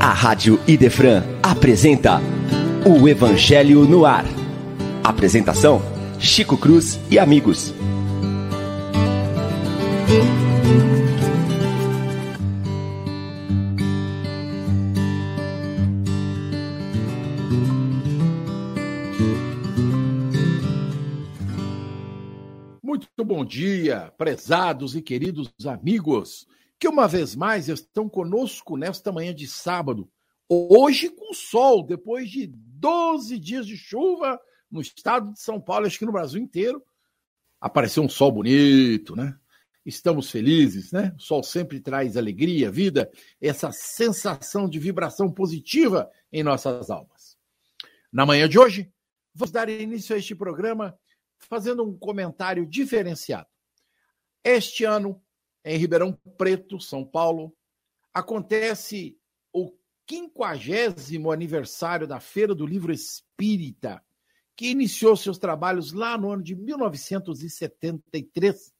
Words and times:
A 0.00 0.12
Rádio 0.12 0.60
Idefran 0.66 1.22
apresenta 1.42 2.20
o 2.84 3.08
Evangelho 3.08 3.84
no 3.84 4.06
Ar. 4.06 4.24
Apresentação: 5.02 5.82
Chico 6.18 6.56
Cruz 6.56 6.98
e 7.10 7.18
amigos. 7.18 7.74
Dia, 23.46 24.12
prezados 24.18 24.94
e 24.96 25.00
queridos 25.00 25.50
amigos 25.64 26.46
que 26.78 26.88
uma 26.88 27.08
vez 27.08 27.34
mais 27.34 27.68
estão 27.68 28.08
conosco 28.08 28.76
nesta 28.76 29.10
manhã 29.10 29.34
de 29.34 29.46
sábado, 29.46 30.10
hoje 30.48 31.08
com 31.08 31.32
sol, 31.32 31.82
depois 31.82 32.30
de 32.30 32.46
12 32.46 33.38
dias 33.38 33.66
de 33.66 33.76
chuva 33.76 34.38
no 34.70 34.80
estado 34.80 35.32
de 35.32 35.40
São 35.40 35.60
Paulo, 35.60 35.86
acho 35.86 35.98
que 35.98 36.04
no 36.04 36.12
Brasil 36.12 36.40
inteiro. 36.40 36.82
Apareceu 37.60 38.02
um 38.02 38.08
sol 38.08 38.30
bonito, 38.30 39.16
né? 39.16 39.34
Estamos 39.84 40.30
felizes, 40.30 40.92
né? 40.92 41.14
O 41.16 41.20
sol 41.20 41.42
sempre 41.42 41.80
traz 41.80 42.16
alegria, 42.16 42.70
vida, 42.70 43.10
essa 43.40 43.70
sensação 43.72 44.68
de 44.68 44.78
vibração 44.78 45.32
positiva 45.32 46.10
em 46.30 46.42
nossas 46.42 46.90
almas. 46.90 47.38
Na 48.12 48.26
manhã 48.26 48.48
de 48.48 48.58
hoje, 48.58 48.92
vamos 49.34 49.52
dar 49.52 49.68
início 49.68 50.14
a 50.14 50.18
este 50.18 50.34
programa 50.34 50.98
fazendo 51.38 51.84
um 51.84 51.96
comentário 51.96 52.66
diferenciado. 52.66 53.46
Este 54.42 54.84
ano, 54.84 55.22
em 55.64 55.76
Ribeirão 55.76 56.12
Preto, 56.36 56.80
São 56.80 57.04
Paulo, 57.04 57.54
acontece 58.14 59.18
o 59.52 59.72
quinquagésimo 60.06 61.32
aniversário 61.32 62.06
da 62.06 62.20
Feira 62.20 62.54
do 62.54 62.64
Livro 62.64 62.92
Espírita, 62.92 64.00
que 64.56 64.68
iniciou 64.68 65.16
seus 65.16 65.38
trabalhos 65.38 65.92
lá 65.92 66.16
no 66.16 66.30
ano 66.30 66.42
de 66.42 66.54
1973, 66.54 68.72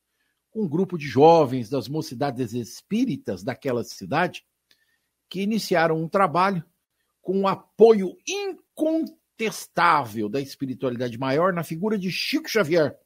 com 0.51 0.63
um 0.63 0.69
grupo 0.69 0.97
de 0.97 1.07
jovens 1.07 1.69
das 1.69 1.87
mocidades 1.89 2.55
espíritas 2.55 3.43
daquela 3.43 3.85
cidade, 3.85 4.47
que 5.29 5.43
iniciaram 5.43 6.01
um 6.01 6.09
trabalho 6.09 6.65
com 7.21 7.41
um 7.41 7.49
apoio 7.49 8.17
incontestável 9.37 10.29
da 10.29 10.41
espiritualidade 10.41 11.19
maior 11.19 11.53
na 11.53 11.63
figura 11.63 11.99
de 11.99 12.11
Chico 12.11 12.49
Xavier, 12.49 12.99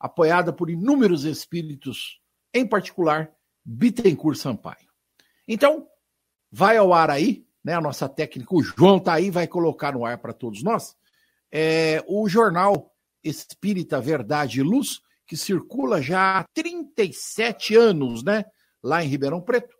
apoiada 0.00 0.52
por 0.52 0.70
inúmeros 0.70 1.24
espíritos 1.24 2.20
em 2.52 2.66
particular 2.66 3.30
Bittencourt 3.64 4.38
Sampaio. 4.38 4.88
Então, 5.46 5.86
vai 6.50 6.76
ao 6.76 6.94
ar 6.94 7.10
aí, 7.10 7.46
né? 7.62 7.74
A 7.74 7.80
nossa 7.80 8.08
técnica, 8.08 8.54
o 8.54 8.62
João 8.62 8.98
tá 8.98 9.14
aí, 9.14 9.30
vai 9.30 9.46
colocar 9.46 9.92
no 9.92 10.04
ar 10.04 10.18
para 10.18 10.32
todos 10.32 10.62
nós. 10.62 10.96
É, 11.52 12.02
o 12.06 12.28
jornal 12.28 12.94
Espírita 13.22 14.00
Verdade 14.00 14.60
e 14.60 14.62
Luz, 14.62 15.00
que 15.26 15.36
circula 15.36 16.00
já 16.00 16.38
há 16.38 16.44
37 16.54 17.76
anos, 17.76 18.22
né? 18.22 18.44
Lá 18.82 19.04
em 19.04 19.08
Ribeirão 19.08 19.40
Preto. 19.40 19.76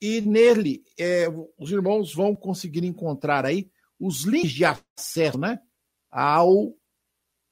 E 0.00 0.20
nele, 0.20 0.84
é, 0.98 1.26
os 1.58 1.70
irmãos 1.70 2.14
vão 2.14 2.34
conseguir 2.34 2.84
encontrar 2.84 3.44
aí 3.44 3.70
os 3.98 4.24
links 4.24 4.52
de 4.52 4.64
acesso, 4.64 5.38
né? 5.38 5.60
Ao, 6.10 6.74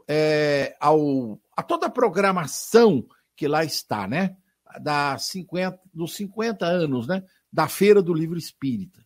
é, 0.08 0.76
ao, 0.80 1.40
a 1.56 1.62
toda 1.62 1.86
a 1.86 1.90
programação 1.90 3.06
que 3.36 3.48
lá 3.48 3.64
está, 3.64 4.06
né? 4.06 4.36
da 4.80 5.16
50, 5.18 5.78
dos 5.92 6.14
50 6.16 6.66
anos, 6.66 7.06
né, 7.06 7.22
da 7.52 7.68
Feira 7.68 8.02
do 8.02 8.14
Livro 8.14 8.38
Espírita. 8.38 9.04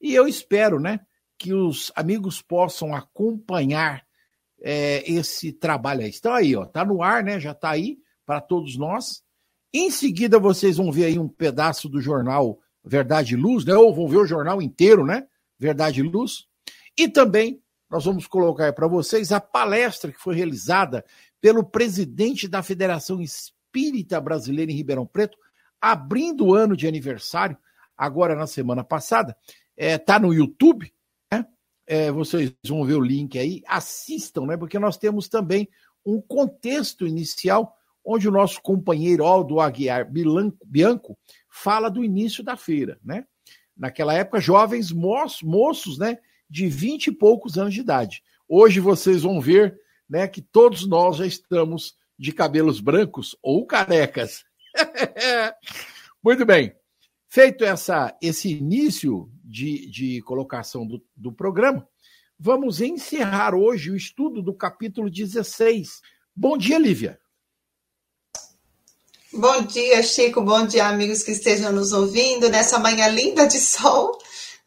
E 0.00 0.14
eu 0.14 0.26
espero, 0.26 0.80
né, 0.80 1.00
que 1.38 1.52
os 1.52 1.90
amigos 1.94 2.40
possam 2.40 2.94
acompanhar 2.94 4.04
é, 4.62 5.10
esse 5.10 5.52
trabalho 5.52 6.02
aí. 6.02 6.12
Então 6.14 6.32
aí, 6.32 6.54
ó, 6.54 6.64
tá 6.64 6.84
no 6.84 7.02
ar, 7.02 7.22
né, 7.22 7.40
já 7.40 7.54
tá 7.54 7.70
aí 7.70 7.98
para 8.24 8.40
todos 8.40 8.76
nós. 8.76 9.22
Em 9.72 9.90
seguida 9.90 10.38
vocês 10.38 10.76
vão 10.76 10.90
ver 10.92 11.06
aí 11.06 11.18
um 11.18 11.28
pedaço 11.28 11.88
do 11.88 12.00
jornal 12.00 12.58
Verdade 12.84 13.34
e 13.34 13.36
Luz, 13.36 13.64
né, 13.64 13.74
ou 13.74 13.94
vão 13.94 14.08
ver 14.08 14.18
o 14.18 14.26
jornal 14.26 14.60
inteiro, 14.60 15.04
né, 15.04 15.26
Verdade 15.58 16.00
e 16.00 16.02
Luz. 16.02 16.46
E 16.96 17.08
também 17.08 17.62
nós 17.90 18.04
vamos 18.04 18.26
colocar 18.26 18.72
para 18.72 18.86
vocês 18.86 19.32
a 19.32 19.40
palestra 19.40 20.12
que 20.12 20.20
foi 20.20 20.36
realizada 20.36 21.04
pelo 21.40 21.64
presidente 21.64 22.46
da 22.46 22.62
Federação 22.62 23.20
Espírita 23.20 24.20
Brasileira 24.20 24.70
em 24.70 24.76
Ribeirão 24.76 25.06
Preto, 25.06 25.36
abrindo 25.80 26.46
o 26.46 26.54
ano 26.54 26.76
de 26.76 26.86
aniversário, 26.86 27.56
agora 27.96 28.36
na 28.36 28.46
semana 28.46 28.84
passada. 28.84 29.36
Está 29.76 29.92
é, 29.92 29.98
tá 29.98 30.18
no 30.18 30.32
YouTube, 30.32 30.92
né? 31.32 31.46
É, 31.86 32.12
vocês 32.12 32.54
vão 32.66 32.84
ver 32.84 32.94
o 32.94 33.00
link 33.00 33.38
aí, 33.38 33.62
assistam, 33.66 34.46
né? 34.46 34.56
Porque 34.56 34.78
nós 34.78 34.96
temos 34.96 35.28
também 35.28 35.68
um 36.04 36.20
contexto 36.20 37.06
inicial 37.06 37.76
onde 38.04 38.28
o 38.28 38.32
nosso 38.32 38.60
companheiro 38.62 39.24
Aldo 39.24 39.60
Aguiar 39.60 40.08
Bianco 40.64 41.18
fala 41.48 41.90
do 41.90 42.04
início 42.04 42.42
da 42.44 42.56
feira, 42.56 42.98
né? 43.02 43.26
Naquela 43.76 44.14
época, 44.14 44.40
jovens 44.40 44.92
moços, 44.92 45.42
moços, 45.42 45.98
né, 45.98 46.18
de 46.50 46.66
vinte 46.66 47.06
e 47.06 47.12
poucos 47.12 47.56
anos 47.56 47.72
de 47.72 47.80
idade. 47.80 48.22
Hoje 48.48 48.80
vocês 48.80 49.22
vão 49.22 49.40
ver, 49.40 49.78
né, 50.08 50.26
que 50.26 50.42
todos 50.42 50.86
nós 50.86 51.18
já 51.18 51.26
estamos 51.26 51.94
de 52.18 52.32
cabelos 52.32 52.80
brancos 52.80 53.36
ou 53.40 53.64
carecas. 53.64 54.44
Muito 56.22 56.44
bem. 56.44 56.74
Feito 57.28 57.64
essa, 57.64 58.16
esse 58.20 58.50
início 58.50 59.30
de, 59.44 59.88
de 59.88 60.20
colocação 60.22 60.84
do, 60.84 61.00
do 61.16 61.32
programa, 61.32 61.88
vamos 62.36 62.80
encerrar 62.80 63.54
hoje 63.54 63.92
o 63.92 63.96
estudo 63.96 64.42
do 64.42 64.52
capítulo 64.52 65.08
16. 65.08 66.00
Bom 66.34 66.58
dia, 66.58 66.78
Lívia. 66.78 67.20
Bom 69.32 69.62
dia, 69.62 70.02
Chico. 70.02 70.42
Bom 70.42 70.66
dia, 70.66 70.88
amigos 70.88 71.22
que 71.22 71.30
estejam 71.30 71.72
nos 71.72 71.92
ouvindo 71.92 72.48
nessa 72.48 72.80
manhã 72.80 73.06
linda 73.06 73.46
de 73.46 73.60
sol. 73.60 74.18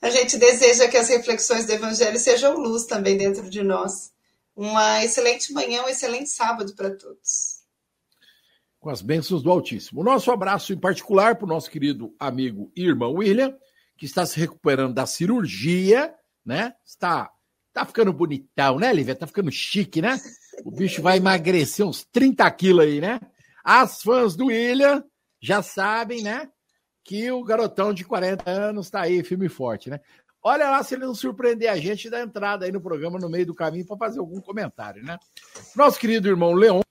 A 0.03 0.09
gente 0.09 0.37
deseja 0.37 0.89
que 0.89 0.97
as 0.97 1.07
reflexões 1.07 1.65
do 1.65 1.71
Evangelho 1.71 2.19
sejam 2.19 2.57
luz 2.57 2.83
também 2.83 3.15
dentro 3.15 3.49
de 3.49 3.63
nós. 3.63 4.11
Uma 4.53 5.01
excelente 5.01 5.53
manhã, 5.53 5.81
um 5.81 5.87
excelente 5.87 6.29
sábado 6.29 6.75
para 6.75 6.93
todos. 6.93 7.63
Com 8.81 8.89
as 8.89 9.01
bênçãos 9.01 9.41
do 9.41 9.49
Altíssimo. 9.49 10.03
Nosso 10.03 10.29
abraço 10.29 10.73
em 10.73 10.77
particular 10.77 11.37
para 11.37 11.45
o 11.45 11.47
nosso 11.47 11.71
querido 11.71 12.13
amigo 12.19 12.69
e 12.75 12.83
irmão 12.83 13.13
William, 13.13 13.57
que 13.97 14.05
está 14.05 14.25
se 14.25 14.37
recuperando 14.37 14.93
da 14.93 15.05
cirurgia, 15.05 16.13
né? 16.45 16.73
Está, 16.85 17.31
está 17.69 17.85
ficando 17.85 18.11
bonitão, 18.11 18.79
né, 18.79 18.91
Lívia? 18.91 19.13
Está 19.13 19.25
ficando 19.25 19.49
chique, 19.53 20.01
né? 20.01 20.19
O 20.65 20.71
bicho 20.71 21.01
vai 21.01 21.15
emagrecer 21.15 21.87
uns 21.87 22.03
30 22.11 22.51
quilos 22.51 22.83
aí, 22.83 22.99
né? 22.99 23.21
As 23.63 24.01
fãs 24.01 24.35
do 24.35 24.47
William 24.47 25.01
já 25.41 25.63
sabem, 25.63 26.21
né? 26.21 26.49
Que 27.03 27.31
o 27.31 27.43
garotão 27.43 27.93
de 27.93 28.05
40 28.05 28.49
anos 28.49 28.87
está 28.87 29.01
aí, 29.01 29.23
firme 29.23 29.47
e 29.47 29.49
forte, 29.49 29.89
né? 29.89 29.99
Olha 30.41 30.69
lá 30.69 30.83
se 30.83 30.95
ele 30.95 31.05
não 31.05 31.15
surpreender 31.15 31.69
a 31.69 31.77
gente 31.77 32.09
da 32.09 32.21
entrada 32.21 32.65
aí 32.65 32.71
no 32.71 32.81
programa 32.81 33.17
no 33.17 33.29
meio 33.29 33.45
do 33.45 33.55
caminho 33.55 33.85
para 33.85 33.97
fazer 33.97 34.19
algum 34.19 34.41
comentário, 34.41 35.01
né? 35.03 35.17
Nosso 35.75 35.97
querido 35.99 36.27
irmão 36.27 36.53
Leon 36.53 36.81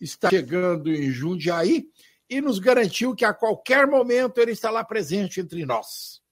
está 0.00 0.30
chegando 0.30 0.92
em 0.92 1.10
Jundiaí 1.10 1.88
e 2.28 2.40
nos 2.40 2.60
garantiu 2.60 3.14
que 3.14 3.24
a 3.24 3.34
qualquer 3.34 3.86
momento 3.88 4.38
ele 4.38 4.52
está 4.52 4.70
lá 4.70 4.84
presente 4.84 5.40
entre 5.40 5.66
nós. 5.66 6.22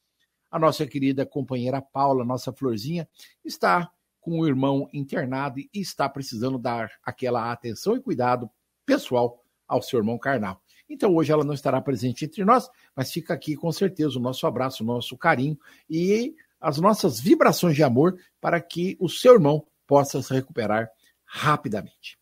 A 0.49 0.59
nossa 0.59 0.87
querida 0.87 1.27
companheira 1.27 1.83
Paula, 1.83 2.25
nossa 2.25 2.53
florzinha, 2.53 3.09
está 3.45 3.91
com 4.21 4.39
o 4.39 4.47
irmão 4.47 4.89
internado 4.93 5.59
e 5.59 5.69
está 5.75 6.09
precisando 6.09 6.59
dar 6.59 6.91
aquela 7.03 7.51
atenção 7.51 7.97
e 7.97 8.01
cuidado 8.01 8.49
pessoal 8.87 9.43
ao 9.67 9.83
seu 9.83 9.99
irmão 9.99 10.17
carnal. 10.17 10.63
Então 10.89 11.15
hoje 11.15 11.31
ela 11.31 11.45
não 11.45 11.55
estará 11.55 11.81
presente 11.81 12.25
entre 12.25 12.45
nós, 12.45 12.69
mas 12.97 13.13
fica 13.13 13.35
aqui 13.35 13.55
com 13.55 13.71
certeza 13.71 14.19
o 14.19 14.23
nosso 14.23 14.47
abraço, 14.47 14.83
o 14.83 14.87
nosso 14.87 15.17
carinho 15.17 15.59
e 15.89 16.35
as 16.61 16.79
nossas 16.79 17.21
vibrações 17.21 17.77
de 17.77 17.83
amor 17.83 18.19
para 18.41 18.61
que 18.61 18.97
o 18.99 19.09
seu 19.09 19.35
irmão 19.35 19.67
possa 19.87 20.21
se 20.23 20.33
recuperar 20.33 20.91
rapidamente. 21.25 22.19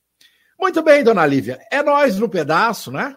Muito 0.59 0.83
bem, 0.83 1.05
dona 1.05 1.27
Lívia. 1.27 1.59
É 1.71 1.83
nós 1.83 2.19
no 2.19 2.29
pedaço, 2.29 2.91
né? 2.91 3.17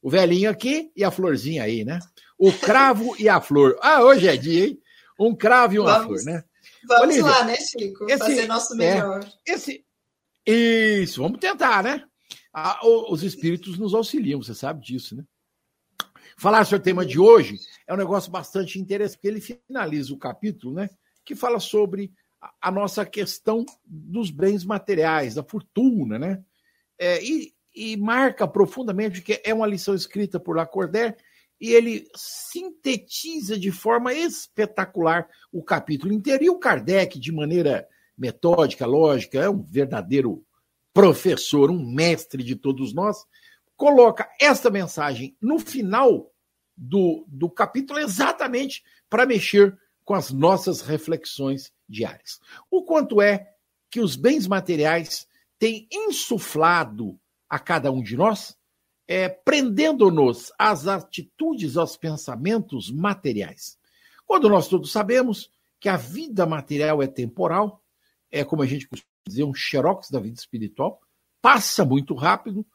O 0.00 0.10
velhinho 0.10 0.50
aqui 0.50 0.90
e 0.96 1.02
a 1.04 1.10
florzinha 1.10 1.64
aí, 1.64 1.84
né? 1.84 1.98
O 2.38 2.52
cravo 2.52 3.16
e 3.18 3.28
a 3.28 3.40
flor. 3.40 3.76
Ah, 3.80 4.02
hoje 4.02 4.28
é 4.28 4.36
dia, 4.36 4.66
hein? 4.66 4.80
Um 5.18 5.34
cravo 5.34 5.74
e 5.74 5.78
uma 5.78 5.98
vamos, 5.98 6.22
flor, 6.22 6.34
né? 6.34 6.44
Vamos 6.86 7.04
Olívia, 7.04 7.24
lá, 7.24 7.44
né, 7.44 7.56
Chico? 7.56 8.04
Esse, 8.04 8.18
Fazer 8.18 8.46
nosso 8.46 8.76
melhor. 8.76 9.24
É, 9.46 9.52
esse, 9.52 9.84
isso, 10.46 11.22
vamos 11.22 11.40
tentar, 11.40 11.82
né? 11.82 12.04
Ah, 12.58 12.80
os 12.82 13.22
espíritos 13.22 13.76
nos 13.76 13.92
auxiliam, 13.92 14.40
você 14.40 14.54
sabe 14.54 14.82
disso, 14.82 15.14
né? 15.14 15.22
Falar 16.38 16.64
sobre 16.64 16.80
o 16.80 16.82
tema 16.84 17.04
de 17.04 17.18
hoje 17.18 17.58
é 17.86 17.92
um 17.92 17.98
negócio 17.98 18.32
bastante 18.32 18.78
interessante, 18.78 19.18
porque 19.18 19.28
ele 19.28 19.42
finaliza 19.42 20.14
o 20.14 20.18
capítulo, 20.18 20.72
né? 20.72 20.88
Que 21.22 21.34
fala 21.34 21.60
sobre 21.60 22.14
a 22.58 22.70
nossa 22.70 23.04
questão 23.04 23.66
dos 23.84 24.30
bens 24.30 24.64
materiais, 24.64 25.34
da 25.34 25.42
fortuna, 25.42 26.18
né? 26.18 26.42
É, 26.98 27.22
e, 27.22 27.52
e, 27.74 27.94
marca 27.98 28.48
profundamente 28.48 29.20
que 29.20 29.38
é 29.44 29.52
uma 29.52 29.66
lição 29.66 29.94
escrita 29.94 30.40
por 30.40 30.56
Lacordaire 30.56 31.14
e 31.60 31.74
ele 31.74 32.08
sintetiza 32.14 33.58
de 33.58 33.70
forma 33.70 34.14
espetacular 34.14 35.28
o 35.52 35.62
capítulo 35.62 36.10
inteiro. 36.10 36.42
E 36.42 36.48
o 36.48 36.58
Kardec, 36.58 37.20
de 37.20 37.32
maneira 37.32 37.86
metódica, 38.16 38.86
lógica, 38.86 39.40
é 39.40 39.50
um 39.50 39.62
verdadeiro 39.62 40.42
professor, 40.96 41.70
um 41.70 41.84
mestre 41.84 42.42
de 42.42 42.56
todos 42.56 42.94
nós, 42.94 43.26
coloca 43.76 44.26
esta 44.40 44.70
mensagem 44.70 45.36
no 45.38 45.58
final 45.58 46.32
do, 46.74 47.22
do 47.28 47.50
capítulo 47.50 47.98
exatamente 47.98 48.82
para 49.06 49.26
mexer 49.26 49.78
com 50.06 50.14
as 50.14 50.30
nossas 50.30 50.80
reflexões 50.80 51.70
diárias. 51.86 52.40
O 52.70 52.82
quanto 52.82 53.20
é 53.20 53.46
que 53.90 54.00
os 54.00 54.16
bens 54.16 54.46
materiais 54.46 55.28
têm 55.58 55.86
insuflado 55.92 57.20
a 57.46 57.58
cada 57.58 57.92
um 57.92 58.02
de 58.02 58.16
nós, 58.16 58.56
é, 59.06 59.28
prendendo-nos 59.28 60.50
às 60.58 60.86
atitudes, 60.86 61.76
aos 61.76 61.94
pensamentos 61.98 62.90
materiais. 62.90 63.76
Quando 64.24 64.48
nós 64.48 64.66
todos 64.66 64.92
sabemos 64.92 65.50
que 65.78 65.90
a 65.90 65.98
vida 65.98 66.46
material 66.46 67.02
é 67.02 67.06
temporal, 67.06 67.84
é 68.30 68.42
como 68.42 68.62
a 68.62 68.66
gente 68.66 68.88
dizer, 69.26 69.44
um 69.44 69.54
xerox 69.54 70.10
da 70.10 70.20
vida 70.20 70.38
espiritual, 70.38 71.00
passa 71.42 71.84
muito 71.84 72.14
rápido, 72.14 72.66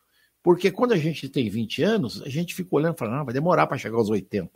porque 0.44 0.72
quando 0.72 0.94
a 0.94 0.98
gente 0.98 1.30
tem 1.30 1.50
20 1.50 1.84
anos, 1.84 2.22
a 2.24 2.30
gente 2.30 2.56
fica 2.56 2.76
olhando 2.76 2.96
e 2.96 2.98
fala, 2.98 3.18
não, 3.18 3.26
vai 3.26 3.34
demorar 3.34 3.68
para 3.68 3.78
chegar 3.78 3.98
aos 3.98 4.10
80. 4.10 4.52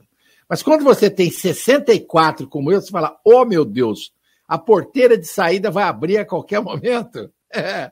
Mas 0.49 0.61
quando 0.61 0.83
você 0.83 1.09
tem 1.09 1.29
64 1.31 2.47
como 2.47 2.71
eu, 2.71 2.81
você 2.81 2.91
fala, 2.91 3.19
oh 3.23 3.45
meu 3.45 3.65
Deus, 3.65 4.13
a 4.47 4.57
porteira 4.57 5.17
de 5.17 5.25
saída 5.25 5.71
vai 5.71 5.83
abrir 5.83 6.17
a 6.17 6.25
qualquer 6.25 6.61
momento. 6.61 7.31
É. 7.53 7.89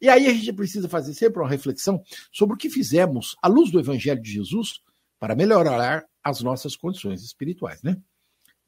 E 0.00 0.08
aí 0.08 0.28
a 0.28 0.32
gente 0.32 0.52
precisa 0.52 0.88
fazer 0.88 1.14
sempre 1.14 1.40
uma 1.40 1.48
reflexão 1.48 2.00
sobre 2.30 2.54
o 2.54 2.56
que 2.56 2.70
fizemos 2.70 3.34
à 3.42 3.48
luz 3.48 3.68
do 3.72 3.80
Evangelho 3.80 4.22
de 4.22 4.30
Jesus 4.30 4.80
para 5.18 5.34
melhorar 5.34 6.04
as 6.22 6.42
nossas 6.42 6.76
condições 6.76 7.24
espirituais, 7.24 7.82
né? 7.82 7.96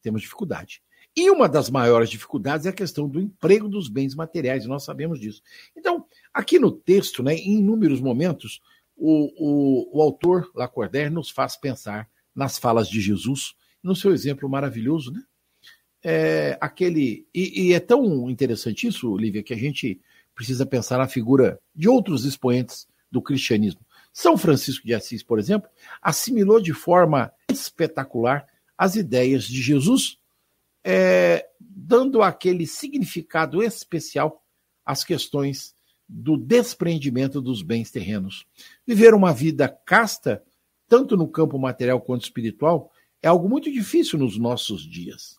Temos 0.00 0.22
dificuldade. 0.22 0.82
E 1.14 1.30
uma 1.30 1.48
das 1.48 1.68
maiores 1.68 2.08
dificuldades 2.08 2.64
é 2.64 2.70
a 2.70 2.74
questão 2.74 3.08
do 3.08 3.20
emprego 3.20 3.68
dos 3.68 3.88
bens 3.88 4.14
materiais, 4.14 4.66
nós 4.66 4.84
sabemos 4.84 5.20
disso. 5.20 5.42
Então, 5.76 6.06
aqui 6.32 6.58
no 6.58 6.72
texto, 6.72 7.22
né, 7.22 7.34
em 7.34 7.58
inúmeros 7.58 8.00
momentos, 8.00 8.60
o, 8.96 9.30
o, 9.36 9.98
o 9.98 10.02
autor 10.02 10.50
Lacordaire 10.54 11.10
nos 11.10 11.28
faz 11.28 11.56
pensar 11.56 12.08
nas 12.34 12.58
falas 12.58 12.88
de 12.88 13.00
Jesus, 13.00 13.54
no 13.82 13.94
seu 13.94 14.12
exemplo 14.12 14.48
maravilhoso, 14.48 15.10
né? 15.12 15.22
É, 16.04 16.58
aquele 16.60 17.28
e, 17.32 17.68
e, 17.68 17.72
é 17.74 17.78
tão 17.78 18.28
interessante 18.28 18.88
isso, 18.88 19.16
Lívia, 19.16 19.42
que 19.42 19.54
a 19.54 19.56
gente 19.56 20.00
precisa 20.34 20.66
pensar 20.66 20.98
na 20.98 21.06
figura 21.06 21.60
de 21.74 21.88
outros 21.88 22.24
expoentes 22.24 22.88
do 23.10 23.22
cristianismo. 23.22 23.80
São 24.12 24.36
Francisco 24.36 24.84
de 24.84 24.94
Assis, 24.94 25.22
por 25.22 25.38
exemplo, 25.38 25.70
assimilou 26.00 26.60
de 26.60 26.72
forma 26.72 27.32
espetacular 27.50 28.46
as 28.76 28.96
ideias 28.96 29.44
de 29.44 29.62
Jesus, 29.62 30.18
é, 30.84 31.46
dando 31.60 32.22
aquele 32.22 32.66
significado 32.66 33.62
especial 33.62 34.42
às 34.84 35.04
questões 35.04 35.74
do 36.08 36.36
desprendimento 36.36 37.40
dos 37.40 37.62
bens 37.62 37.90
terrenos. 37.90 38.46
Viver 38.86 39.14
uma 39.14 39.32
vida 39.32 39.68
casta 39.68 40.42
tanto 40.92 41.16
no 41.16 41.26
campo 41.26 41.58
material 41.58 42.02
quanto 42.02 42.24
espiritual, 42.24 42.92
é 43.22 43.26
algo 43.26 43.48
muito 43.48 43.72
difícil 43.72 44.18
nos 44.18 44.36
nossos 44.36 44.82
dias. 44.82 45.38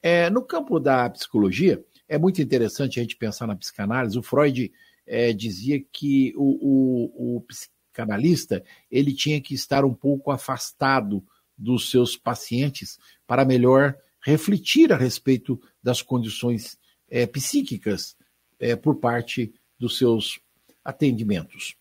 É, 0.00 0.30
no 0.30 0.42
campo 0.42 0.80
da 0.80 1.10
psicologia, 1.10 1.84
é 2.08 2.16
muito 2.16 2.40
interessante 2.40 2.98
a 2.98 3.02
gente 3.02 3.14
pensar 3.14 3.46
na 3.46 3.54
psicanálise. 3.54 4.18
O 4.18 4.22
Freud 4.22 4.72
é, 5.06 5.34
dizia 5.34 5.78
que 5.92 6.32
o, 6.38 6.42
o, 6.42 7.36
o, 7.36 7.40
psicanalista 7.42 8.64
ele 8.90 9.12
tinha 9.12 9.38
que 9.42 9.52
estar 9.52 9.84
um 9.84 9.92
pouco 9.92 10.30
afastado 10.30 11.22
dos 11.54 11.90
seus 11.90 12.16
pacientes 12.16 12.98
para 13.26 13.44
melhor 13.44 13.94
refletir 14.28 14.92
a 14.92 14.96
respeito 14.96 15.58
das 15.82 16.02
condições 16.02 16.78
é, 17.08 17.26
psíquicas 17.26 18.14
é, 18.60 18.76
por 18.76 18.96
parte 18.96 19.54
dos 19.78 19.96
seus 19.96 20.38
atendimentos. 20.84 21.76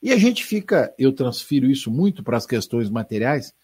E 0.00 0.10
a 0.10 0.16
gente 0.16 0.42
fica, 0.42 0.94
eu 0.98 1.12
transfiro 1.12 1.66
isso 1.66 1.90
muito 1.90 2.22
para 2.22 2.38
as 2.38 2.46
questões 2.46 2.88
materiais, 2.88 3.54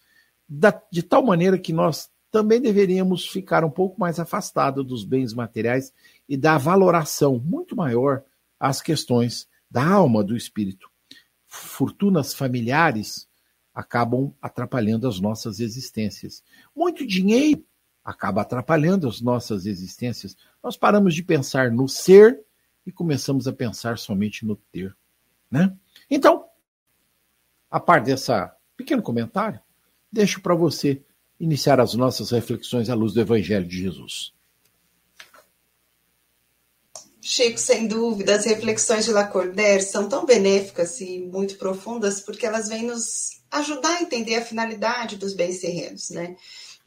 da, 0.47 0.79
de 0.91 1.01
tal 1.01 1.25
maneira 1.25 1.57
que 1.57 1.73
nós 1.73 2.09
também 2.31 2.61
deveríamos 2.61 3.25
ficar 3.25 3.65
um 3.65 3.71
pouco 3.71 3.99
mais 3.99 4.19
afastados 4.19 4.85
dos 4.85 5.03
bens 5.03 5.33
materiais 5.33 5.91
e 6.27 6.37
dar 6.37 6.59
valoração 6.59 7.39
muito 7.39 7.75
maior 7.75 8.23
às 8.59 8.79
questões 8.79 9.47
da 9.71 9.83
alma, 9.83 10.23
do 10.23 10.37
espírito. 10.37 10.87
Fortunas 11.47 12.35
familiares 12.35 13.27
acabam 13.73 14.31
atrapalhando 14.39 15.07
as 15.07 15.19
nossas 15.19 15.59
existências. 15.59 16.43
Muito 16.75 17.07
dinheiro 17.07 17.63
acaba 18.09 18.41
atrapalhando 18.41 19.07
as 19.07 19.21
nossas 19.21 19.67
existências. 19.67 20.35
Nós 20.63 20.75
paramos 20.75 21.13
de 21.13 21.21
pensar 21.21 21.71
no 21.71 21.87
ser 21.87 22.41
e 22.83 22.91
começamos 22.91 23.47
a 23.47 23.53
pensar 23.53 23.99
somente 23.99 24.45
no 24.45 24.55
ter, 24.55 24.97
né? 25.49 25.75
Então, 26.09 26.45
a 27.69 27.79
par 27.79 28.01
dessa 28.01 28.51
pequeno 28.75 29.03
comentário, 29.03 29.59
deixo 30.11 30.41
para 30.41 30.55
você 30.55 31.03
iniciar 31.39 31.79
as 31.79 31.93
nossas 31.93 32.31
reflexões 32.31 32.89
à 32.89 32.95
luz 32.95 33.13
do 33.13 33.21
Evangelho 33.21 33.67
de 33.67 33.77
Jesus. 33.83 34.33
Chico, 37.21 37.59
sem 37.59 37.87
dúvida, 37.87 38.35
as 38.35 38.45
reflexões 38.45 39.05
de 39.05 39.11
Lacordaire 39.11 39.83
são 39.83 40.09
tão 40.09 40.25
benéficas 40.25 40.99
e 40.99 41.19
muito 41.19 41.57
profundas 41.57 42.21
porque 42.21 42.43
elas 42.43 42.69
vêm 42.69 42.87
nos 42.87 43.39
ajudar 43.51 43.97
a 43.97 44.01
entender 44.01 44.35
a 44.35 44.45
finalidade 44.45 45.15
dos 45.15 45.35
bens 45.35 45.59
terrenos, 45.59 46.09
né? 46.09 46.35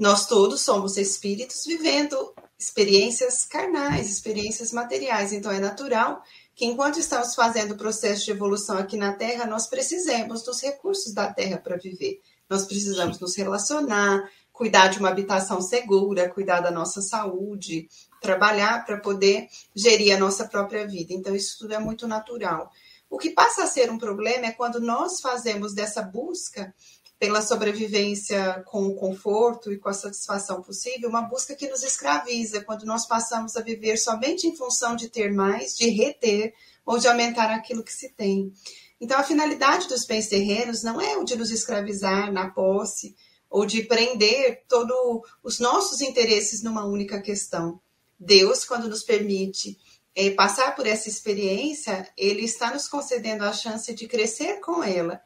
Nós 0.02 0.26
todos 0.26 0.62
somos 0.62 0.96
espíritos 0.96 1.62
vivendo 1.64 2.34
experiências 2.58 3.46
carnais, 3.46 4.10
experiências 4.10 4.72
materiais, 4.72 5.32
então 5.32 5.52
é 5.52 5.60
natural 5.60 6.24
que 6.56 6.64
enquanto 6.64 6.98
estamos 6.98 7.36
fazendo 7.36 7.74
o 7.74 7.76
processo 7.76 8.24
de 8.24 8.32
evolução 8.32 8.76
aqui 8.76 8.96
na 8.96 9.12
Terra, 9.12 9.46
nós 9.46 9.68
precisamos 9.68 10.42
dos 10.42 10.60
recursos 10.60 11.14
da 11.14 11.32
Terra 11.32 11.56
para 11.56 11.76
viver. 11.76 12.20
Nós 12.50 12.66
precisamos 12.66 13.20
nos 13.20 13.36
relacionar, 13.36 14.28
cuidar 14.52 14.88
de 14.88 14.98
uma 14.98 15.08
habitação 15.08 15.60
segura, 15.60 16.28
cuidar 16.28 16.58
da 16.58 16.72
nossa 16.72 17.00
saúde, 17.00 17.88
trabalhar 18.20 18.84
para 18.84 18.98
poder 18.98 19.46
gerir 19.72 20.16
a 20.16 20.18
nossa 20.18 20.48
própria 20.48 20.84
vida. 20.84 21.14
Então, 21.14 21.32
isso 21.32 21.56
tudo 21.60 21.74
é 21.74 21.78
muito 21.78 22.08
natural. 22.08 22.72
O 23.08 23.18
que 23.18 23.30
passa 23.30 23.62
a 23.62 23.68
ser 23.68 23.88
um 23.88 23.98
problema 23.98 24.46
é 24.46 24.50
quando 24.50 24.80
nós 24.80 25.20
fazemos 25.20 25.72
dessa 25.74 26.02
busca 26.02 26.74
pela 27.22 27.40
sobrevivência 27.40 28.64
com 28.66 28.84
o 28.84 28.96
conforto 28.96 29.72
e 29.72 29.78
com 29.78 29.88
a 29.88 29.92
satisfação 29.92 30.60
possível, 30.60 31.08
uma 31.08 31.22
busca 31.22 31.54
que 31.54 31.68
nos 31.68 31.84
escraviza, 31.84 32.64
quando 32.64 32.84
nós 32.84 33.06
passamos 33.06 33.56
a 33.56 33.60
viver 33.60 33.96
somente 33.96 34.48
em 34.48 34.56
função 34.56 34.96
de 34.96 35.08
ter 35.08 35.32
mais, 35.32 35.76
de 35.76 35.88
reter 35.88 36.52
ou 36.84 36.98
de 36.98 37.06
aumentar 37.06 37.48
aquilo 37.52 37.84
que 37.84 37.92
se 37.92 38.08
tem. 38.08 38.52
Então, 39.00 39.16
a 39.20 39.22
finalidade 39.22 39.86
dos 39.86 40.04
bens 40.04 40.26
terrenos 40.26 40.82
não 40.82 41.00
é 41.00 41.16
o 41.16 41.22
de 41.22 41.36
nos 41.36 41.52
escravizar 41.52 42.32
na 42.32 42.50
posse 42.50 43.14
ou 43.48 43.64
de 43.64 43.84
prender 43.84 44.64
todos 44.66 45.22
os 45.44 45.60
nossos 45.60 46.00
interesses 46.00 46.60
numa 46.60 46.84
única 46.84 47.22
questão. 47.22 47.80
Deus, 48.18 48.64
quando 48.64 48.88
nos 48.88 49.04
permite 49.04 49.78
é, 50.12 50.30
passar 50.30 50.74
por 50.74 50.88
essa 50.88 51.08
experiência, 51.08 52.12
Ele 52.18 52.42
está 52.42 52.72
nos 52.72 52.88
concedendo 52.88 53.44
a 53.44 53.52
chance 53.52 53.94
de 53.94 54.08
crescer 54.08 54.58
com 54.58 54.82
ela 54.82 55.22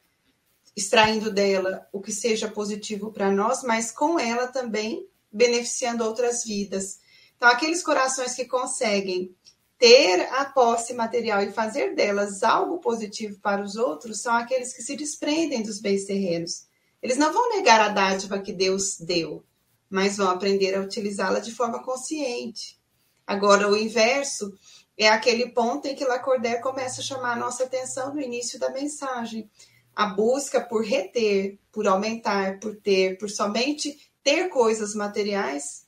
extraindo 0.76 1.30
dela 1.30 1.88
o 1.90 2.00
que 2.00 2.12
seja 2.12 2.48
positivo 2.48 3.10
para 3.10 3.32
nós, 3.32 3.62
mas 3.62 3.90
com 3.90 4.20
ela 4.20 4.46
também 4.46 5.08
beneficiando 5.32 6.04
outras 6.04 6.44
vidas. 6.44 6.98
Então, 7.36 7.48
aqueles 7.48 7.82
corações 7.82 8.34
que 8.34 8.44
conseguem 8.44 9.34
ter 9.78 10.20
a 10.32 10.44
posse 10.44 10.94
material 10.94 11.42
e 11.42 11.52
fazer 11.52 11.94
delas 11.94 12.42
algo 12.42 12.78
positivo 12.78 13.38
para 13.40 13.62
os 13.62 13.76
outros 13.76 14.20
são 14.20 14.34
aqueles 14.34 14.72
que 14.74 14.82
se 14.82 14.96
desprendem 14.96 15.62
dos 15.62 15.80
bens 15.80 16.04
terrenos. 16.04 16.66
Eles 17.02 17.16
não 17.16 17.32
vão 17.32 17.50
negar 17.50 17.80
a 17.80 17.88
dádiva 17.88 18.38
que 18.38 18.52
Deus 18.52 18.98
deu, 18.98 19.44
mas 19.88 20.16
vão 20.16 20.28
aprender 20.28 20.74
a 20.74 20.80
utilizá-la 20.80 21.40
de 21.40 21.54
forma 21.54 21.82
consciente. 21.82 22.78
Agora, 23.26 23.68
o 23.68 23.76
inverso 23.76 24.52
é 24.96 25.08
aquele 25.08 25.50
ponto 25.50 25.86
em 25.86 25.94
que 25.94 26.04
Lacordaire 26.04 26.62
começa 26.62 27.00
a 27.00 27.04
chamar 27.04 27.32
a 27.32 27.40
nossa 27.40 27.64
atenção 27.64 28.14
no 28.14 28.20
início 28.20 28.58
da 28.58 28.70
mensagem 28.70 29.50
a 29.96 30.06
busca 30.06 30.60
por 30.60 30.84
reter, 30.84 31.58
por 31.72 31.88
aumentar, 31.88 32.60
por 32.60 32.76
ter, 32.76 33.16
por 33.16 33.30
somente 33.30 33.98
ter 34.22 34.50
coisas 34.50 34.94
materiais, 34.94 35.86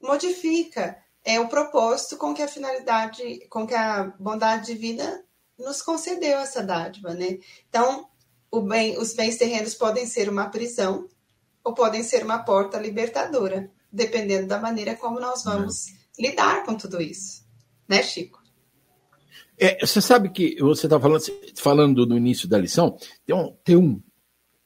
modifica 0.00 0.98
é 1.24 1.40
o 1.40 1.48
propósito 1.48 2.16
com 2.16 2.34
que 2.34 2.42
a 2.42 2.48
finalidade, 2.48 3.48
com 3.48 3.66
que 3.66 3.74
a 3.74 4.12
bondade 4.20 4.66
divina 4.72 5.24
nos 5.58 5.80
concedeu 5.80 6.38
essa 6.38 6.62
dádiva, 6.62 7.14
né? 7.14 7.38
Então, 7.68 8.08
bem, 8.68 8.96
os 8.98 9.14
bens 9.14 9.36
terrenos 9.36 9.74
podem 9.74 10.06
ser 10.06 10.28
uma 10.28 10.50
prisão 10.50 11.08
ou 11.64 11.74
podem 11.74 12.02
ser 12.04 12.22
uma 12.22 12.44
porta 12.44 12.78
libertadora, 12.78 13.70
dependendo 13.90 14.46
da 14.46 14.60
maneira 14.60 14.94
como 14.94 15.18
nós 15.18 15.42
vamos 15.42 15.86
lidar 16.18 16.64
com 16.64 16.76
tudo 16.76 17.02
isso, 17.02 17.44
né, 17.88 18.02
Chico? 18.02 18.45
É, 19.58 19.84
você 19.84 20.00
sabe 20.00 20.28
que 20.30 20.56
você 20.60 20.86
está 20.86 21.00
falando, 21.00 21.22
falando 21.56 22.06
no 22.06 22.16
início 22.16 22.48
da 22.48 22.58
lição, 22.58 22.96
tem, 23.24 23.34
um, 23.34 23.56
tem 23.64 23.76
um, 23.76 24.02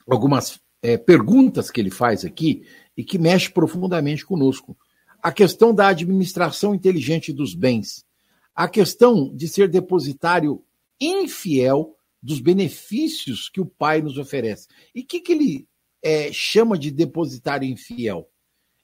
algumas 0.08 0.60
é, 0.82 0.96
perguntas 0.96 1.70
que 1.70 1.80
ele 1.80 1.90
faz 1.90 2.24
aqui 2.24 2.64
e 2.96 3.04
que 3.04 3.18
mexe 3.18 3.50
profundamente 3.50 4.26
conosco. 4.26 4.76
A 5.22 5.30
questão 5.30 5.74
da 5.74 5.88
administração 5.88 6.74
inteligente 6.74 7.32
dos 7.32 7.54
bens, 7.54 8.04
a 8.54 8.68
questão 8.68 9.34
de 9.34 9.46
ser 9.48 9.68
depositário 9.68 10.64
infiel 11.00 11.94
dos 12.22 12.40
benefícios 12.40 13.48
que 13.48 13.60
o 13.60 13.66
Pai 13.66 14.02
nos 14.02 14.18
oferece. 14.18 14.66
E 14.94 15.00
o 15.00 15.06
que, 15.06 15.20
que 15.20 15.32
ele 15.32 15.68
é, 16.02 16.32
chama 16.32 16.76
de 16.76 16.90
depositário 16.90 17.68
infiel? 17.68 18.28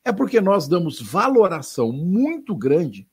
É 0.04 0.12
porque 0.12 0.40
nós 0.40 0.68
damos 0.68 1.00
valoração 1.00 1.90
muito 1.90 2.54
grande 2.54 3.08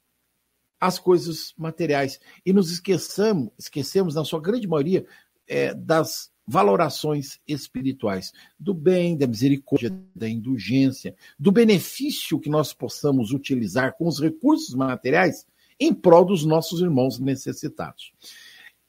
às 0.84 1.00
coisas 1.00 1.54
materiais 1.58 2.20
e 2.46 2.52
nos 2.52 2.70
esqueçamos, 2.70 3.52
esquecemos, 3.58 4.16
na 4.16 4.26
sua 4.26 4.42
grande 4.42 4.68
maioria, 4.68 5.06
é, 5.48 5.74
das 5.74 6.30
valorações 6.46 7.40
espirituais, 7.48 8.34
do 8.60 8.74
bem, 8.74 9.18
da 9.18 9.26
misericórdia, 9.26 9.98
da 10.14 10.28
indulgência, 10.28 11.16
do 11.40 11.54
benefício 11.54 12.38
que 12.38 12.50
nós 12.50 12.74
possamos 12.74 13.32
utilizar 13.32 13.96
com 13.98 14.06
os 14.06 14.20
recursos 14.20 14.76
materiais 14.76 15.46
em 15.80 15.94
prol 15.94 16.26
dos 16.26 16.46
nossos 16.46 16.82
irmãos 16.82 17.18
necessitados. 17.18 18.12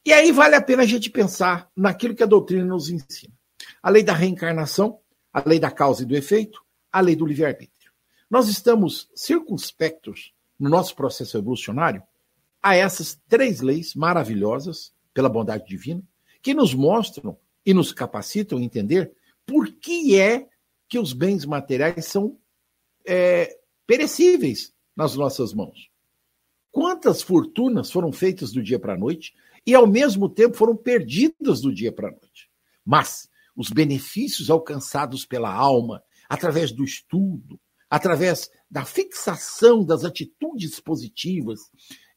E 0.05 0.11
aí 0.11 0.33
vale 0.33 0.55
a 0.55 0.61
pena 0.61 0.83
a 0.83 0.85
gente 0.85 1.09
pensar 1.09 1.71
naquilo 1.73 2.13
que 2.13 2.23
a 2.23 2.27
doutrina 2.27 2.65
nos 2.65 2.89
ensina. 2.89 3.33
A 3.81 3.89
lei 3.89 4.03
da 4.03 4.13
reencarnação, 4.13 4.99
a 5.31 5.41
lei 5.47 5.59
da 5.59 5.71
causa 5.71 6.03
e 6.03 6.05
do 6.05 6.15
efeito, 6.15 6.61
a 6.91 6.99
lei 6.99 7.15
do 7.15 7.25
livre-arbítrio. 7.25 7.91
Nós 8.29 8.49
estamos 8.49 9.09
circunspectos 9.15 10.34
no 10.59 10.69
nosso 10.69 10.95
processo 10.95 11.37
evolucionário 11.37 12.03
a 12.61 12.75
essas 12.75 13.19
três 13.27 13.61
leis 13.61 13.93
maravilhosas, 13.93 14.93
pela 15.13 15.29
bondade 15.29 15.67
divina, 15.67 16.01
que 16.41 16.53
nos 16.53 16.73
mostram 16.73 17.37
e 17.65 17.73
nos 17.73 17.93
capacitam 17.93 18.57
a 18.57 18.61
entender 18.61 19.11
por 19.45 19.71
que 19.71 20.19
é 20.19 20.47
que 20.87 20.97
os 20.99 21.13
bens 21.13 21.45
materiais 21.45 22.05
são 22.05 22.37
é, 23.05 23.57
perecíveis 23.85 24.73
nas 24.95 25.15
nossas 25.15 25.53
mãos. 25.53 25.89
Quantas 26.71 27.21
fortunas 27.21 27.91
foram 27.91 28.11
feitas 28.11 28.51
do 28.51 28.61
dia 28.61 28.79
para 28.79 28.93
a 28.93 28.97
noite 28.97 29.33
e, 29.65 29.73
ao 29.73 29.87
mesmo 29.87 30.27
tempo, 30.27 30.57
foram 30.57 30.75
perdidas 30.75 31.61
do 31.61 31.73
dia 31.73 31.91
para 31.91 32.09
a 32.09 32.11
noite. 32.11 32.49
Mas 32.83 33.29
os 33.55 33.69
benefícios 33.69 34.49
alcançados 34.49 35.25
pela 35.25 35.53
alma, 35.53 36.03
através 36.27 36.71
do 36.71 36.83
estudo, 36.83 37.59
através 37.95 38.49
da 38.69 38.83
fixação 38.83 39.85
das 39.85 40.03
atitudes 40.03 40.81
positivas, 40.81 41.61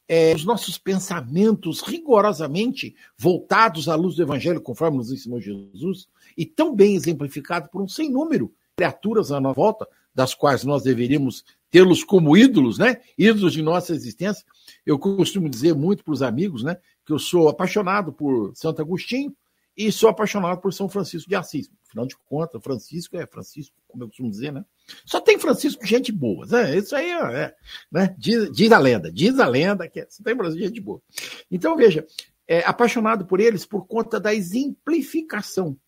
é, 0.09 0.35
os 0.35 0.45
nossos 0.45 0.77
pensamentos 0.77 1.83
rigorosamente 1.83 2.97
voltados 3.17 3.89
à 3.89 3.95
luz 3.95 4.17
do 4.17 4.23
Evangelho, 4.23 4.61
conforme 4.61 4.97
nos 4.97 5.13
ensinou 5.13 5.41
Jesus, 5.41 6.09
e 6.37 6.45
tão 6.45 6.75
bem 6.75 6.97
exemplificado 6.97 7.69
por 7.71 7.81
um 7.81 7.87
sem 7.87 8.11
número 8.11 8.53
criaturas 8.77 9.31
à 9.31 9.41
nossa 9.41 9.55
volta, 9.55 9.87
das 10.13 10.35
quais 10.35 10.65
nós 10.65 10.83
deveríamos 10.83 11.45
tê-los 11.71 12.03
como 12.03 12.37
ídolos, 12.37 12.77
né? 12.77 13.01
Ídolos 13.17 13.53
de 13.53 13.63
nossa 13.63 13.95
existência. 13.95 14.45
Eu 14.85 14.99
costumo 14.99 15.49
dizer 15.49 15.77
muito 15.77 16.03
para 16.03 16.15
os 16.15 16.23
amigos, 16.23 16.65
né? 16.65 16.77
Que 17.07 17.13
eu 17.13 17.21
sou 17.21 17.49
apaixonado 17.49 18.13
por 18.13 18.51
Santo 18.57 18.83
Agostinho 18.83 19.33
e 19.79 19.93
sou 19.93 20.09
apaixonado 20.09 20.61
por 20.61 20.75
São 20.75 20.89
Francisco 20.89 21.29
de 21.29 21.37
Assis. 21.37 21.71
Afinal 21.87 22.05
de 22.05 22.17
contas, 22.27 22.61
Francisco 22.61 23.17
é 23.17 23.25
Francisco, 23.25 23.77
como 23.87 24.03
eu 24.03 24.09
costumo 24.09 24.29
dizer, 24.29 24.53
né? 24.53 24.65
Só 25.07 25.21
tem 25.21 25.39
Francisco 25.39 25.87
gente 25.87 26.11
boa, 26.11 26.45
né? 26.47 26.77
Isso 26.77 26.97
aí 26.97 27.11
é, 27.11 27.55
né? 27.91 28.15
Diz, 28.19 28.51
diz, 28.51 28.73
a 28.73 28.79
lenda, 28.79 29.13
diz 29.13 29.39
a 29.39 29.47
lenda 29.47 29.89
que 29.89 30.01
é, 30.01 30.07
só 30.11 30.25
tem 30.25 30.35
Brasil 30.35 30.61
gente 30.61 30.81
boa. 30.81 31.01
Então, 31.49 31.77
veja, 31.77 32.05
é, 32.49 32.59
apaixonado 32.65 33.25
por 33.25 33.39
eles 33.39 33.65
por 33.65 33.87
conta 33.87 34.19
da 34.19 34.35
exemplificação 34.35 35.79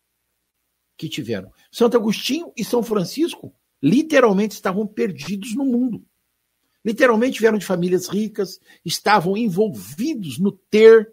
que 0.97 1.09
tiveram. 1.09 1.53
Santo 1.73 1.97
Agostinho 1.97 2.53
e 2.57 2.65
São 2.65 2.85
Francisco 2.85 3.53
literalmente 3.83 4.55
estavam 4.55 4.87
perdidos 4.87 5.57
no 5.57 5.65
mundo. 5.65 6.07
Literalmente 6.85 7.41
vieram 7.41 7.59
de 7.59 7.67
famílias 7.67 8.07
ricas, 8.09 8.61
estavam 8.85 9.37
envolvidos 9.37 10.39
no 10.39 10.53
ter, 10.53 11.13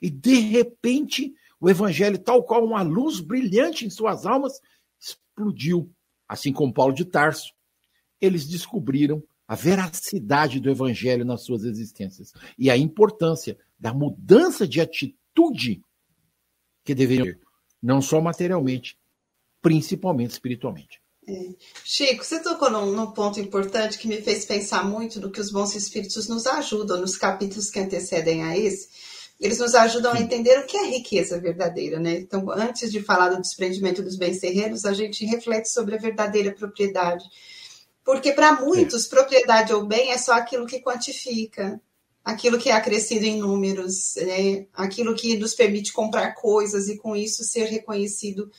e 0.00 0.08
de 0.08 0.34
repente 0.34 1.34
o 1.60 1.70
evangelho, 1.70 2.18
tal 2.18 2.44
qual 2.44 2.64
uma 2.64 2.82
luz 2.82 3.20
brilhante 3.20 3.86
em 3.86 3.90
suas 3.90 4.26
almas, 4.26 4.60
explodiu 5.00 5.90
assim 6.28 6.52
como 6.52 6.72
Paulo 6.72 6.94
de 6.94 7.04
Tarso, 7.04 7.52
eles 8.20 8.46
descobriram 8.46 9.22
a 9.46 9.54
veracidade 9.54 10.58
do 10.58 10.70
evangelho 10.70 11.24
nas 11.24 11.44
suas 11.44 11.64
existências 11.64 12.32
e 12.58 12.70
a 12.70 12.76
importância 12.76 13.56
da 13.78 13.94
mudança 13.94 14.66
de 14.66 14.80
atitude 14.80 15.82
que 16.84 16.94
deveriam 16.94 17.26
ter, 17.26 17.40
não 17.82 18.02
só 18.02 18.20
materialmente, 18.20 18.98
principalmente 19.62 20.30
espiritualmente. 20.30 21.00
É. 21.28 21.54
Chico, 21.84 22.24
você 22.24 22.40
tocou 22.40 22.70
num, 22.70 22.92
num, 22.92 23.10
ponto 23.10 23.40
importante 23.40 23.98
que 23.98 24.06
me 24.06 24.22
fez 24.22 24.44
pensar 24.44 24.88
muito 24.88 25.20
no 25.20 25.30
que 25.30 25.40
os 25.40 25.50
bons 25.50 25.74
espíritos 25.74 26.28
nos 26.28 26.46
ajudam 26.46 27.00
nos 27.00 27.16
capítulos 27.16 27.68
que 27.68 27.80
antecedem 27.80 28.44
a 28.44 28.56
esse 28.56 28.88
eles 29.38 29.58
nos 29.58 29.74
ajudam 29.74 30.12
a 30.12 30.20
entender 30.20 30.58
o 30.58 30.66
que 30.66 30.76
é 30.76 30.86
riqueza 30.86 31.38
verdadeira, 31.38 32.00
né? 32.00 32.12
Então, 32.18 32.50
antes 32.50 32.90
de 32.90 33.02
falar 33.02 33.28
do 33.28 33.40
desprendimento 33.40 34.02
dos 34.02 34.16
bens 34.16 34.40
terrenos, 34.40 34.84
a 34.84 34.94
gente 34.94 35.26
reflete 35.26 35.68
sobre 35.68 35.94
a 35.94 35.98
verdadeira 35.98 36.52
propriedade. 36.52 37.24
Porque 38.04 38.32
para 38.32 38.60
muitos, 38.60 39.06
propriedade 39.06 39.74
ou 39.74 39.84
bem 39.84 40.12
é 40.12 40.18
só 40.18 40.32
aquilo 40.32 40.66
que 40.66 40.80
quantifica, 40.80 41.80
aquilo 42.24 42.58
que 42.58 42.70
é 42.70 42.72
acrescido 42.72 43.26
em 43.26 43.38
números, 43.38 44.14
né? 44.16 44.66
aquilo 44.72 45.14
que 45.14 45.36
nos 45.36 45.54
permite 45.54 45.92
comprar 45.92 46.32
coisas 46.32 46.88
e 46.88 46.96
com 46.96 47.14
isso 47.14 47.44
ser 47.44 47.64
reconhecido 47.64 48.50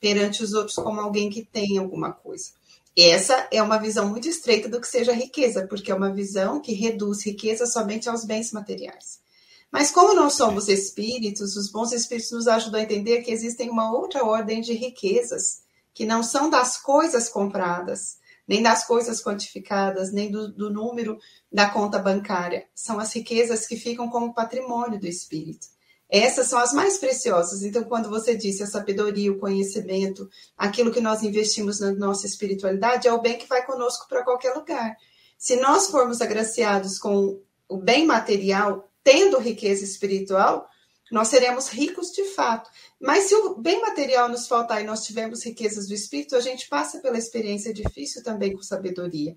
perante 0.00 0.42
os 0.42 0.52
outros 0.52 0.76
como 0.76 1.00
alguém 1.00 1.30
que 1.30 1.44
tem 1.44 1.78
alguma 1.78 2.12
coisa. 2.12 2.50
Essa 2.96 3.48
é 3.50 3.62
uma 3.62 3.78
visão 3.78 4.08
muito 4.08 4.28
estreita 4.28 4.68
do 4.68 4.80
que 4.80 4.88
seja 4.88 5.12
riqueza, 5.12 5.66
porque 5.66 5.90
é 5.90 5.94
uma 5.94 6.12
visão 6.12 6.60
que 6.60 6.72
reduz 6.72 7.24
riqueza 7.24 7.66
somente 7.66 8.08
aos 8.08 8.24
bens 8.24 8.52
materiais. 8.52 9.20
Mas 9.70 9.90
como 9.90 10.14
não 10.14 10.30
somos 10.30 10.68
espíritos, 10.68 11.56
os 11.56 11.70
bons 11.70 11.92
espíritos 11.92 12.32
nos 12.32 12.48
ajudam 12.48 12.80
a 12.80 12.82
entender 12.82 13.22
que 13.22 13.30
existem 13.30 13.68
uma 13.68 13.92
outra 13.92 14.24
ordem 14.24 14.60
de 14.60 14.72
riquezas, 14.72 15.62
que 15.92 16.04
não 16.04 16.22
são 16.22 16.48
das 16.48 16.76
coisas 16.76 17.28
compradas, 17.28 18.18
nem 18.46 18.62
das 18.62 18.86
coisas 18.86 19.22
quantificadas, 19.22 20.12
nem 20.12 20.30
do, 20.30 20.52
do 20.52 20.70
número 20.70 21.18
da 21.50 21.68
conta 21.68 21.98
bancária. 21.98 22.66
São 22.74 22.98
as 22.98 23.12
riquezas 23.12 23.66
que 23.66 23.76
ficam 23.76 24.08
como 24.08 24.34
patrimônio 24.34 25.00
do 25.00 25.06
espírito. 25.06 25.66
Essas 26.08 26.46
são 26.46 26.58
as 26.58 26.72
mais 26.72 26.98
preciosas. 26.98 27.62
Então, 27.62 27.82
quando 27.82 28.08
você 28.08 28.36
disse 28.36 28.62
a 28.62 28.66
sabedoria, 28.66 29.32
o 29.32 29.38
conhecimento, 29.38 30.28
aquilo 30.56 30.92
que 30.92 31.00
nós 31.00 31.22
investimos 31.22 31.80
na 31.80 31.92
nossa 31.92 32.26
espiritualidade, 32.26 33.08
é 33.08 33.12
o 33.12 33.20
bem 33.20 33.36
que 33.36 33.48
vai 33.48 33.66
conosco 33.66 34.06
para 34.08 34.22
qualquer 34.22 34.54
lugar. 34.54 34.96
Se 35.36 35.56
nós 35.56 35.88
formos 35.88 36.20
agraciados 36.20 36.98
com 36.98 37.40
o 37.68 37.76
bem 37.76 38.06
material, 38.06 38.88
tendo 39.06 39.38
riqueza 39.38 39.84
espiritual, 39.84 40.68
nós 41.12 41.28
seremos 41.28 41.68
ricos 41.68 42.10
de 42.10 42.24
fato. 42.24 42.68
Mas 43.00 43.28
se 43.28 43.36
o 43.36 43.54
bem 43.54 43.80
material 43.80 44.28
nos 44.28 44.48
faltar 44.48 44.82
e 44.82 44.84
nós 44.84 45.04
tivermos 45.04 45.44
riquezas 45.44 45.86
do 45.86 45.94
espírito, 45.94 46.34
a 46.34 46.40
gente 46.40 46.68
passa 46.68 46.98
pela 46.98 47.16
experiência 47.16 47.72
difícil 47.72 48.24
também 48.24 48.52
com 48.52 48.62
sabedoria. 48.62 49.36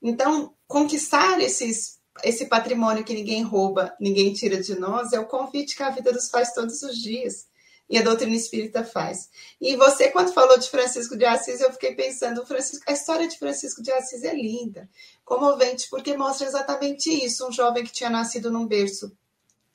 Então, 0.00 0.54
conquistar 0.66 1.38
esses, 1.38 1.98
esse 2.24 2.46
patrimônio 2.46 3.04
que 3.04 3.12
ninguém 3.12 3.42
rouba, 3.42 3.94
ninguém 4.00 4.32
tira 4.32 4.58
de 4.58 4.74
nós, 4.78 5.12
é 5.12 5.20
o 5.20 5.28
convite 5.28 5.76
que 5.76 5.82
a 5.82 5.90
vida 5.90 6.12
nos 6.12 6.30
faz 6.30 6.54
todos 6.54 6.82
os 6.82 6.96
dias. 6.96 7.46
E 7.90 7.98
a 7.98 8.02
doutrina 8.02 8.36
espírita 8.36 8.84
faz. 8.84 9.28
E 9.60 9.74
você, 9.74 10.10
quando 10.10 10.32
falou 10.32 10.56
de 10.56 10.70
Francisco 10.70 11.16
de 11.16 11.24
Assis, 11.24 11.60
eu 11.60 11.72
fiquei 11.72 11.92
pensando, 11.92 12.46
Francisco, 12.46 12.84
a 12.86 12.92
história 12.92 13.26
de 13.26 13.36
Francisco 13.36 13.82
de 13.82 13.90
Assis 13.90 14.22
é 14.22 14.32
linda 14.32 14.88
comovente, 15.24 15.88
porque 15.90 16.16
mostra 16.16 16.46
exatamente 16.46 17.10
isso: 17.10 17.48
um 17.48 17.52
jovem 17.52 17.82
que 17.82 17.92
tinha 17.92 18.08
nascido 18.08 18.48
num 18.48 18.64
berço 18.64 19.10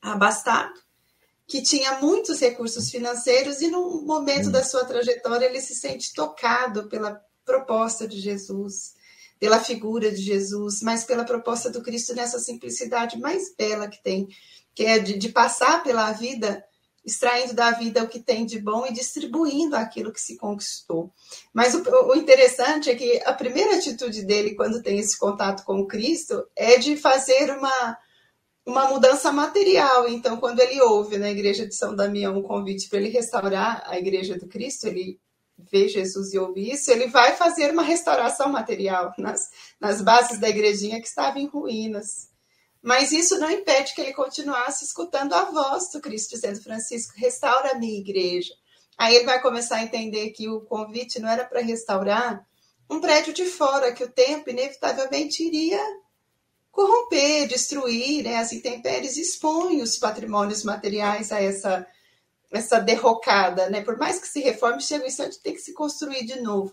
abastado, 0.01 0.79
que 1.45 1.61
tinha 1.61 1.99
muitos 1.99 2.39
recursos 2.39 2.89
financeiros 2.89 3.61
e, 3.61 3.67
num 3.67 4.01
momento 4.05 4.49
da 4.49 4.63
sua 4.63 4.85
trajetória, 4.85 5.45
ele 5.45 5.59
se 5.59 5.75
sente 5.75 6.13
tocado 6.13 6.87
pela 6.87 7.21
proposta 7.43 8.07
de 8.07 8.19
Jesus, 8.19 8.95
pela 9.37 9.59
figura 9.59 10.09
de 10.09 10.21
Jesus, 10.21 10.81
mas 10.81 11.03
pela 11.03 11.25
proposta 11.25 11.69
do 11.69 11.81
Cristo 11.81 12.15
nessa 12.15 12.39
simplicidade 12.39 13.19
mais 13.19 13.53
bela 13.55 13.89
que 13.89 14.01
tem, 14.01 14.27
que 14.73 14.85
é 14.85 14.99
de, 14.99 15.17
de 15.17 15.29
passar 15.29 15.83
pela 15.83 16.11
vida 16.13 16.63
extraindo 17.05 17.53
da 17.53 17.71
vida 17.71 18.03
o 18.03 18.07
que 18.07 18.19
tem 18.19 18.45
de 18.45 18.59
bom 18.59 18.85
e 18.85 18.93
distribuindo 18.93 19.75
aquilo 19.75 20.11
que 20.11 20.19
se 20.19 20.37
conquistou. 20.37 21.13
Mas 21.53 21.75
o, 21.75 21.83
o, 22.07 22.15
interessante 22.15 22.89
é 22.89 22.95
que 22.95 23.21
a 23.23 23.33
primeira 23.33 23.75
atitude 23.75 24.23
dele, 24.23 24.55
quando 24.55 24.81
tem 24.81 24.97
esse 24.97 25.17
contato 25.17 25.63
com 25.63 25.85
Cristo, 25.85 26.47
é 26.55 26.79
de 26.79 26.97
fazer 26.97 27.51
uma, 27.51 27.97
uma 28.65 28.89
mudança 28.89 29.31
material. 29.31 30.09
Então, 30.09 30.37
quando 30.37 30.59
ele 30.59 30.81
ouve 30.81 31.17
na 31.17 31.29
igreja 31.29 31.67
de 31.67 31.75
São 31.75 31.95
Damião 31.95 32.37
um 32.37 32.43
convite 32.43 32.89
para 32.89 32.97
ele 32.97 33.09
restaurar 33.09 33.83
a 33.85 33.99
igreja 33.99 34.37
do 34.37 34.47
Cristo, 34.47 34.87
ele 34.87 35.19
vê 35.57 35.87
Jesus 35.87 36.33
e 36.33 36.39
ouve 36.39 36.69
isso, 36.69 36.91
ele 36.91 37.07
vai 37.07 37.35
fazer 37.35 37.71
uma 37.71 37.83
restauração 37.83 38.51
material 38.51 39.13
nas, 39.17 39.49
nas 39.79 40.01
bases 40.01 40.39
da 40.39 40.49
igrejinha 40.49 40.99
que 40.99 41.07
estava 41.07 41.39
em 41.39 41.47
ruínas. 41.47 42.29
Mas 42.85 43.11
isso 43.11 43.39
não 43.39 43.49
impede 43.49 43.95
que 43.95 44.01
ele 44.01 44.13
continuasse 44.13 44.85
escutando 44.85 45.33
a 45.33 45.45
voz 45.45 45.89
do 45.91 45.99
Cristo, 45.99 46.35
dizendo: 46.35 46.61
Francisco, 46.61 47.15
restaura 47.17 47.71
a 47.71 47.79
minha 47.79 47.99
igreja. 47.99 48.53
Aí 48.95 49.15
ele 49.15 49.25
vai 49.25 49.41
começar 49.41 49.77
a 49.77 49.83
entender 49.83 50.29
que 50.29 50.47
o 50.47 50.61
convite 50.61 51.19
não 51.19 51.27
era 51.27 51.43
para 51.43 51.61
restaurar 51.61 52.47
um 52.87 52.99
prédio 52.99 53.33
de 53.33 53.45
fora, 53.47 53.91
que 53.91 54.03
o 54.03 54.11
tempo 54.11 54.51
inevitavelmente 54.51 55.43
iria 55.43 55.81
corromper, 56.69 57.47
destruir, 57.47 58.23
né? 58.23 58.35
As 58.35 58.53
intempéries 58.53 59.17
expõem 59.17 59.81
os 59.81 59.97
patrimônios 59.97 60.63
materiais 60.63 61.31
a 61.31 61.41
essa, 61.41 61.87
essa 62.51 62.79
derrocada, 62.79 63.67
né? 63.67 63.81
Por 63.81 63.97
mais 63.97 64.19
que 64.19 64.27
se 64.27 64.41
reforme, 64.41 64.79
chega 64.79 65.05
um 65.05 65.07
instante 65.07 65.41
tem 65.41 65.55
que 65.55 65.59
se 65.59 65.73
construir 65.73 66.23
de 66.23 66.39
novo. 66.39 66.71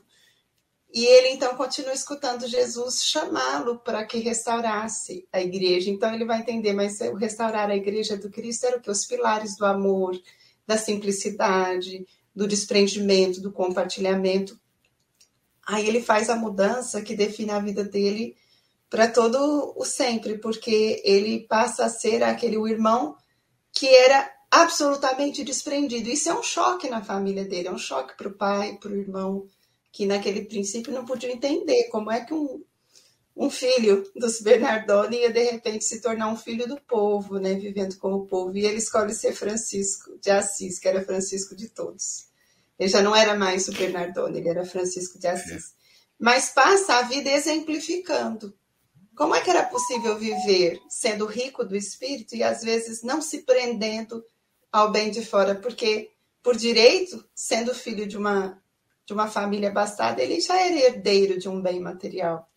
E 0.93 1.07
ele 1.07 1.29
então 1.29 1.57
continua 1.57 1.95
escutando 1.95 2.47
Jesus 2.47 3.03
chamá-lo 3.03 3.79
para 3.79 4.05
que 4.05 4.19
restaurasse 4.19 5.27
a 5.33 5.41
igreja. 5.41 5.89
Então 5.89 6.13
ele 6.15 6.27
vai 6.27 6.41
entender, 6.41 6.75
mas 6.75 7.01
o 7.01 7.15
restaurar 7.15 7.71
a 7.71 7.77
igreja 7.77 8.17
do 8.17 8.29
Cristo 8.29 8.67
era 8.67 8.77
o 8.77 8.81
que? 8.81 8.91
Os 8.91 9.07
pilares 9.07 9.57
do 9.57 9.65
amor, 9.65 10.21
da 10.67 10.77
simplicidade, 10.77 12.07
do 12.35 12.47
desprendimento, 12.47 13.41
do 13.41 13.51
compartilhamento. 13.51 14.61
Aí 15.67 15.89
ele 15.89 16.03
faz 16.03 16.29
a 16.29 16.37
mudança 16.37 17.01
que 17.01 17.15
define 17.15 17.53
a 17.53 17.59
vida 17.59 17.85
dele 17.85 18.37
para 18.91 19.09
todo 19.09 19.73
o 19.75 19.87
sempre, 19.87 20.37
porque 20.37 21.01
ele 21.03 21.47
passa 21.47 21.87
a 21.87 21.89
ser 21.89 22.23
aquele 22.23 22.57
irmão 22.71 23.17
que 23.73 23.87
era 23.87 24.31
absolutamente 24.51 25.43
desprendido. 25.43 26.11
Isso 26.11 26.29
é 26.29 26.35
um 26.35 26.43
choque 26.43 26.91
na 26.91 27.03
família 27.03 27.47
dele, 27.47 27.69
é 27.69 27.73
um 27.73 27.79
choque 27.79 28.15
para 28.15 28.29
o 28.29 28.35
pai, 28.35 28.77
para 28.79 28.93
o 28.93 28.97
irmão, 28.97 29.47
que 29.93 30.07
naquele 30.07 30.47
princípio 30.47 30.93
não 30.93 31.05
podia 31.05 31.31
entender 31.31 31.85
como 31.91 32.11
é 32.11 32.25
que 32.25 32.33
um, 32.33 32.65
um 33.37 33.51
filho 33.51 34.11
dos 34.17 34.41
Bernardoni 34.41 35.19
ia 35.19 35.31
de 35.31 35.43
repente 35.43 35.85
se 35.85 36.01
tornar 36.01 36.29
um 36.29 36.37
filho 36.37 36.67
do 36.67 36.81
povo, 36.81 37.39
né, 37.39 37.55
vivendo 37.55 37.97
com 37.99 38.13
o 38.15 38.27
povo. 38.27 38.57
E 38.57 38.65
ele 38.65 38.79
escolhe 38.79 39.15
ser 39.15 39.33
Francisco 39.33 40.19
de 40.19 40.31
Assis, 40.31 40.79
que 40.79 40.89
era 40.89 41.05
Francisco 41.05 41.55
de 41.55 41.69
todos. 41.69 42.27
Ele 42.79 42.89
já 42.89 43.03
não 43.03 43.15
era 43.15 43.35
mais 43.37 43.69
o 43.69 43.73
Bernardoni, 43.73 44.39
ele 44.39 44.49
era 44.49 44.65
Francisco 44.65 45.19
de 45.19 45.27
Assis. 45.27 45.75
Mas 46.19 46.49
passa 46.49 46.95
a 46.95 47.03
vida 47.03 47.31
exemplificando 47.31 48.55
como 49.15 49.35
é 49.35 49.43
que 49.43 49.51
era 49.51 49.65
possível 49.65 50.19
viver 50.19 50.81
sendo 50.89 51.27
rico 51.27 51.65
do 51.65 51.77
espírito 51.77 52.35
e 52.35 52.43
às 52.43 52.63
vezes 52.63 53.03
não 53.03 53.21
se 53.21 53.43
prendendo 53.43 54.25
ao 54.71 54.91
bem 54.91 55.11
de 55.11 55.25
fora, 55.25 55.55
porque 55.55 56.11
por 56.43 56.57
direito, 56.57 57.25
sendo 57.35 57.75
filho 57.75 58.07
de 58.07 58.17
uma 58.17 58.62
de 59.07 59.13
uma 59.13 59.29
família 59.29 59.69
abastada, 59.69 60.23
ele 60.23 60.41
já 60.41 60.61
era 60.61 60.75
herdeiro 60.75 61.39
de 61.39 61.49
um 61.49 61.61
bem 61.61 61.81
material, 61.81 62.49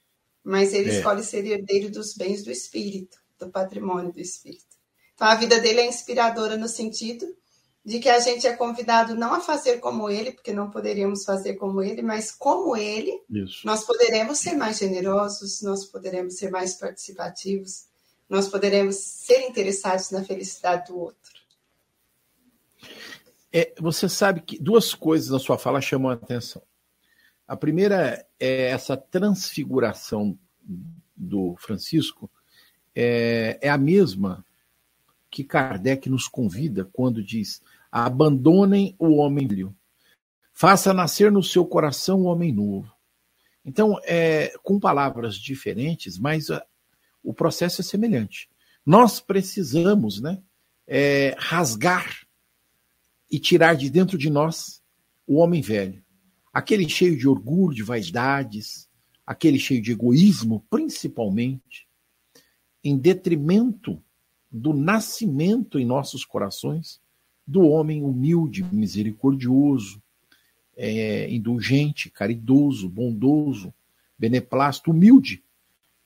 mas 0.43 0.73
ele 0.73 0.91
é. 0.91 0.97
escolhe 0.97 1.23
ser 1.23 1.45
herdeiro 1.45 1.89
dos 1.89 2.13
bens 2.13 2.43
do 2.43 2.51
espírito, 2.51 3.17
do 3.39 3.49
patrimônio 3.49 4.11
do 4.11 4.19
espírito. 4.19 4.75
Então 5.13 5.27
a 5.27 5.35
vida 5.35 5.59
dele 5.59 5.81
é 5.81 5.87
inspiradora 5.87 6.57
no 6.57 6.67
sentido 6.67 7.25
de 7.83 7.99
que 7.99 8.09
a 8.09 8.19
gente 8.19 8.47
é 8.47 8.53
convidado 8.53 9.15
não 9.15 9.35
a 9.35 9.39
fazer 9.39 9.79
como 9.79 10.09
ele, 10.09 10.31
porque 10.31 10.51
não 10.51 10.71
poderíamos 10.71 11.23
fazer 11.23 11.53
como 11.53 11.83
ele, 11.83 12.01
mas 12.01 12.31
como 12.31 12.75
ele, 12.75 13.21
Isso. 13.29 13.65
nós 13.65 13.83
poderemos 13.83 14.39
ser 14.39 14.53
mais 14.53 14.79
generosos, 14.79 15.61
nós 15.61 15.85
poderemos 15.85 16.35
ser 16.35 16.49
mais 16.49 16.73
participativos, 16.73 17.85
nós 18.27 18.47
poderemos 18.47 18.95
ser 18.95 19.47
interessados 19.47 20.09
na 20.09 20.23
felicidade 20.23 20.91
do 20.91 20.99
outro. 20.99 21.34
É, 23.51 23.73
você 23.79 24.09
sabe 24.09 24.41
que 24.41 24.59
duas 24.59 24.93
coisas 24.93 25.29
na 25.29 25.39
sua 25.39 25.57
fala 25.57 25.79
chamam 25.81 26.09
a 26.09 26.13
atenção. 26.13 26.61
A 27.47 27.55
primeira 27.55 28.25
é 28.39 28.69
essa 28.69 28.97
transfiguração 28.97 30.37
do 31.15 31.55
Francisco, 31.57 32.29
é, 32.93 33.59
é 33.61 33.69
a 33.69 33.77
mesma 33.77 34.43
que 35.29 35.43
Kardec 35.43 36.09
nos 36.09 36.27
convida 36.27 36.89
quando 36.91 37.23
diz: 37.23 37.61
abandonem 37.91 38.95
o 38.97 39.17
homem 39.17 39.47
velho, 39.47 39.75
faça 40.53 40.93
nascer 40.93 41.31
no 41.31 41.43
seu 41.43 41.65
coração 41.65 42.21
o 42.21 42.25
homem 42.25 42.51
novo. 42.51 42.91
Então, 43.63 43.99
é, 44.03 44.53
com 44.63 44.79
palavras 44.79 45.35
diferentes, 45.35 46.17
mas 46.17 46.49
a, 46.49 46.65
o 47.23 47.33
processo 47.33 47.81
é 47.81 47.83
semelhante. 47.83 48.49
Nós 48.85 49.19
precisamos 49.19 50.21
né, 50.21 50.41
é, 50.87 51.35
rasgar 51.37 52.24
e 53.29 53.39
tirar 53.39 53.75
de 53.75 53.89
dentro 53.89 54.17
de 54.17 54.29
nós 54.29 54.81
o 55.27 55.35
homem 55.37 55.61
velho. 55.61 56.03
Aquele 56.53 56.87
cheio 56.87 57.17
de 57.17 57.27
orgulho, 57.27 57.75
de 57.75 57.83
vaidades, 57.83 58.89
aquele 59.25 59.59
cheio 59.59 59.81
de 59.81 59.91
egoísmo, 59.91 60.65
principalmente, 60.69 61.87
em 62.83 62.97
detrimento 62.97 64.01
do 64.51 64.73
nascimento 64.73 65.79
em 65.79 65.85
nossos 65.85 66.23
corações 66.23 67.01
do 67.45 67.61
homem 67.67 68.03
humilde, 68.03 68.63
misericordioso, 68.63 70.01
é, 70.75 71.29
indulgente, 71.33 72.09
caridoso, 72.09 72.89
bondoso, 72.89 73.73
beneplácito, 74.17 74.91
humilde, 74.91 75.43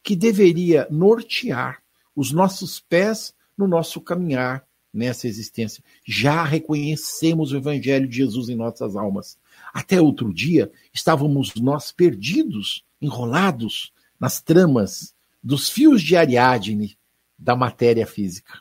que 0.02 0.16
deveria 0.16 0.88
nortear 0.90 1.82
os 2.16 2.32
nossos 2.32 2.80
pés 2.80 3.34
no 3.58 3.68
nosso 3.68 4.02
caminhar 4.02 4.66
nessa 4.94 5.28
existência. 5.28 5.84
Já 6.06 6.44
reconhecemos 6.44 7.52
o 7.52 7.58
Evangelho 7.58 8.08
de 8.08 8.18
Jesus 8.18 8.50
em 8.50 8.56
nossas 8.56 8.96
almas. 8.96 9.38
Até 9.74 10.02
outro 10.02 10.34
dia 10.34 10.72
estávamos 10.94 11.56
nós 11.56 11.92
perdidos, 11.92 12.84
enrolados 13.02 13.94
nas 14.20 14.42
tramas 14.42 15.14
dos 15.42 15.70
fios 15.70 16.02
de 16.02 16.16
Ariadne 16.16 16.98
da 17.38 17.56
matéria 17.56 18.06
física. 18.06 18.60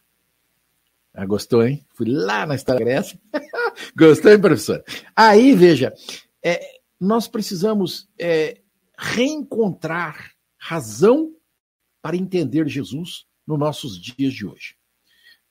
Ah, 1.12 1.26
gostou, 1.26 1.66
hein? 1.66 1.84
Fui 1.94 2.06
lá 2.08 2.46
na 2.46 2.54
história 2.54 2.84
Grécia. 2.84 3.18
gostou, 3.96 4.30
hein, 4.30 4.40
professor? 4.40 4.84
Aí, 5.16 5.52
veja, 5.52 5.92
é, 6.40 6.78
nós 7.00 7.26
precisamos 7.26 8.08
é, 8.16 8.60
reencontrar 8.96 10.32
razão 10.56 11.34
para 12.00 12.16
entender 12.16 12.68
Jesus 12.68 13.26
nos 13.44 13.58
nossos 13.58 14.00
dias 14.00 14.32
de 14.32 14.46
hoje. 14.46 14.77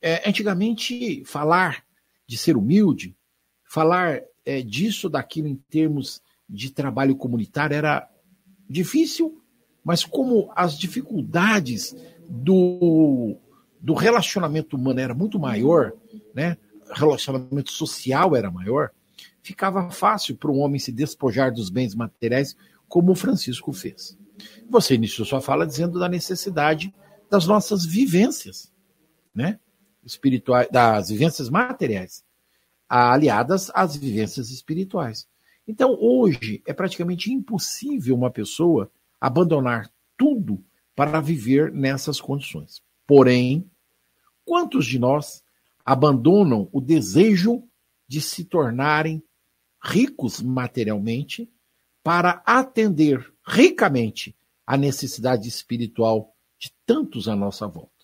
É, 0.02 0.28
antigamente, 0.28 1.24
falar 1.26 1.84
de 2.28 2.38
ser 2.38 2.56
humilde, 2.56 3.16
falar 3.64 4.22
é, 4.46 4.62
disso, 4.62 5.10
daquilo 5.10 5.48
em 5.48 5.56
termos 5.56 6.22
de 6.50 6.72
trabalho 6.72 7.16
comunitário 7.16 7.76
era 7.76 8.10
difícil, 8.70 9.42
mas 9.84 10.04
como 10.04 10.52
as 10.56 10.78
dificuldades 10.78 11.96
do, 12.30 13.38
do 13.80 13.94
relacionamento 13.94 14.76
humano 14.76 15.00
era 15.00 15.14
muito 15.14 15.40
maior, 15.40 15.94
né? 16.34 16.58
relacionamento 16.94 17.72
social 17.72 18.36
era 18.36 18.52
maior, 18.52 18.92
ficava 19.42 19.90
fácil 19.90 20.36
para 20.36 20.52
um 20.52 20.60
homem 20.60 20.80
se 20.80 20.92
despojar 20.92 21.54
dos 21.54 21.70
bens 21.70 21.96
materiais, 21.96 22.56
como 22.88 23.12
o 23.12 23.16
Francisco 23.16 23.72
fez. 23.74 24.18
Você 24.70 24.96
iniciou 24.96 25.26
sua 25.26 25.42
fala 25.42 25.66
dizendo 25.66 26.00
da 26.00 26.08
necessidade 26.08 26.94
das 27.30 27.46
nossas 27.46 27.86
vivências, 27.86 28.72
né? 29.34 29.60
Espirituais, 30.08 30.70
das 30.72 31.10
vivências 31.10 31.50
materiais, 31.50 32.24
aliadas 32.88 33.70
às 33.74 33.96
vivências 33.96 34.50
espirituais. 34.50 35.28
Então, 35.67 35.98
hoje 36.00 36.63
é 36.65 36.74
praticamente 36.74 37.32
impossível 37.32 38.15
uma 38.15 38.32
pessoa 38.32 38.89
abandonar 39.20 39.91
tudo 40.17 40.63
para 40.96 41.20
viver 41.20 41.74
nessas 41.74 42.22
condições. 42.22 42.82
Porém, 43.06 43.70
quantos 44.46 44.86
de 44.86 44.98
nós 44.98 45.43
abandonam 45.86 46.70
o 46.72 46.80
desejo 46.80 47.63
de 48.08 48.22
se 48.22 48.46
tornarem 48.46 49.22
ricos 49.84 50.41
materialmente 50.41 51.52
para 52.02 52.41
atender 52.46 53.34
ricamente 53.46 54.34
a 54.65 54.78
necessidade 54.78 55.48
espiritual 55.50 56.34
de 56.58 56.74
tantos 56.86 57.28
à 57.28 57.36
nossa 57.36 57.67
volta? 57.67 57.97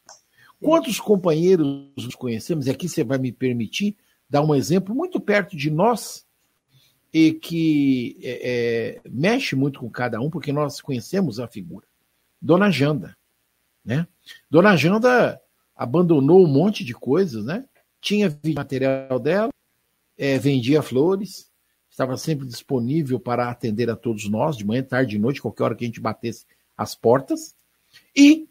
Quantos 0.63 0.99
companheiros 0.99 1.91
nos 1.97 2.15
conhecemos, 2.15 2.67
e 2.67 2.71
aqui 2.71 2.87
você 2.87 3.03
vai 3.03 3.17
me 3.17 3.31
permitir 3.31 3.97
dar 4.29 4.41
um 4.41 4.55
exemplo 4.55 4.95
muito 4.95 5.19
perto 5.19 5.55
de 5.55 5.69
nós, 5.69 6.25
e 7.13 7.33
que 7.33 8.17
é, 8.23 9.01
é, 9.03 9.09
mexe 9.09 9.55
muito 9.55 9.79
com 9.79 9.89
cada 9.89 10.19
um, 10.19 10.29
porque 10.29 10.51
nós 10.51 10.81
conhecemos 10.81 11.39
a 11.39 11.47
figura. 11.47 11.85
Dona 12.41 12.71
Janda. 12.71 13.15
Né? 13.85 14.07
Dona 14.49 14.75
Janda 14.75 15.39
abandonou 15.75 16.43
um 16.43 16.47
monte 16.47 16.83
de 16.83 16.93
coisas, 16.93 17.45
né? 17.45 17.65
Tinha 18.01 18.35
material 18.55 19.19
dela, 19.19 19.49
é, 20.17 20.37
vendia 20.39 20.81
flores, 20.81 21.51
estava 21.89 22.17
sempre 22.17 22.47
disponível 22.47 23.19
para 23.19 23.49
atender 23.49 23.89
a 23.89 23.95
todos 23.95 24.27
nós, 24.29 24.57
de 24.57 24.65
manhã, 24.65 24.83
tarde, 24.83 25.11
de 25.11 25.19
noite, 25.19 25.41
qualquer 25.41 25.63
hora 25.63 25.75
que 25.75 25.83
a 25.83 25.87
gente 25.87 26.01
batesse 26.01 26.45
as 26.75 26.95
portas, 26.95 27.55
e 28.15 28.47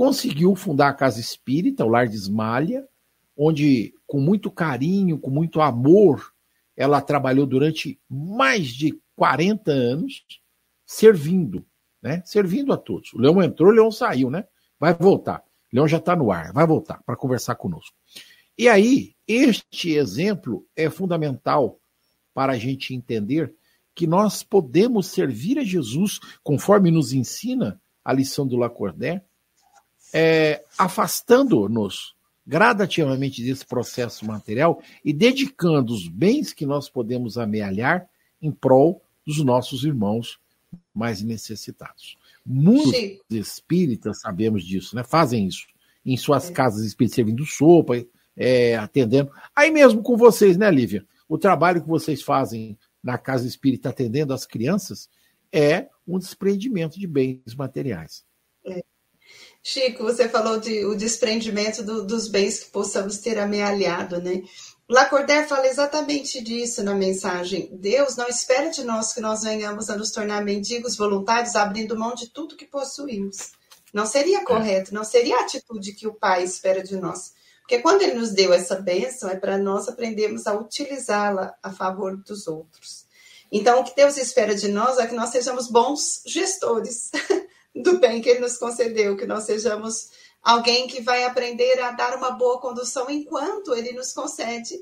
conseguiu 0.00 0.54
fundar 0.54 0.88
a 0.88 0.94
Casa 0.94 1.20
Espírita, 1.20 1.84
o 1.84 1.88
Lar 1.88 2.08
de 2.08 2.16
Esmalha, 2.16 2.88
onde, 3.36 3.92
com 4.06 4.18
muito 4.18 4.50
carinho, 4.50 5.18
com 5.18 5.28
muito 5.28 5.60
amor, 5.60 6.32
ela 6.74 7.02
trabalhou 7.02 7.44
durante 7.44 8.00
mais 8.08 8.68
de 8.68 8.98
40 9.14 9.70
anos, 9.70 10.24
servindo 10.86 11.66
né? 12.02 12.22
Servindo 12.24 12.72
a 12.72 12.78
todos. 12.78 13.12
O 13.12 13.18
Leão 13.18 13.42
entrou, 13.42 13.68
o 13.68 13.74
Leão 13.74 13.90
saiu, 13.90 14.30
né? 14.30 14.46
Vai 14.78 14.94
voltar. 14.94 15.44
O 15.70 15.76
Leão 15.76 15.86
já 15.86 15.98
está 15.98 16.16
no 16.16 16.32
ar, 16.32 16.50
vai 16.50 16.66
voltar 16.66 17.02
para 17.04 17.14
conversar 17.14 17.56
conosco. 17.56 17.94
E 18.56 18.70
aí, 18.70 19.14
este 19.28 19.92
exemplo 19.92 20.66
é 20.74 20.88
fundamental 20.88 21.78
para 22.32 22.52
a 22.52 22.58
gente 22.58 22.94
entender 22.94 23.54
que 23.94 24.06
nós 24.06 24.42
podemos 24.42 25.08
servir 25.08 25.58
a 25.58 25.62
Jesus 25.62 26.18
conforme 26.42 26.90
nos 26.90 27.12
ensina 27.12 27.78
a 28.02 28.14
lição 28.14 28.46
do 28.46 28.56
Lacordaire, 28.56 29.22
é, 30.12 30.64
afastando-nos 30.78 32.14
gradativamente 32.46 33.42
desse 33.42 33.64
processo 33.64 34.26
material 34.26 34.82
e 35.04 35.12
dedicando 35.12 35.92
os 35.92 36.08
bens 36.08 36.52
que 36.52 36.66
nós 36.66 36.88
podemos 36.88 37.38
amealhar 37.38 38.08
em 38.42 38.50
prol 38.50 39.02
dos 39.26 39.44
nossos 39.44 39.84
irmãos 39.84 40.40
mais 40.94 41.22
necessitados. 41.22 42.16
Muitos 42.44 42.96
Sim. 42.96 43.20
espíritas 43.30 44.20
sabemos 44.20 44.64
disso, 44.64 44.96
né? 44.96 45.04
Fazem 45.04 45.46
isso 45.46 45.66
em 46.04 46.16
suas 46.16 46.50
é. 46.50 46.52
casas 46.52 46.84
espíritas, 46.84 47.14
servindo 47.14 47.44
sopa, 47.44 47.94
é, 48.36 48.76
atendendo. 48.76 49.30
Aí 49.54 49.70
mesmo 49.70 50.02
com 50.02 50.16
vocês, 50.16 50.56
né, 50.56 50.70
Lívia? 50.70 51.04
O 51.28 51.38
trabalho 51.38 51.82
que 51.82 51.88
vocês 51.88 52.22
fazem 52.22 52.76
na 53.02 53.16
casa 53.16 53.46
espírita 53.46 53.90
atendendo 53.90 54.32
as 54.32 54.46
crianças 54.46 55.08
é 55.52 55.88
um 56.06 56.18
desprendimento 56.18 56.98
de 56.98 57.06
bens 57.06 57.54
materiais. 57.54 58.24
É. 58.64 58.82
Chico, 59.62 60.02
você 60.02 60.28
falou 60.28 60.58
de 60.58 60.84
o 60.86 60.94
desprendimento 60.94 61.82
do, 61.82 62.04
dos 62.04 62.28
bens 62.28 62.60
que 62.60 62.70
possamos 62.70 63.18
ter 63.18 63.38
amealhado, 63.38 64.20
né? 64.20 64.42
Lacordaire 64.88 65.46
fala 65.46 65.68
exatamente 65.68 66.42
disso 66.42 66.82
na 66.82 66.94
mensagem. 66.94 67.70
Deus 67.72 68.16
não 68.16 68.26
espera 68.26 68.70
de 68.70 68.82
nós 68.82 69.12
que 69.12 69.20
nós 69.20 69.42
venhamos 69.42 69.88
a 69.88 69.96
nos 69.96 70.10
tornar 70.10 70.42
mendigos 70.42 70.96
voluntários 70.96 71.54
abrindo 71.54 71.96
mão 71.96 72.14
de 72.14 72.28
tudo 72.28 72.56
que 72.56 72.66
possuímos. 72.66 73.52
Não 73.92 74.06
seria 74.06 74.38
é. 74.38 74.44
correto, 74.44 74.92
não 74.94 75.04
seria 75.04 75.36
a 75.36 75.42
atitude 75.42 75.92
que 75.92 76.08
o 76.08 76.14
Pai 76.14 76.42
espera 76.42 76.82
de 76.82 76.96
nós. 76.96 77.32
Porque 77.60 77.78
quando 77.78 78.02
ele 78.02 78.14
nos 78.14 78.32
deu 78.32 78.52
essa 78.52 78.74
bênção, 78.76 79.30
é 79.30 79.36
para 79.36 79.56
nós 79.56 79.88
aprendermos 79.88 80.46
a 80.48 80.54
utilizá-la 80.54 81.54
a 81.62 81.70
favor 81.70 82.16
dos 82.16 82.48
outros. 82.48 83.06
Então, 83.52 83.80
o 83.80 83.84
que 83.84 83.94
Deus 83.94 84.16
espera 84.16 84.54
de 84.54 84.68
nós 84.68 84.98
é 84.98 85.06
que 85.06 85.14
nós 85.14 85.30
sejamos 85.30 85.68
bons 85.68 86.22
gestores 86.26 87.10
do 87.74 87.98
bem 87.98 88.20
que 88.20 88.28
ele 88.28 88.40
nos 88.40 88.56
concedeu, 88.56 89.16
que 89.16 89.26
nós 89.26 89.44
sejamos 89.44 90.10
alguém 90.42 90.86
que 90.86 91.00
vai 91.00 91.24
aprender 91.24 91.80
a 91.80 91.92
dar 91.92 92.16
uma 92.16 92.32
boa 92.32 92.60
condução 92.60 93.08
enquanto 93.10 93.74
ele 93.74 93.92
nos 93.92 94.12
concede 94.12 94.74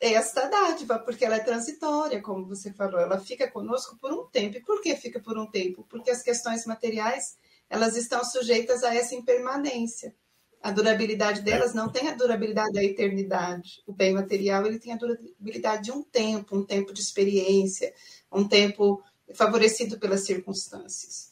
esta 0.00 0.46
dádiva, 0.46 0.98
porque 0.98 1.24
ela 1.24 1.36
é 1.36 1.40
transitória, 1.40 2.22
como 2.22 2.46
você 2.46 2.72
falou, 2.72 2.98
ela 2.98 3.20
fica 3.20 3.50
conosco 3.50 3.98
por 4.00 4.12
um 4.12 4.26
tempo. 4.26 4.56
E 4.56 4.62
por 4.62 4.80
que 4.80 4.96
fica 4.96 5.20
por 5.20 5.36
um 5.38 5.46
tempo? 5.46 5.84
Porque 5.88 6.10
as 6.10 6.22
questões 6.22 6.64
materiais 6.64 7.36
elas 7.68 7.96
estão 7.96 8.24
sujeitas 8.24 8.82
a 8.82 8.94
essa 8.94 9.14
impermanência. 9.14 10.14
A 10.62 10.70
durabilidade 10.70 11.42
delas 11.42 11.72
não 11.72 11.90
tem 11.90 12.08
a 12.08 12.14
durabilidade 12.14 12.72
da 12.72 12.82
eternidade. 12.82 13.82
O 13.86 13.92
bem 13.92 14.12
material 14.12 14.66
ele 14.66 14.78
tem 14.78 14.92
a 14.92 14.96
durabilidade 14.96 15.84
de 15.84 15.92
um 15.92 16.02
tempo, 16.02 16.56
um 16.56 16.64
tempo 16.64 16.92
de 16.92 17.00
experiência, 17.00 17.94
um 18.32 18.46
tempo 18.46 19.02
favorecido 19.34 19.98
pelas 19.98 20.24
circunstâncias. 20.24 21.29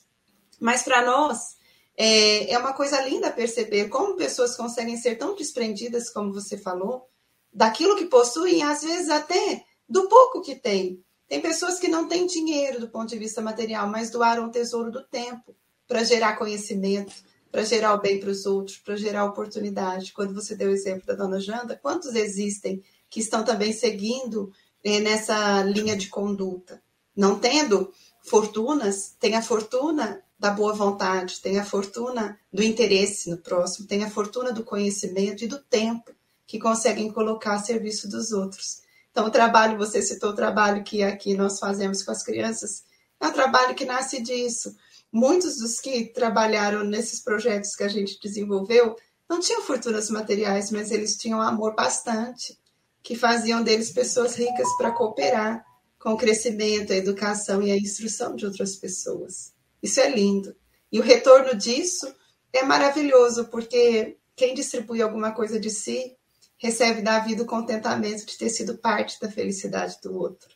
Mas 0.61 0.83
para 0.83 1.05
nós 1.05 1.57
é, 1.97 2.53
é 2.53 2.59
uma 2.59 2.73
coisa 2.73 3.01
linda 3.01 3.31
perceber 3.31 3.89
como 3.89 4.17
pessoas 4.17 4.57
conseguem 4.57 4.97
ser 4.97 5.17
tão 5.17 5.35
desprendidas, 5.35 6.11
como 6.11 6.33
você 6.33 6.57
falou, 6.57 7.09
daquilo 7.53 7.97
que 7.97 8.07
possuem, 8.07 8.63
às 8.63 8.83
vezes 8.83 9.11
até 9.11 9.65
do 9.89 10.09
pouco 10.09 10.41
que 10.41 10.55
têm. 10.55 11.03
Tem 11.27 11.41
pessoas 11.41 11.79
que 11.79 11.89
não 11.89 12.09
têm 12.09 12.27
dinheiro 12.27 12.81
do 12.81 12.89
ponto 12.89 13.09
de 13.09 13.19
vista 13.19 13.43
material, 13.43 13.89
mas 13.89 14.11
doaram 14.11 14.47
o 14.47 14.51
tesouro 14.51 14.91
do 14.91 15.05
tempo 15.05 15.55
para 15.87 16.05
gerar 16.05 16.37
conhecimento, 16.37 17.13
para 17.51 17.65
gerar 17.65 17.95
o 17.95 18.01
bem 18.01 18.21
para 18.21 18.31
os 18.31 18.47
outros, 18.47 18.79
para 18.79 18.97
gerar 18.97 19.25
oportunidade. 19.25 20.13
Quando 20.13 20.35
você 20.35 20.55
deu 20.55 20.71
o 20.71 20.75
exemplo 20.75 21.07
da 21.07 21.15
dona 21.15 21.41
Janda, 21.41 21.77
quantos 21.77 22.15
existem 22.15 22.83
que 23.11 23.21
estão 23.21 23.45
também 23.45 23.73
seguindo 23.73 24.53
eh, 24.85 25.01
nessa 25.01 25.63
linha 25.63 25.97
de 25.97 26.09
conduta? 26.09 26.83
Não 27.17 27.39
tendo 27.39 27.93
fortunas, 28.23 29.17
tem 29.19 29.35
a 29.35 29.43
fortuna 29.43 30.23
da 30.39 30.51
boa 30.51 30.73
vontade, 30.73 31.41
tem 31.41 31.59
a 31.59 31.65
fortuna 31.65 32.39
do 32.53 32.63
interesse 32.63 33.29
no 33.29 33.39
próximo, 33.39 33.87
tem 33.87 34.05
a 34.05 34.11
fortuna 34.11 34.53
do 34.53 34.65
conhecimento 34.65 35.43
e 35.43 35.49
do 35.49 35.59
tempo 35.59 36.13
que 36.47 36.59
conseguem 36.59 37.11
colocar 37.11 37.55
a 37.55 37.59
serviço 37.59 38.09
dos 38.09 38.33
outros. 38.33 38.83
Então, 39.11 39.27
o 39.27 39.31
trabalho, 39.31 39.77
você 39.77 40.01
citou 40.01 40.31
o 40.31 40.37
trabalho 40.37 40.85
que 40.85 41.03
aqui 41.03 41.35
nós 41.35 41.59
fazemos 41.59 42.03
com 42.03 42.13
as 42.13 42.23
crianças, 42.23 42.85
é 43.21 43.27
um 43.27 43.33
trabalho 43.33 43.75
que 43.75 43.85
nasce 43.85 44.23
disso 44.23 44.75
muitos 45.13 45.57
dos 45.57 45.81
que 45.81 46.07
trabalharam 46.07 46.85
nesses 46.85 47.21
projetos 47.21 47.75
que 47.75 47.83
a 47.83 47.89
gente 47.89 48.21
desenvolveu 48.21 48.97
não 49.29 49.41
tinham 49.41 49.63
fortunas 49.63 50.11
materiais, 50.11 50.71
mas 50.71 50.91
eles 50.91 51.17
tinham 51.17 51.41
amor 51.41 51.75
bastante, 51.75 52.59
que 53.03 53.15
faziam 53.15 53.63
deles 53.63 53.91
pessoas 53.91 54.35
ricas 54.35 54.69
para 54.77 54.93
cooperar 54.93 55.65
com 55.99 56.13
o 56.13 56.17
crescimento, 56.17 56.93
a 56.93 56.97
educação 56.97 57.63
e 57.63 57.71
a 57.71 57.77
instrução 57.77 58.35
de 58.35 58.47
outras 58.47 58.77
pessoas. 58.77 59.53
Isso 59.83 60.01
é 60.01 60.11
lindo. 60.11 60.55
E 60.91 60.99
o 60.99 61.03
retorno 61.03 61.57
disso 61.57 62.13
é 62.53 62.63
maravilhoso, 62.63 63.47
porque 63.49 64.17
quem 64.35 64.55
distribui 64.55 65.03
alguma 65.03 65.33
coisa 65.33 65.59
de 65.59 65.71
si 65.71 66.17
recebe 66.57 67.03
da 67.03 67.21
vida 67.21 67.43
o 67.43 67.47
contentamento 67.47 68.27
de 68.27 68.37
ter 68.37 68.49
sido 68.51 68.79
parte 68.79 69.21
da 69.21 69.31
felicidade 69.31 69.99
do 70.03 70.17
outro. 70.17 70.49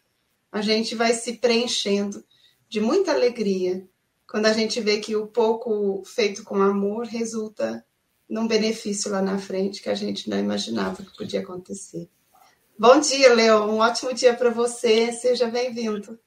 A 0.50 0.60
gente 0.60 0.94
vai 0.94 1.12
se 1.14 1.34
preenchendo 1.34 2.24
de 2.68 2.80
muita 2.80 3.12
alegria 3.12 3.86
quando 4.28 4.46
a 4.46 4.52
gente 4.52 4.80
vê 4.80 4.98
que 4.98 5.14
o 5.14 5.26
pouco 5.26 6.02
feito 6.04 6.42
com 6.42 6.56
amor 6.56 7.06
resulta 7.06 7.84
num 8.28 8.48
benefício 8.48 9.10
lá 9.10 9.20
na 9.20 9.38
frente 9.38 9.82
que 9.82 9.90
a 9.90 9.94
gente 9.94 10.28
não 10.28 10.38
imaginava 10.38 11.02
que 11.02 11.16
podia 11.16 11.40
acontecer. 11.40 12.08
Bom 12.78 12.98
dia, 12.98 13.34
Leon. 13.34 13.70
Um 13.70 13.78
ótimo 13.78 14.14
dia 14.14 14.34
para 14.34 14.50
você. 14.50 15.12
Seja 15.12 15.46
bem-vindo. 15.46 16.18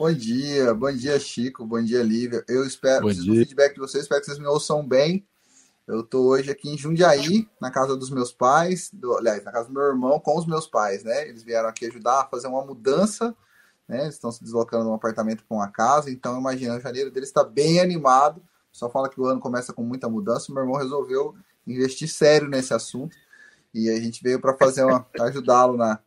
Bom 0.00 0.14
dia, 0.14 0.72
bom 0.72 0.90
dia, 0.90 1.20
Chico. 1.20 1.66
Bom 1.66 1.84
dia, 1.84 2.02
Lívia. 2.02 2.42
Eu 2.48 2.64
espero 2.64 3.06
o 3.06 3.12
feedback 3.12 3.74
de 3.74 3.80
vocês, 3.80 4.04
espero 4.04 4.22
que 4.22 4.28
vocês 4.28 4.38
me 4.38 4.46
ouçam 4.46 4.82
bem. 4.82 5.28
Eu 5.86 6.00
estou 6.00 6.24
hoje 6.24 6.50
aqui 6.50 6.70
em 6.70 6.78
Jundiaí, 6.78 7.46
na 7.60 7.70
casa 7.70 7.94
dos 7.94 8.08
meus 8.08 8.32
pais, 8.32 8.88
do, 8.90 9.18
aliás, 9.18 9.44
na 9.44 9.52
casa 9.52 9.68
do 9.68 9.74
meu 9.74 9.82
irmão, 9.82 10.18
com 10.18 10.38
os 10.38 10.46
meus 10.46 10.66
pais, 10.66 11.04
né? 11.04 11.28
Eles 11.28 11.42
vieram 11.42 11.68
aqui 11.68 11.84
ajudar 11.84 12.22
a 12.22 12.24
fazer 12.24 12.46
uma 12.46 12.64
mudança 12.64 13.36
né? 13.86 14.04
Eles 14.04 14.14
estão 14.14 14.32
se 14.32 14.42
deslocando 14.42 14.84
de 14.84 14.90
um 14.90 14.94
apartamento 14.94 15.44
para 15.44 15.54
uma 15.54 15.68
casa, 15.68 16.10
então 16.10 16.38
imagina, 16.38 16.78
o 16.78 16.80
janeiro 16.80 17.10
deles 17.10 17.28
está 17.28 17.44
bem 17.44 17.78
animado. 17.78 18.42
Só 18.72 18.88
fala 18.88 19.10
que 19.10 19.20
o 19.20 19.26
ano 19.26 19.38
começa 19.38 19.70
com 19.70 19.82
muita 19.82 20.08
mudança. 20.08 20.50
Meu 20.50 20.62
irmão 20.62 20.78
resolveu 20.78 21.34
investir 21.66 22.08
sério 22.08 22.48
nesse 22.48 22.72
assunto 22.72 23.14
e 23.74 23.90
a 23.90 24.00
gente 24.00 24.22
veio 24.22 24.40
para 24.40 24.56
fazer 24.56 24.82
uma 24.82 25.06
ajudá-lo 25.20 25.76
na 25.76 25.98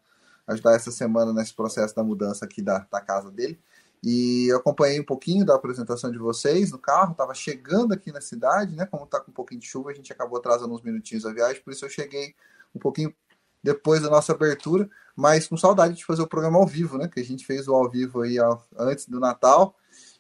ajudar 0.48 0.74
essa 0.74 0.90
semana 0.90 1.32
nesse 1.32 1.54
processo 1.54 1.96
da 1.96 2.04
mudança 2.04 2.44
aqui 2.44 2.60
da, 2.60 2.88
da 2.92 3.00
casa 3.00 3.30
dele. 3.30 3.60
E 4.04 4.48
eu 4.52 4.58
acompanhei 4.58 5.00
um 5.00 5.06
pouquinho 5.06 5.46
da 5.46 5.56
apresentação 5.56 6.12
de 6.12 6.18
vocês 6.18 6.72
no 6.72 6.78
carro, 6.78 7.14
estava 7.14 7.34
chegando 7.34 7.94
aqui 7.94 8.12
na 8.12 8.20
cidade, 8.20 8.76
né? 8.76 8.86
Como 8.86 9.06
está 9.06 9.20
com 9.22 9.32
um 9.32 9.34
pouquinho 9.34 9.62
de 9.62 9.68
chuva, 9.68 9.92
a 9.92 9.94
gente 9.94 10.12
acabou 10.12 10.38
atrasando 10.38 10.74
uns 10.74 10.82
minutinhos 10.82 11.26
a 11.26 11.32
viagem, 11.32 11.62
por 11.64 11.72
isso 11.72 11.86
eu 11.86 11.90
cheguei 11.90 12.36
um 12.76 12.80
pouquinho 12.80 13.16
depois 13.64 14.02
da 14.02 14.10
nossa 14.10 14.34
abertura, 14.34 14.90
mas 15.16 15.48
com 15.48 15.56
saudade 15.56 15.96
de 15.96 16.04
fazer 16.04 16.22
o 16.22 16.28
programa 16.28 16.58
ao 16.60 16.68
vivo, 16.68 16.98
né? 16.98 17.08
Que 17.08 17.22
a 17.22 17.26
gente 17.26 17.46
fez 17.46 17.66
o 17.68 17.74
ao 17.74 17.90
vivo 17.90 18.22
aí 18.22 18.38
antes 18.78 19.08
do 19.08 19.22
Natal 19.22 19.74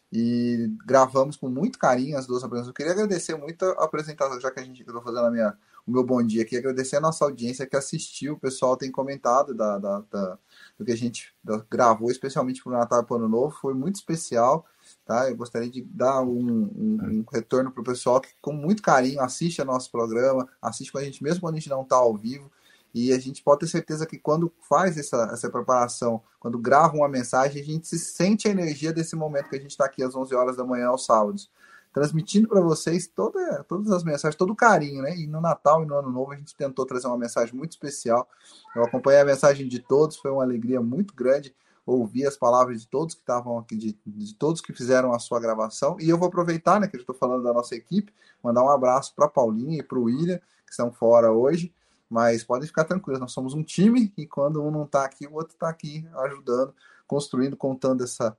e 0.10 0.72
gravamos 0.86 1.36
com 1.36 1.50
muito 1.50 1.78
carinho 1.78 2.17
as 2.17 2.26
duas 2.28 2.43
apresentações. 2.43 2.67
Eu 2.67 2.74
queria 2.74 2.93
agradecer 2.93 3.36
muito 3.36 3.65
a 3.65 3.84
apresentação, 3.84 4.39
já 4.39 4.50
que 4.50 4.60
a 4.60 4.63
gente 4.63 4.82
estou 4.82 5.02
fazendo 5.02 5.26
a 5.26 5.32
minha, 5.32 5.58
o 5.86 5.91
meu 5.91 6.06
bom 6.06 6.22
dia 6.22 6.43
aqui, 6.43 6.56
agradecer 6.56 6.98
a 6.98 7.02
nossa 7.02 7.26
audiência 7.26 7.65
que 7.65 7.76
assistiu, 7.76 8.36
o 8.36 8.39
pessoal 8.39 8.78
tem 8.78 8.91
comentado 8.91 9.54
da, 9.54 9.78
da, 9.78 10.04
da 10.10 10.39
do 10.84 10.86
que 10.86 10.91
a 10.91 10.98
gente 10.98 11.34
gravou, 11.69 12.12
especialmente 12.12 12.62
para 12.62 12.74
o 12.74 12.78
Natal 12.78 13.02
e 13.02 13.06
para 13.06 13.13
o 13.13 13.17
Ano 13.17 13.30
Novo, 13.30 13.56
foi 13.60 13.74
muito 13.74 13.96
especial. 13.96 14.65
Tá? 15.06 15.30
Eu 15.30 15.36
gostaria 15.36 15.69
de 15.69 15.82
dar 15.82 16.22
um, 16.22 16.30
um, 16.30 16.98
um 17.02 17.26
retorno 17.32 17.72
para 17.72 17.82
o 17.82 17.86
pessoal 17.86 18.19
que, 18.19 18.30
com 18.41 18.54
muito 18.54 18.82
carinho, 18.82 19.22
assiste 19.22 19.60
ao 19.60 19.67
nosso 19.67 19.89
programa, 19.91 20.48
assiste 20.62 20.91
com 20.91 20.98
a 20.98 21.04
gente, 21.04 21.24
mesmo 21.24 21.41
quando 21.41 21.56
a 21.56 21.60
gente 21.60 21.69
não 21.69 21.82
está 21.82 21.96
ao 21.96 22.15
vivo. 22.15 22.52
E 22.93 23.12
a 23.12 23.19
gente 23.19 23.41
pode 23.41 23.62
ter 23.62 23.67
certeza 23.67 24.06
que 24.06 24.19
quando 24.19 24.54
faz 24.69 24.98
essa, 24.98 25.30
essa 25.34 25.50
preparação, 25.50 26.22
quando 26.39 26.60
grava 26.60 26.96
uma 26.96 27.10
mensagem, 27.10 27.62
a 27.62 27.65
gente 27.65 27.88
se 27.88 27.98
sente 27.98 28.48
a 28.48 28.52
energia 28.52 28.93
desse 28.93 29.15
momento 29.15 29.50
que 29.50 29.56
a 29.56 29.60
gente 29.60 29.72
está 29.72 29.86
aqui 29.86 30.04
às 30.04 30.15
11 30.15 30.36
horas 30.36 30.58
da 30.58 30.63
manhã 30.63 30.88
aos 30.88 31.06
sábados, 31.06 31.50
transmitindo 31.93 32.47
para 32.47 32.60
vocês 32.60 33.08
toda, 33.08 33.63
todas 33.65 33.91
as 33.91 34.03
mensagens, 34.03 34.36
todo 34.36 34.51
o 34.51 34.56
carinho, 34.56 35.03
né? 35.03 35.15
E 35.15 35.27
no 35.27 35.39
Natal 35.39 35.84
e 35.84 35.86
no 35.86 35.95
Ano 35.95 36.12
Novo 36.12 36.32
a 36.32 36.36
gente 36.36 36.56
tentou 36.56 36.86
trazer 36.86 37.08
uma 37.08 37.17
mensagem 37.17 37.53
muito 37.56 37.71
especial. 37.71 38.27
Eu 38.75 38.84
acompanhei 38.84 39.21
a 39.21 39.25
mensagem 39.25 39.67
de 39.67 39.79
todos, 39.79 40.17
foi 40.17 40.32
uma 40.32 40.43
alegria 40.43 40.82
muito 40.82 41.13
grande 41.13 41.56
ouvir 41.86 42.25
as 42.25 42.38
palavras 42.38 42.82
de 42.82 42.88
todos 42.88 43.13
que 43.13 43.21
estavam 43.21 43.58
aqui, 43.58 43.75
de, 43.75 43.97
de, 44.06 44.34
todos 44.36 44.62
que 44.62 44.73
fizeram 44.73 45.13
a 45.13 45.19
sua 45.19 45.39
gravação. 45.39 45.97
E 45.99 46.10
eu 46.10 46.17
vou 46.17 46.29
aproveitar, 46.29 46.79
né, 46.79 46.88
que 46.88 46.95
eu 46.95 47.01
estou 47.01 47.13
falando 47.13 47.43
da 47.43 47.53
nossa 47.53 47.75
equipe, 47.75 48.13
mandar 48.41 48.63
um 48.63 48.69
abraço 48.69 49.13
para 49.13 49.27
Paulinha 49.27 49.79
e 49.79 49.84
para 49.84 49.99
o 49.99 50.03
William, 50.03 50.39
que 50.65 50.71
estão 50.71 50.91
fora 50.91 51.32
hoje. 51.32 51.73
Mas 52.10 52.43
podem 52.43 52.67
ficar 52.67 52.86
tranquilos, 52.86 53.19
nós 53.19 53.32
somos 53.32 53.53
um 53.53 53.63
time 53.63 54.13
e 54.15 54.25
quando 54.25 54.63
um 54.63 54.71
não 54.71 54.84
está 54.84 55.03
aqui, 55.03 55.27
o 55.27 55.34
outro 55.34 55.56
está 55.56 55.67
aqui 55.67 56.08
ajudando, 56.25 56.73
construindo, 57.08 57.58
contando 57.58 58.03
essa, 58.03 58.38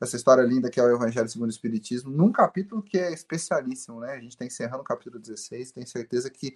essa 0.00 0.16
história 0.16 0.42
linda 0.42 0.70
que 0.70 0.78
é 0.78 0.82
o 0.82 0.94
Evangelho 0.94 1.28
segundo 1.28 1.48
o 1.48 1.52
Espiritismo, 1.52 2.10
num 2.10 2.30
capítulo 2.30 2.82
que 2.82 2.98
é 2.98 3.12
especialíssimo, 3.12 4.00
né? 4.00 4.12
A 4.12 4.20
gente 4.20 4.32
está 4.32 4.44
encerrando 4.44 4.82
o 4.82 4.84
capítulo 4.84 5.18
16, 5.18 5.72
tenho 5.72 5.86
certeza 5.86 6.30
que 6.30 6.54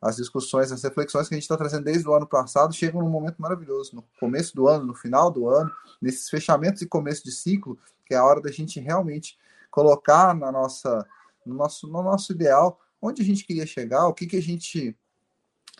as 0.00 0.16
discussões, 0.16 0.72
as 0.72 0.82
reflexões 0.82 1.28
que 1.28 1.34
a 1.34 1.36
gente 1.36 1.44
está 1.44 1.56
trazendo 1.56 1.84
desde 1.84 2.08
o 2.08 2.12
ano 2.12 2.26
passado 2.26 2.74
chegam 2.74 3.00
num 3.00 3.08
momento 3.08 3.40
maravilhoso, 3.40 3.94
no 3.94 4.02
começo 4.18 4.54
do 4.54 4.66
ano, 4.66 4.84
no 4.84 4.94
final 4.94 5.30
do 5.30 5.48
ano, 5.48 5.70
nesses 6.00 6.28
fechamentos 6.28 6.82
e 6.82 6.86
começo 6.86 7.24
de 7.24 7.30
ciclo, 7.30 7.78
que 8.04 8.14
é 8.14 8.16
a 8.16 8.24
hora 8.24 8.40
da 8.40 8.50
gente 8.50 8.80
realmente 8.80 9.38
colocar 9.70 10.34
na 10.34 10.50
nossa, 10.50 11.06
no, 11.46 11.54
nosso, 11.54 11.86
no 11.86 12.02
nosso 12.02 12.32
ideal 12.32 12.80
onde 13.00 13.22
a 13.22 13.24
gente 13.24 13.44
queria 13.44 13.66
chegar, 13.66 14.06
o 14.06 14.14
que, 14.14 14.26
que 14.26 14.36
a 14.36 14.42
gente 14.42 14.96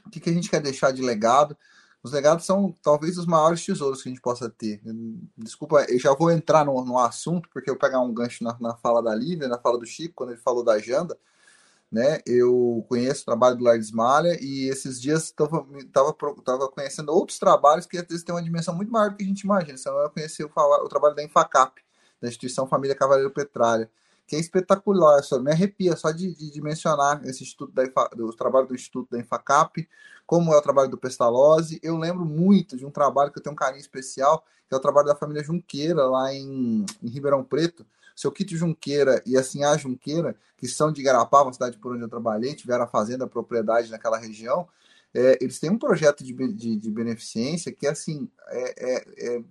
o 0.04 0.10
que, 0.10 0.20
que 0.20 0.30
a 0.30 0.32
gente 0.32 0.50
quer 0.50 0.60
deixar 0.60 0.92
de 0.92 1.02
legado. 1.02 1.56
Os 2.02 2.12
legados 2.12 2.44
são 2.44 2.74
talvez 2.82 3.16
os 3.16 3.26
maiores 3.26 3.64
tesouros 3.64 4.02
que 4.02 4.08
a 4.08 4.12
gente 4.12 4.20
possa 4.20 4.50
ter. 4.50 4.80
Desculpa, 5.36 5.86
eu 5.88 5.98
já 5.98 6.12
vou 6.14 6.30
entrar 6.30 6.64
no, 6.64 6.84
no 6.84 6.98
assunto, 6.98 7.48
porque 7.50 7.70
eu 7.70 7.78
pegar 7.78 8.00
um 8.00 8.12
gancho 8.12 8.42
na, 8.42 8.56
na 8.60 8.76
fala 8.76 9.02
da 9.02 9.14
Lívia, 9.14 9.48
na 9.48 9.58
fala 9.58 9.78
do 9.78 9.86
Chico, 9.86 10.14
quando 10.16 10.30
ele 10.30 10.40
falou 10.40 10.64
da 10.64 10.78
Janda 10.78 11.16
né? 11.92 12.20
Eu 12.24 12.84
conheço 12.88 13.20
o 13.20 13.24
trabalho 13.26 13.54
do 13.54 13.64
Lardes 13.64 13.92
Malha 13.92 14.38
e 14.40 14.66
esses 14.70 14.98
dias 14.98 15.24
estava 15.24 15.62
tava, 15.92 16.16
tava 16.42 16.68
conhecendo 16.70 17.12
outros 17.12 17.38
trabalhos 17.38 17.84
que 17.84 17.98
às 17.98 18.06
vezes 18.06 18.24
têm 18.24 18.34
uma 18.34 18.42
dimensão 18.42 18.74
muito 18.74 18.90
maior 18.90 19.10
do 19.10 19.16
que 19.16 19.22
a 19.22 19.26
gente 19.26 19.42
imagina. 19.42 19.76
Então, 19.78 19.98
eu 19.98 20.08
conheci 20.08 20.42
o, 20.42 20.50
o 20.50 20.88
trabalho 20.88 21.14
da 21.14 21.22
Infacap, 21.22 21.82
da 22.18 22.28
Instituição 22.28 22.66
Família 22.66 22.96
Cavaleiro 22.96 23.30
Petralha, 23.30 23.90
que 24.32 24.36
é 24.36 24.40
espetacular, 24.40 25.22
só 25.22 25.38
me 25.38 25.52
arrepia 25.52 25.94
só 25.94 26.10
de, 26.10 26.34
de, 26.34 26.50
de 26.50 26.62
mencionar 26.62 27.22
esse 27.26 27.42
instituto 27.42 27.70
da 27.70 27.84
Infa, 27.84 28.08
do 28.16 28.32
trabalho 28.32 28.66
do 28.66 28.74
Instituto 28.74 29.10
da 29.10 29.18
Infacap, 29.18 29.86
como 30.26 30.54
é 30.54 30.56
o 30.56 30.62
trabalho 30.62 30.88
do 30.88 30.96
Pestalozzi. 30.96 31.78
Eu 31.82 31.98
lembro 31.98 32.24
muito 32.24 32.74
de 32.74 32.86
um 32.86 32.90
trabalho 32.90 33.30
que 33.30 33.38
eu 33.38 33.42
tenho 33.42 33.52
um 33.52 33.56
carinho 33.56 33.82
especial, 33.82 34.42
que 34.66 34.74
é 34.74 34.78
o 34.78 34.80
trabalho 34.80 35.08
da 35.08 35.14
família 35.14 35.44
Junqueira, 35.44 36.06
lá 36.06 36.32
em, 36.32 36.86
em 37.02 37.08
Ribeirão 37.10 37.44
Preto, 37.44 37.84
seu 38.16 38.32
Quito 38.32 38.56
Junqueira 38.56 39.22
e 39.26 39.36
a 39.36 39.76
Junqueira, 39.76 40.34
que 40.56 40.66
são 40.66 40.90
de 40.90 41.02
Garapava, 41.02 41.52
cidade 41.52 41.76
por 41.76 41.92
onde 41.92 42.02
eu 42.02 42.08
trabalhei, 42.08 42.54
tiveram 42.54 42.84
a 42.84 42.88
fazenda, 42.88 43.26
a 43.26 43.28
propriedade 43.28 43.90
naquela 43.90 44.16
região, 44.16 44.66
é, 45.12 45.36
eles 45.42 45.60
têm 45.60 45.68
um 45.68 45.78
projeto 45.78 46.24
de, 46.24 46.32
de, 46.54 46.76
de 46.76 46.90
beneficência 46.90 47.70
que 47.70 47.86
assim 47.86 48.30
é, 48.48 48.94
é, 48.94 49.04
é, 49.18 49.44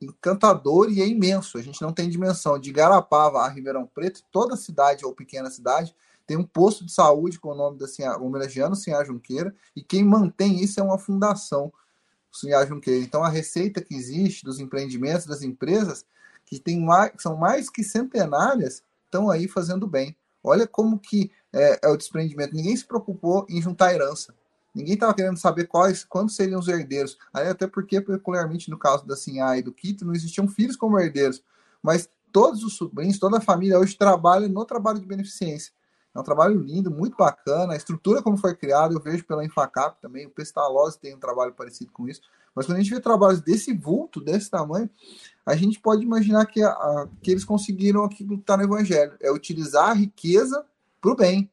encantador 0.00 0.90
e 0.90 1.00
é 1.00 1.06
imenso. 1.06 1.58
A 1.58 1.62
gente 1.62 1.82
não 1.82 1.92
tem 1.92 2.08
dimensão. 2.08 2.58
De 2.58 2.72
Garapava 2.72 3.40
a 3.40 3.48
Ribeirão 3.48 3.86
Preto, 3.86 4.22
toda 4.30 4.56
cidade 4.56 5.04
ou 5.04 5.14
pequena 5.14 5.50
cidade 5.50 5.94
tem 6.28 6.36
um 6.36 6.44
posto 6.44 6.84
de 6.84 6.92
saúde 6.92 7.40
com 7.40 7.48
o 7.48 7.54
nome 7.54 7.78
da 7.78 7.88
Sinha, 7.88 8.14
homenageando 8.18 8.76
Sinhá 8.76 9.02
Junqueira, 9.02 9.54
e 9.74 9.82
quem 9.82 10.04
mantém 10.04 10.62
isso 10.62 10.78
é 10.78 10.82
uma 10.82 10.98
fundação, 10.98 11.72
Sinhá 12.30 12.66
Junqueira. 12.66 13.02
Então 13.02 13.24
a 13.24 13.30
receita 13.30 13.80
que 13.80 13.94
existe 13.94 14.44
dos 14.44 14.60
empreendimentos, 14.60 15.24
das 15.24 15.40
empresas, 15.40 16.04
que 16.44 16.60
tem 16.60 16.78
mais, 16.80 17.12
são 17.16 17.34
mais 17.34 17.70
que 17.70 17.82
centenárias, 17.82 18.82
estão 19.06 19.30
aí 19.30 19.48
fazendo 19.48 19.86
bem. 19.86 20.14
Olha 20.44 20.66
como 20.66 20.98
que 20.98 21.32
é, 21.50 21.80
é, 21.82 21.88
o 21.88 21.96
desprendimento. 21.96 22.54
Ninguém 22.54 22.76
se 22.76 22.84
preocupou 22.84 23.46
em 23.48 23.60
juntar 23.62 23.94
herança. 23.94 24.34
Ninguém 24.78 24.94
estava 24.94 25.12
querendo 25.12 25.36
saber 25.36 25.66
quais, 25.66 26.04
quantos 26.04 26.36
seriam 26.36 26.60
os 26.60 26.68
herdeiros. 26.68 27.18
Aí, 27.34 27.48
até 27.48 27.66
porque, 27.66 28.00
peculiarmente 28.00 28.70
no 28.70 28.78
caso 28.78 29.04
da 29.04 29.16
Sinhá 29.16 29.58
e 29.58 29.62
do 29.62 29.72
Quito, 29.72 30.04
não 30.04 30.14
existiam 30.14 30.46
filhos 30.46 30.76
como 30.76 31.00
herdeiros. 31.00 31.42
Mas 31.82 32.08
todos 32.32 32.62
os 32.62 32.76
sobrinhos, 32.76 33.18
toda 33.18 33.38
a 33.38 33.40
família 33.40 33.76
hoje 33.76 33.98
trabalha 33.98 34.46
no 34.46 34.64
trabalho 34.64 35.00
de 35.00 35.06
beneficência. 35.06 35.72
É 36.14 36.20
um 36.20 36.22
trabalho 36.22 36.60
lindo, 36.60 36.92
muito 36.92 37.16
bacana. 37.16 37.72
A 37.72 37.76
estrutura 37.76 38.22
como 38.22 38.36
foi 38.36 38.54
criada, 38.54 38.94
eu 38.94 39.00
vejo 39.00 39.24
pela 39.24 39.44
Infacap 39.44 40.00
também. 40.00 40.26
O 40.26 40.30
Pestalozzi 40.30 41.00
tem 41.00 41.12
um 41.12 41.18
trabalho 41.18 41.52
parecido 41.54 41.90
com 41.90 42.06
isso. 42.06 42.20
Mas 42.54 42.64
quando 42.64 42.78
a 42.78 42.80
gente 42.80 42.94
vê 42.94 43.00
trabalhos 43.00 43.40
desse 43.40 43.72
vulto, 43.72 44.20
desse 44.20 44.48
tamanho, 44.48 44.88
a 45.44 45.56
gente 45.56 45.80
pode 45.80 46.04
imaginar 46.04 46.46
que, 46.46 46.62
a, 46.62 47.08
que 47.20 47.32
eles 47.32 47.44
conseguiram 47.44 48.04
aquilo 48.04 48.36
que 48.36 48.42
está 48.42 48.56
no 48.56 48.62
Evangelho: 48.62 49.16
é 49.20 49.32
utilizar 49.32 49.90
a 49.90 49.94
riqueza 49.94 50.64
para 51.00 51.10
o 51.10 51.16
bem, 51.16 51.50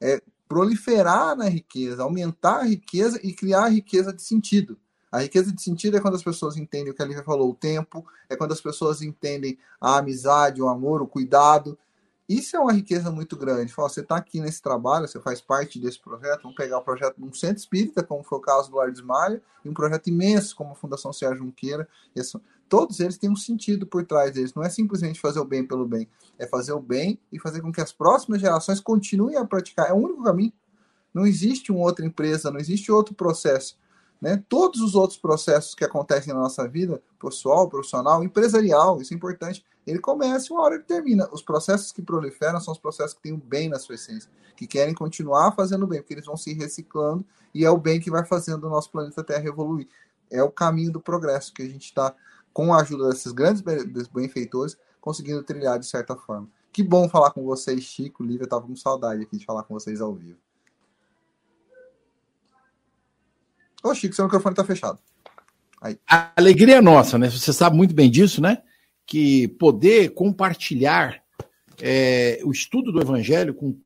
é 0.00 0.20
proliferar 0.54 1.34
na 1.34 1.48
riqueza, 1.48 2.04
aumentar 2.04 2.60
a 2.60 2.62
riqueza 2.62 3.18
e 3.24 3.32
criar 3.32 3.64
a 3.64 3.68
riqueza 3.68 4.12
de 4.12 4.22
sentido. 4.22 4.78
A 5.10 5.22
riqueza 5.22 5.52
de 5.52 5.60
sentido 5.60 5.96
é 5.96 6.00
quando 6.00 6.14
as 6.14 6.22
pessoas 6.22 6.56
entendem 6.56 6.92
o 6.92 6.94
que 6.94 7.02
a 7.02 7.04
Lívia 7.04 7.24
falou, 7.24 7.50
o 7.50 7.54
tempo, 7.56 8.06
é 8.28 8.36
quando 8.36 8.52
as 8.52 8.60
pessoas 8.60 9.02
entendem 9.02 9.58
a 9.80 9.98
amizade, 9.98 10.62
o 10.62 10.68
amor, 10.68 11.02
o 11.02 11.08
cuidado, 11.08 11.76
isso 12.28 12.56
é 12.56 12.60
uma 12.60 12.72
riqueza 12.72 13.10
muito 13.10 13.36
grande. 13.36 13.72
Fala, 13.72 13.88
você 13.88 14.00
está 14.00 14.16
aqui 14.16 14.40
nesse 14.40 14.62
trabalho, 14.62 15.08
você 15.08 15.20
faz 15.20 15.40
parte 15.40 15.80
desse 15.80 16.00
projeto. 16.00 16.42
Vamos 16.42 16.56
pegar 16.56 16.78
o 16.78 16.82
projeto 16.82 17.16
de 17.16 17.24
um 17.24 17.32
centro 17.32 17.56
espírita, 17.56 18.04
como 18.04 18.22
foi 18.22 18.38
o 18.38 18.40
caso 18.40 18.70
do 18.70 18.76
Lardes 18.76 19.02
Maia, 19.02 19.42
e 19.64 19.68
um 19.68 19.74
projeto 19.74 20.06
imenso, 20.06 20.54
como 20.54 20.70
a 20.70 20.74
Fundação 20.76 21.12
Sérgio 21.12 21.38
Junqueira. 21.38 21.86
Esse, 22.14 22.38
todos 22.68 23.00
eles 23.00 23.18
têm 23.18 23.30
um 23.30 23.36
sentido 23.36 23.86
por 23.86 24.04
trás 24.04 24.32
deles. 24.32 24.54
Não 24.54 24.62
é 24.62 24.70
simplesmente 24.70 25.20
fazer 25.20 25.40
o 25.40 25.44
bem 25.44 25.66
pelo 25.66 25.86
bem, 25.86 26.08
é 26.38 26.46
fazer 26.46 26.72
o 26.72 26.80
bem 26.80 27.18
e 27.32 27.38
fazer 27.38 27.60
com 27.60 27.72
que 27.72 27.80
as 27.80 27.92
próximas 27.92 28.40
gerações 28.40 28.80
continuem 28.80 29.36
a 29.36 29.44
praticar. 29.44 29.88
É 29.88 29.92
o 29.92 29.96
único 29.96 30.22
caminho. 30.22 30.52
Não 31.12 31.26
existe 31.26 31.70
uma 31.70 31.84
outra 31.84 32.04
empresa, 32.04 32.50
não 32.50 32.58
existe 32.58 32.90
outro 32.90 33.14
processo. 33.14 33.78
Né? 34.20 34.42
Todos 34.48 34.80
os 34.80 34.94
outros 34.94 35.18
processos 35.18 35.74
que 35.74 35.84
acontecem 35.84 36.32
na 36.32 36.40
nossa 36.40 36.66
vida, 36.66 37.02
pessoal, 37.20 37.68
profissional, 37.68 38.24
empresarial, 38.24 39.00
isso 39.00 39.12
é 39.12 39.16
importante, 39.16 39.64
ele 39.86 39.98
começa 39.98 40.46
e 40.48 40.50
uma 40.50 40.62
hora 40.62 40.74
ele 40.76 40.84
termina. 40.84 41.28
Os 41.30 41.42
processos 41.42 41.92
que 41.92 42.00
proliferam 42.00 42.58
são 42.60 42.72
os 42.72 42.78
processos 42.78 43.14
que 43.14 43.22
têm 43.22 43.32
o 43.32 43.36
bem 43.36 43.68
na 43.68 43.78
sua 43.78 43.96
essência, 43.96 44.30
que 44.56 44.66
querem 44.66 44.94
continuar 44.94 45.52
fazendo 45.52 45.86
bem, 45.86 46.00
porque 46.00 46.14
eles 46.14 46.26
vão 46.26 46.36
se 46.36 46.54
reciclando 46.54 47.24
e 47.54 47.64
é 47.64 47.70
o 47.70 47.76
bem 47.76 48.00
que 48.00 48.10
vai 48.10 48.24
fazendo 48.24 48.66
o 48.66 48.70
nosso 48.70 48.90
planeta 48.90 49.22
Terra 49.22 49.46
evoluir. 49.46 49.88
É 50.30 50.42
o 50.42 50.50
caminho 50.50 50.90
do 50.90 51.00
progresso 51.00 51.52
que 51.52 51.62
a 51.62 51.68
gente 51.68 51.84
está, 51.84 52.14
com 52.54 52.72
a 52.72 52.80
ajuda 52.80 53.10
desses 53.10 53.32
grandes 53.32 53.60
benfeitores, 54.14 54.78
conseguindo 55.00 55.42
trilhar 55.42 55.78
de 55.78 55.86
certa 55.86 56.16
forma. 56.16 56.48
Que 56.72 56.82
bom 56.82 57.08
falar 57.08 57.32
com 57.32 57.44
vocês, 57.44 57.82
Chico, 57.82 58.22
Lívia, 58.22 58.44
estava 58.44 58.66
com 58.66 58.76
saudade 58.76 59.22
aqui 59.22 59.36
de 59.36 59.44
falar 59.44 59.64
com 59.64 59.74
vocês 59.74 60.00
ao 60.00 60.14
vivo. 60.14 60.38
Ô, 63.82 63.92
Chico, 63.94 64.14
seu 64.14 64.24
microfone 64.24 64.54
está 64.54 64.64
fechado. 64.64 64.98
Aí. 65.82 65.98
A 66.08 66.32
alegria 66.36 66.76
é 66.76 66.80
nossa, 66.80 67.18
né? 67.18 67.28
Você 67.28 67.52
sabe 67.52 67.76
muito 67.76 67.94
bem 67.94 68.10
disso, 68.10 68.40
né? 68.40 68.62
Que 69.04 69.48
poder 69.48 70.14
compartilhar 70.14 71.22
é, 71.82 72.40
o 72.44 72.52
estudo 72.52 72.90
do 72.90 73.00
Evangelho 73.00 73.52
com 73.52 73.76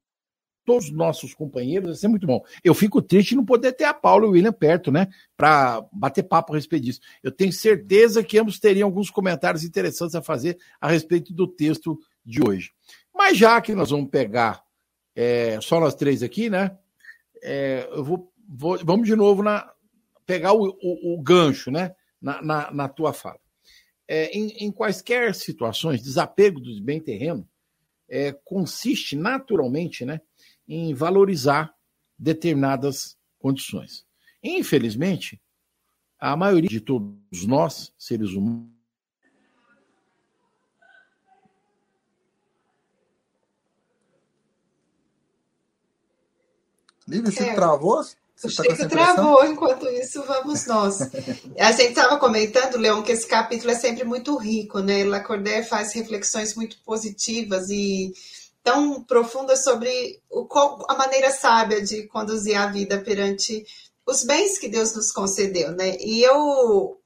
todos 0.68 0.84
os 0.84 0.92
nossos 0.92 1.32
companheiros 1.32 1.88
vai 1.88 1.96
ser 1.96 2.08
muito 2.08 2.26
bom. 2.26 2.44
Eu 2.62 2.74
fico 2.74 3.00
triste 3.00 3.34
não 3.34 3.42
poder 3.42 3.72
ter 3.72 3.84
a 3.84 3.94
Paula 3.94 4.26
e 4.26 4.28
o 4.28 4.32
William 4.32 4.52
perto, 4.52 4.92
né? 4.92 5.08
Para 5.34 5.82
bater 5.90 6.22
papo 6.24 6.52
a 6.52 6.56
respeito 6.56 6.84
disso. 6.84 7.00
Eu 7.22 7.32
tenho 7.32 7.50
certeza 7.50 8.22
que 8.22 8.38
ambos 8.38 8.60
teriam 8.60 8.86
alguns 8.86 9.08
comentários 9.08 9.64
interessantes 9.64 10.14
a 10.14 10.20
fazer 10.20 10.58
a 10.78 10.90
respeito 10.90 11.32
do 11.32 11.48
texto 11.48 11.98
de 12.22 12.46
hoje. 12.46 12.72
Mas 13.14 13.38
já 13.38 13.58
que 13.62 13.74
nós 13.74 13.88
vamos 13.88 14.10
pegar 14.10 14.62
é, 15.16 15.58
só 15.62 15.80
nós 15.80 15.94
três 15.94 16.22
aqui, 16.22 16.50
né? 16.50 16.76
É, 17.42 17.88
eu 17.90 18.04
vou, 18.04 18.30
vou, 18.46 18.78
vamos 18.84 19.08
de 19.08 19.16
novo 19.16 19.42
na, 19.42 19.72
pegar 20.26 20.52
o, 20.52 20.68
o, 20.82 21.14
o 21.14 21.22
gancho 21.22 21.70
né, 21.70 21.94
na, 22.20 22.42
na, 22.42 22.70
na 22.70 22.88
tua 22.90 23.14
fala. 23.14 23.40
É, 24.06 24.26
em, 24.36 24.66
em, 24.66 24.70
quaisquer 24.70 25.34
situações, 25.34 26.02
desapego 26.02 26.60
do 26.60 26.78
bem 26.82 27.00
terreno 27.00 27.48
é, 28.06 28.32
consiste 28.44 29.16
naturalmente 29.16 30.04
né, 30.04 30.20
em 30.68 30.92
valorizar 30.94 31.74
determinadas 32.18 33.16
condições. 33.38 34.04
Infelizmente, 34.42 35.40
a 36.18 36.36
maioria 36.36 36.68
de 36.68 36.80
todos 36.80 37.46
nós, 37.46 37.92
seres 37.96 38.30
humanos, 38.30 38.78
Livre, 47.08 47.32
Chico 47.32 47.44
é. 47.44 47.54
travou? 47.54 48.04
Você 48.36 48.46
o 48.46 48.54
tá 48.54 48.62
Chico 48.62 48.88
travou, 48.88 49.44
enquanto 49.46 49.88
isso 49.88 50.22
vamos 50.24 50.66
nós. 50.66 51.00
A 51.58 51.72
gente 51.72 51.88
estava 51.88 52.18
comentando, 52.18 52.76
Leon, 52.76 53.02
que 53.02 53.12
esse 53.12 53.26
capítulo 53.26 53.70
é 53.70 53.74
sempre 53.74 54.04
muito 54.04 54.36
rico, 54.36 54.80
né? 54.80 55.04
Lacordaire 55.04 55.66
faz 55.66 55.94
reflexões 55.94 56.54
muito 56.54 56.78
positivas 56.84 57.70
e 57.70 58.12
tão 58.68 59.02
profundas 59.02 59.64
sobre 59.64 60.20
o, 60.30 60.46
a 60.88 60.94
maneira 60.94 61.30
sábia 61.30 61.80
de 61.80 62.06
conduzir 62.06 62.54
a 62.54 62.66
vida 62.66 63.00
perante 63.00 63.64
os 64.06 64.24
bens 64.24 64.58
que 64.58 64.68
Deus 64.68 64.94
nos 64.94 65.10
concedeu, 65.10 65.72
né? 65.72 65.96
E 65.98 66.22
eu 66.22 67.00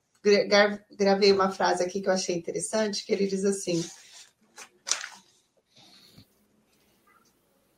gravei 0.90 1.32
uma 1.32 1.52
frase 1.52 1.82
aqui 1.82 2.00
que 2.00 2.08
eu 2.08 2.12
achei 2.12 2.34
interessante, 2.34 3.04
que 3.06 3.12
ele 3.12 3.28
diz 3.28 3.44
assim: 3.44 3.84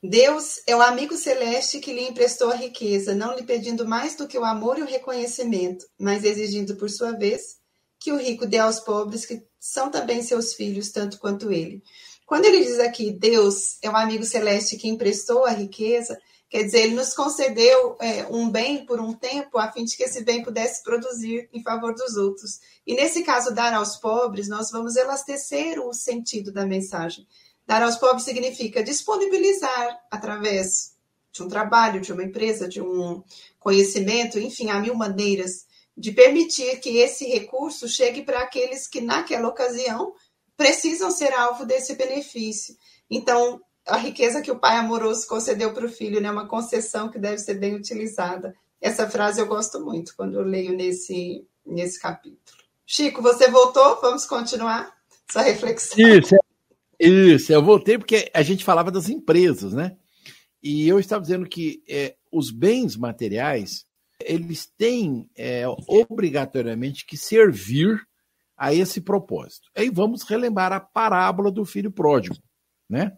Deus 0.02 0.62
é 0.66 0.74
o 0.74 0.80
amigo 0.80 1.14
celeste 1.14 1.78
que 1.78 1.92
lhe 1.92 2.08
emprestou 2.08 2.50
a 2.50 2.56
riqueza, 2.56 3.14
não 3.14 3.36
lhe 3.36 3.42
pedindo 3.42 3.86
mais 3.86 4.16
do 4.16 4.26
que 4.26 4.38
o 4.38 4.44
amor 4.44 4.78
e 4.78 4.82
o 4.82 4.86
reconhecimento, 4.86 5.86
mas 5.98 6.24
exigindo, 6.24 6.74
por 6.76 6.88
sua 6.88 7.12
vez, 7.12 7.58
que 7.98 8.12
o 8.12 8.16
rico 8.16 8.46
dê 8.46 8.58
aos 8.58 8.80
pobres, 8.80 9.26
que 9.26 9.42
são 9.60 9.90
também 9.90 10.22
seus 10.22 10.54
filhos, 10.54 10.90
tanto 10.90 11.18
quanto 11.18 11.52
ele. 11.52 11.82
Quando 12.26 12.46
ele 12.46 12.64
diz 12.64 12.78
aqui, 12.78 13.12
Deus 13.12 13.78
é 13.82 13.90
o 13.90 13.96
amigo 13.96 14.24
celeste 14.24 14.76
que 14.76 14.88
emprestou 14.88 15.44
a 15.44 15.50
riqueza, 15.50 16.18
quer 16.48 16.62
dizer, 16.62 16.84
ele 16.84 16.94
nos 16.94 17.12
concedeu 17.12 17.96
é, 18.00 18.26
um 18.30 18.48
bem 18.48 18.86
por 18.86 19.00
um 19.00 19.12
tempo, 19.12 19.58
a 19.58 19.70
fim 19.70 19.84
de 19.84 19.96
que 19.96 20.04
esse 20.04 20.24
bem 20.24 20.42
pudesse 20.42 20.82
produzir 20.82 21.48
em 21.52 21.62
favor 21.62 21.94
dos 21.94 22.16
outros. 22.16 22.60
E 22.86 22.94
nesse 22.94 23.22
caso, 23.22 23.54
dar 23.54 23.74
aos 23.74 23.96
pobres, 23.96 24.48
nós 24.48 24.70
vamos 24.70 24.96
elastecer 24.96 25.78
o 25.78 25.92
sentido 25.92 26.52
da 26.52 26.64
mensagem. 26.64 27.26
Dar 27.66 27.82
aos 27.82 27.96
pobres 27.96 28.24
significa 28.24 28.82
disponibilizar 28.82 29.98
através 30.10 30.94
de 31.32 31.42
um 31.42 31.48
trabalho, 31.48 32.00
de 32.00 32.12
uma 32.12 32.22
empresa, 32.22 32.68
de 32.68 32.80
um 32.80 33.22
conhecimento, 33.58 34.38
enfim, 34.38 34.70
há 34.70 34.78
mil 34.78 34.94
maneiras 34.94 35.66
de 35.96 36.10
permitir 36.12 36.80
que 36.80 36.98
esse 36.98 37.24
recurso 37.26 37.88
chegue 37.88 38.22
para 38.22 38.40
aqueles 38.40 38.88
que, 38.88 39.00
naquela 39.00 39.48
ocasião, 39.48 40.12
precisam 40.56 41.10
ser 41.10 41.32
alvo 41.32 41.64
desse 41.64 41.94
benefício. 41.94 42.76
Então, 43.10 43.60
a 43.86 43.96
riqueza 43.96 44.40
que 44.40 44.50
o 44.50 44.58
pai 44.58 44.76
amoroso 44.76 45.26
concedeu 45.26 45.72
para 45.72 45.86
o 45.86 45.90
filho, 45.90 46.20
né? 46.20 46.30
Uma 46.30 46.48
concessão 46.48 47.10
que 47.10 47.18
deve 47.18 47.38
ser 47.38 47.54
bem 47.54 47.74
utilizada. 47.74 48.54
Essa 48.80 49.08
frase 49.08 49.40
eu 49.40 49.46
gosto 49.46 49.80
muito 49.80 50.14
quando 50.16 50.34
eu 50.38 50.42
leio 50.42 50.74
nesse, 50.74 51.46
nesse 51.64 52.00
capítulo. 52.00 52.38
Chico, 52.86 53.22
você 53.22 53.50
voltou? 53.50 54.00
Vamos 54.00 54.26
continuar 54.26 54.92
essa 55.28 55.42
reflexão. 55.42 55.98
Isso, 55.98 56.36
isso, 56.98 57.52
eu 57.52 57.62
voltei 57.62 57.98
porque 57.98 58.30
a 58.32 58.42
gente 58.42 58.64
falava 58.64 58.90
das 58.90 59.08
empresas, 59.08 59.72
né? 59.72 59.96
E 60.62 60.88
eu 60.88 60.98
estava 60.98 61.22
dizendo 61.22 61.46
que 61.46 61.82
é, 61.88 62.14
os 62.32 62.50
bens 62.50 62.96
materiais 62.96 63.86
eles 64.20 64.66
têm 64.66 65.28
é, 65.36 65.64
obrigatoriamente 65.86 67.04
que 67.04 67.16
servir 67.16 68.00
a 68.56 68.72
esse 68.72 69.00
propósito. 69.00 69.68
Aí 69.76 69.90
vamos 69.90 70.22
relembrar 70.22 70.72
a 70.72 70.80
parábola 70.80 71.50
do 71.50 71.64
filho 71.64 71.90
pródigo, 71.90 72.36
né? 72.88 73.16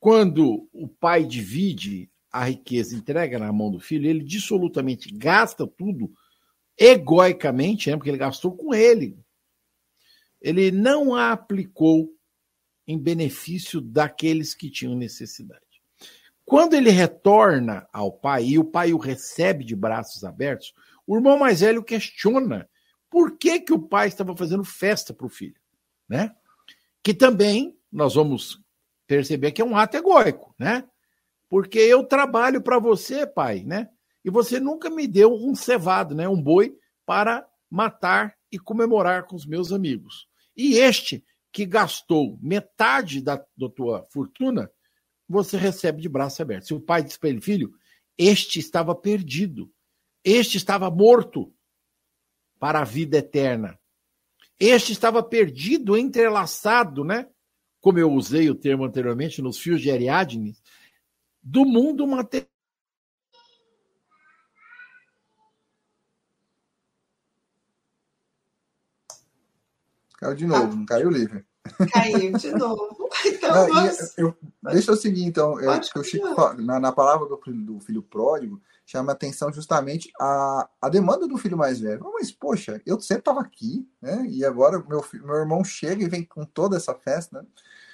Quando 0.00 0.68
o 0.72 0.86
pai 0.88 1.24
divide 1.24 2.10
a 2.30 2.44
riqueza, 2.44 2.96
entrega 2.96 3.38
na 3.38 3.52
mão 3.52 3.70
do 3.70 3.80
filho, 3.80 4.08
ele 4.08 4.24
dissolutamente 4.24 5.08
gasta 5.14 5.66
tudo 5.66 6.12
egoicamente, 6.76 7.88
né? 7.88 7.96
porque 7.96 8.10
ele 8.10 8.18
gastou 8.18 8.56
com 8.56 8.74
ele. 8.74 9.16
Ele 10.42 10.70
não 10.70 11.14
a 11.14 11.32
aplicou 11.32 12.12
em 12.86 12.98
benefício 12.98 13.80
daqueles 13.80 14.54
que 14.54 14.68
tinham 14.68 14.94
necessidade. 14.94 15.62
Quando 16.44 16.74
ele 16.74 16.90
retorna 16.90 17.86
ao 17.92 18.12
pai 18.12 18.44
e 18.44 18.58
o 18.58 18.64
pai 18.64 18.92
o 18.92 18.98
recebe 18.98 19.64
de 19.64 19.74
braços 19.74 20.24
abertos, 20.24 20.74
o 21.06 21.16
irmão 21.16 21.38
mais 21.38 21.60
velho 21.60 21.82
questiona 21.82 22.68
por 23.14 23.38
que, 23.38 23.60
que 23.60 23.72
o 23.72 23.78
pai 23.78 24.08
estava 24.08 24.36
fazendo 24.36 24.64
festa 24.64 25.14
para 25.14 25.24
o 25.24 25.28
filho, 25.28 25.54
né? 26.08 26.34
Que 27.00 27.14
também 27.14 27.78
nós 27.92 28.16
vamos 28.16 28.60
perceber 29.06 29.52
que 29.52 29.62
é 29.62 29.64
um 29.64 29.76
ato 29.76 29.96
egóico, 29.96 30.52
né? 30.58 30.82
Porque 31.48 31.78
eu 31.78 32.02
trabalho 32.02 32.60
para 32.60 32.80
você, 32.80 33.24
pai, 33.24 33.62
né? 33.62 33.88
E 34.24 34.30
você 34.30 34.58
nunca 34.58 34.90
me 34.90 35.06
deu 35.06 35.32
um 35.32 35.54
cevado, 35.54 36.12
né? 36.12 36.28
Um 36.28 36.42
boi 36.42 36.76
para 37.06 37.48
matar 37.70 38.36
e 38.50 38.58
comemorar 38.58 39.28
com 39.28 39.36
os 39.36 39.46
meus 39.46 39.70
amigos. 39.70 40.26
E 40.56 40.78
este 40.78 41.24
que 41.52 41.64
gastou 41.64 42.36
metade 42.42 43.20
da, 43.20 43.36
da 43.56 43.68
tua 43.68 44.02
fortuna 44.10 44.68
você 45.28 45.56
recebe 45.56 46.02
de 46.02 46.08
braço 46.08 46.42
aberto. 46.42 46.66
Se 46.66 46.74
o 46.74 46.80
pai 46.80 47.04
diz 47.04 47.16
para 47.16 47.28
ele, 47.28 47.40
filho, 47.40 47.74
este 48.18 48.58
estava 48.58 48.92
perdido, 48.92 49.70
este 50.24 50.56
estava 50.56 50.90
morto 50.90 51.54
para 52.64 52.80
a 52.80 52.84
vida 52.84 53.18
eterna, 53.18 53.78
este 54.58 54.90
estava 54.90 55.22
perdido, 55.22 55.98
entrelaçado, 55.98 57.04
né? 57.04 57.28
Como 57.78 57.98
eu 57.98 58.10
usei 58.10 58.48
o 58.48 58.54
termo 58.54 58.86
anteriormente, 58.86 59.42
nos 59.42 59.58
fios 59.58 59.82
de 59.82 59.90
Ariadne, 59.90 60.56
do 61.42 61.66
mundo 61.66 62.06
material. 62.06 62.48
Caiu 70.16 70.34
de 70.34 70.46
novo, 70.46 70.74
não 70.74 70.86
caiu 70.86 71.10
livre. 71.10 71.44
Caiu 71.92 72.32
de 72.32 72.50
novo. 72.52 73.03
Então, 73.44 73.68
não, 73.68 73.90
eu, 74.16 74.36
deixa 74.72 74.90
eu 74.90 74.96
seguir, 74.96 75.24
então. 75.24 75.58
É, 75.60 75.80
o 75.96 76.02
Chico, 76.02 76.54
na, 76.62 76.80
na 76.80 76.92
palavra 76.92 77.26
do, 77.26 77.36
do, 77.36 77.80
filho 77.80 78.02
pródigo, 78.02 78.60
chama 78.84 79.12
atenção 79.12 79.52
justamente 79.52 80.10
a, 80.20 80.68
a 80.80 80.88
demanda 80.88 81.26
do 81.26 81.38
filho 81.38 81.56
mais 81.56 81.80
velho. 81.80 82.02
Mas, 82.14 82.30
poxa, 82.32 82.80
eu 82.86 83.00
sempre 83.00 83.20
estava 83.20 83.40
aqui, 83.40 83.88
né? 84.00 84.26
E 84.28 84.44
agora 84.44 84.82
meu, 84.88 85.04
meu 85.12 85.36
irmão 85.36 85.64
chega 85.64 86.02
e 86.02 86.08
vem 86.08 86.24
com 86.24 86.44
toda 86.44 86.76
essa 86.76 86.94
festa, 86.94 87.42
né? 87.42 87.48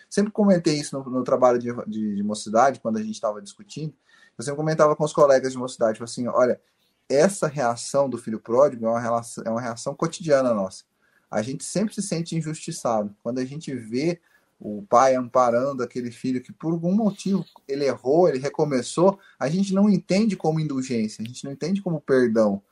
Sempre 0.08 0.32
comentei 0.32 0.74
isso 0.74 0.98
no, 0.98 1.08
no 1.08 1.22
trabalho 1.22 1.58
de, 1.58 1.72
de, 1.86 2.16
de, 2.16 2.22
mocidade, 2.22 2.80
quando 2.80 2.96
a 2.96 3.02
gente 3.02 3.14
estava 3.14 3.40
discutindo. 3.40 3.94
Eu 4.36 4.44
sempre 4.44 4.56
comentava 4.56 4.96
com 4.96 5.04
os 5.04 5.12
colegas 5.12 5.52
de 5.52 5.58
mocidade, 5.58 5.94
tipo 5.94 6.04
assim, 6.04 6.26
olha, 6.26 6.60
essa 7.08 7.46
reação 7.46 8.08
do 8.08 8.18
filho 8.18 8.40
pródigo 8.40 8.86
é 8.86 8.88
uma, 8.88 9.00
relação, 9.00 9.44
é 9.46 9.50
uma 9.50 9.60
reação 9.60 9.94
cotidiana 9.94 10.52
nossa 10.54 10.84
a 11.30 11.42
gente 11.42 11.62
sempre 11.62 11.94
se 11.94 12.02
sente 12.02 12.36
injustiçado. 12.36 13.14
Quando 13.22 13.38
a 13.38 13.44
gente 13.44 13.74
vê 13.74 14.20
o 14.60 14.82
pai 14.82 15.14
amparando 15.14 15.82
aquele 15.82 16.10
filho 16.10 16.42
que 16.42 16.52
por 16.52 16.72
algum 16.72 16.92
motivo 16.92 17.44
ele 17.66 17.86
errou, 17.86 18.28
ele 18.28 18.38
recomeçou, 18.38 19.18
a 19.38 19.48
gente 19.48 19.72
não 19.72 19.88
entende 19.88 20.36
como 20.36 20.60
indulgência, 20.60 21.22
a 21.22 21.26
gente 21.26 21.44
não 21.44 21.52
entende 21.52 21.80
como 21.80 22.00
perdão. 22.00 22.62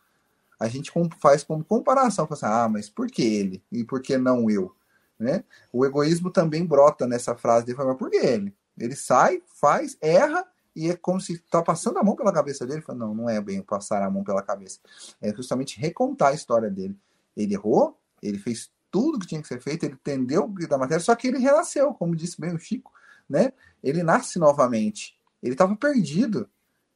A 0.60 0.68
gente 0.68 0.92
faz 1.20 1.42
como 1.42 1.64
comparação, 1.64 2.28
assim, 2.30 2.44
ah, 2.44 2.68
mas 2.68 2.90
por 2.90 3.06
que 3.06 3.22
ele 3.22 3.62
e 3.72 3.84
por 3.84 4.02
que 4.02 4.18
não 4.18 4.50
eu? 4.50 4.74
Né? 5.18 5.42
O 5.72 5.86
egoísmo 5.86 6.30
também 6.30 6.64
brota 6.64 7.06
nessa 7.06 7.34
frase 7.34 7.64
de 7.64 7.74
forma 7.74 7.94
por 7.96 8.10
que 8.10 8.18
ele? 8.18 8.54
Ele 8.76 8.94
sai, 8.94 9.42
faz, 9.46 9.96
erra 10.00 10.44
e 10.76 10.90
é 10.90 10.96
como 10.96 11.20
se 11.20 11.34
está 11.34 11.62
passando 11.62 11.98
a 11.98 12.04
mão 12.04 12.14
pela 12.14 12.32
cabeça 12.32 12.66
dele. 12.66 12.82
Fala, 12.82 12.98
não, 12.98 13.14
não 13.14 13.30
é 13.30 13.40
bem 13.40 13.62
passar 13.62 14.02
a 14.02 14.10
mão 14.10 14.22
pela 14.22 14.42
cabeça. 14.42 14.78
É 15.20 15.34
justamente 15.34 15.80
recontar 15.80 16.28
a 16.28 16.34
história 16.34 16.70
dele. 16.70 16.96
Ele 17.36 17.54
errou, 17.54 17.98
ele 18.22 18.38
fez 18.38 18.70
tudo 18.90 19.18
que 19.18 19.26
tinha 19.26 19.42
que 19.42 19.48
ser 19.48 19.60
feito, 19.60 19.84
ele 19.84 19.94
entendeu 19.94 20.52
da 20.68 20.78
matéria, 20.78 21.02
só 21.02 21.14
que 21.14 21.28
ele 21.28 21.38
renasceu, 21.38 21.92
como 21.94 22.16
disse 22.16 22.40
bem 22.40 22.54
o 22.54 22.58
Chico, 22.58 22.92
né? 23.28 23.52
Ele 23.82 24.02
nasce 24.02 24.38
novamente. 24.38 25.18
Ele 25.42 25.52
estava 25.52 25.76
perdido. 25.76 26.48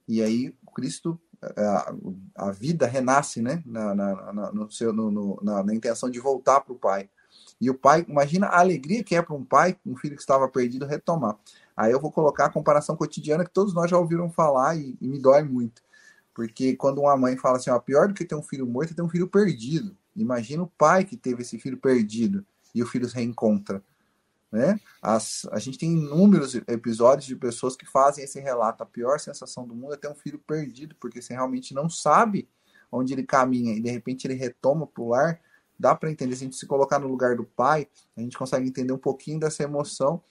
E 0.09 0.23
aí 0.23 0.55
Cristo, 0.75 1.21
a, 1.41 1.95
a 2.37 2.51
vida 2.51 2.87
renasce, 2.87 3.41
né? 3.41 3.63
Na, 3.67 3.95
na, 3.95 4.33
na 4.33 4.53
no 4.53 4.71
seu, 4.71 4.93
no, 4.93 5.11
no, 5.11 5.39
na, 5.43 5.63
na 5.63 5.75
intenção 5.75 6.11
de 6.11 6.19
voltar 6.19 6.61
para 6.61 6.73
o 6.73 6.79
Pai. 6.79 7.09
E 7.61 7.71
o 7.71 7.75
pai, 7.75 8.05
imagina 8.09 8.49
a 8.49 8.59
alegria 8.59 9.05
que 9.05 9.15
é 9.15 9.23
para 9.23 9.35
um 9.35 9.45
pai, 9.45 9.77
um 9.87 9.97
filho 9.97 10.17
que 10.17 10.21
estava 10.21 10.49
perdido, 10.49 10.85
retomar. 10.85 11.39
Aí 11.77 11.93
eu 11.93 12.01
vou 12.01 12.11
colocar 12.11 12.47
a 12.47 12.51
comparação 12.51 12.97
cotidiana 12.97 13.45
que 13.45 13.53
todos 13.53 13.73
nós 13.73 13.91
já 13.91 13.97
ouviram 13.97 14.29
falar 14.31 14.77
e, 14.77 14.97
e 15.01 15.07
me 15.09 15.19
dói 15.19 15.43
muito. 15.43 15.81
Porque 16.35 16.75
quando 16.77 17.01
uma 17.01 17.17
mãe 17.17 17.37
fala 17.37 17.59
assim, 17.59 17.71
ó, 17.71 17.79
pior 17.79 18.09
do 18.09 18.15
que 18.15 18.25
ter 18.25 18.35
um 18.35 18.43
filho 18.43 18.67
morto 18.67 18.93
é 18.93 18.97
ter 18.97 19.03
um 19.03 19.09
filho 19.09 19.29
perdido. 19.29 19.97
Imagina 20.15 20.63
o 20.63 20.67
pai 20.67 21.05
que 21.05 21.17
teve 21.17 21.43
esse 21.43 21.59
filho 21.59 21.79
perdido 21.79 22.45
e 22.75 22.83
o 22.83 22.87
filho 22.87 23.09
se 23.09 23.15
reencontra. 23.15 23.83
Né? 24.51 24.79
As, 25.01 25.47
a 25.51 25.59
gente 25.59 25.79
tem 25.79 25.93
inúmeros 25.93 26.55
episódios 26.55 27.27
de 27.27 27.35
pessoas 27.35 27.75
que 27.75 27.87
fazem 27.87 28.23
esse 28.23 28.39
relato. 28.39 28.83
A 28.83 28.87
pior 28.87 29.19
sensação 29.19 29.67
do 29.67 29.75
mundo 29.75 29.95
é 29.95 29.97
ter 29.97 30.09
um 30.09 30.15
filho 30.15 30.39
perdido, 30.39 30.95
porque 31.01 31.23
você 31.23 31.33
realmente 31.33 31.73
não 31.73 31.89
sabe 31.89 32.49
onde 32.91 33.15
ele 33.15 33.23
caminha 33.23 33.75
e 33.75 33.81
de 33.81 33.91
repente 33.91 34.27
ele 34.27 34.35
retoma 34.35 34.87
para 34.87 35.03
o 35.03 35.09
lar. 35.09 35.41
Dá 35.79 35.95
para 35.95 36.11
entender. 36.11 36.37
Se 36.37 36.45
a 36.45 36.47
gente 36.47 36.57
se 36.57 36.67
colocar 36.67 36.99
no 36.99 37.09
lugar 37.09 37.35
do 37.35 37.45
pai, 37.45 37.89
a 38.15 38.21
gente 38.21 38.37
consegue 38.37 38.69
entender 38.69 38.93
um 38.93 38.99
pouquinho 38.99 39.41
dessa 39.41 39.63
emoção, 39.63 40.23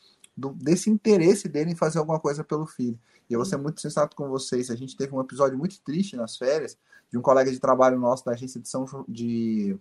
do, 0.42 0.50
desse 0.54 0.90
interesse 0.90 1.48
dele 1.48 1.72
em 1.72 1.76
fazer 1.76 2.00
alguma 2.00 2.20
coisa 2.20 2.44
pelo 2.44 2.66
filho. 2.66 3.00
E 3.30 3.34
eu 3.34 3.40
vou 3.40 3.46
ser 3.46 3.58
muito 3.58 3.80
sensato 3.80 4.16
com 4.16 4.28
vocês. 4.28 4.70
A 4.70 4.76
gente 4.76 4.98
teve 4.98 5.16
um 5.16 5.22
episódio 5.22 5.58
muito 5.58 5.80
triste 5.82 6.18
nas 6.18 6.36
férias 6.36 6.78
de 7.10 7.18
um 7.18 7.22
colega 7.22 7.52
de 7.52 7.60
trabalho 7.60 8.00
nosso 8.00 8.26
da 8.26 8.32
agência 8.32 8.60
de 8.60 8.68
São 8.68 8.86
de 9.08 9.78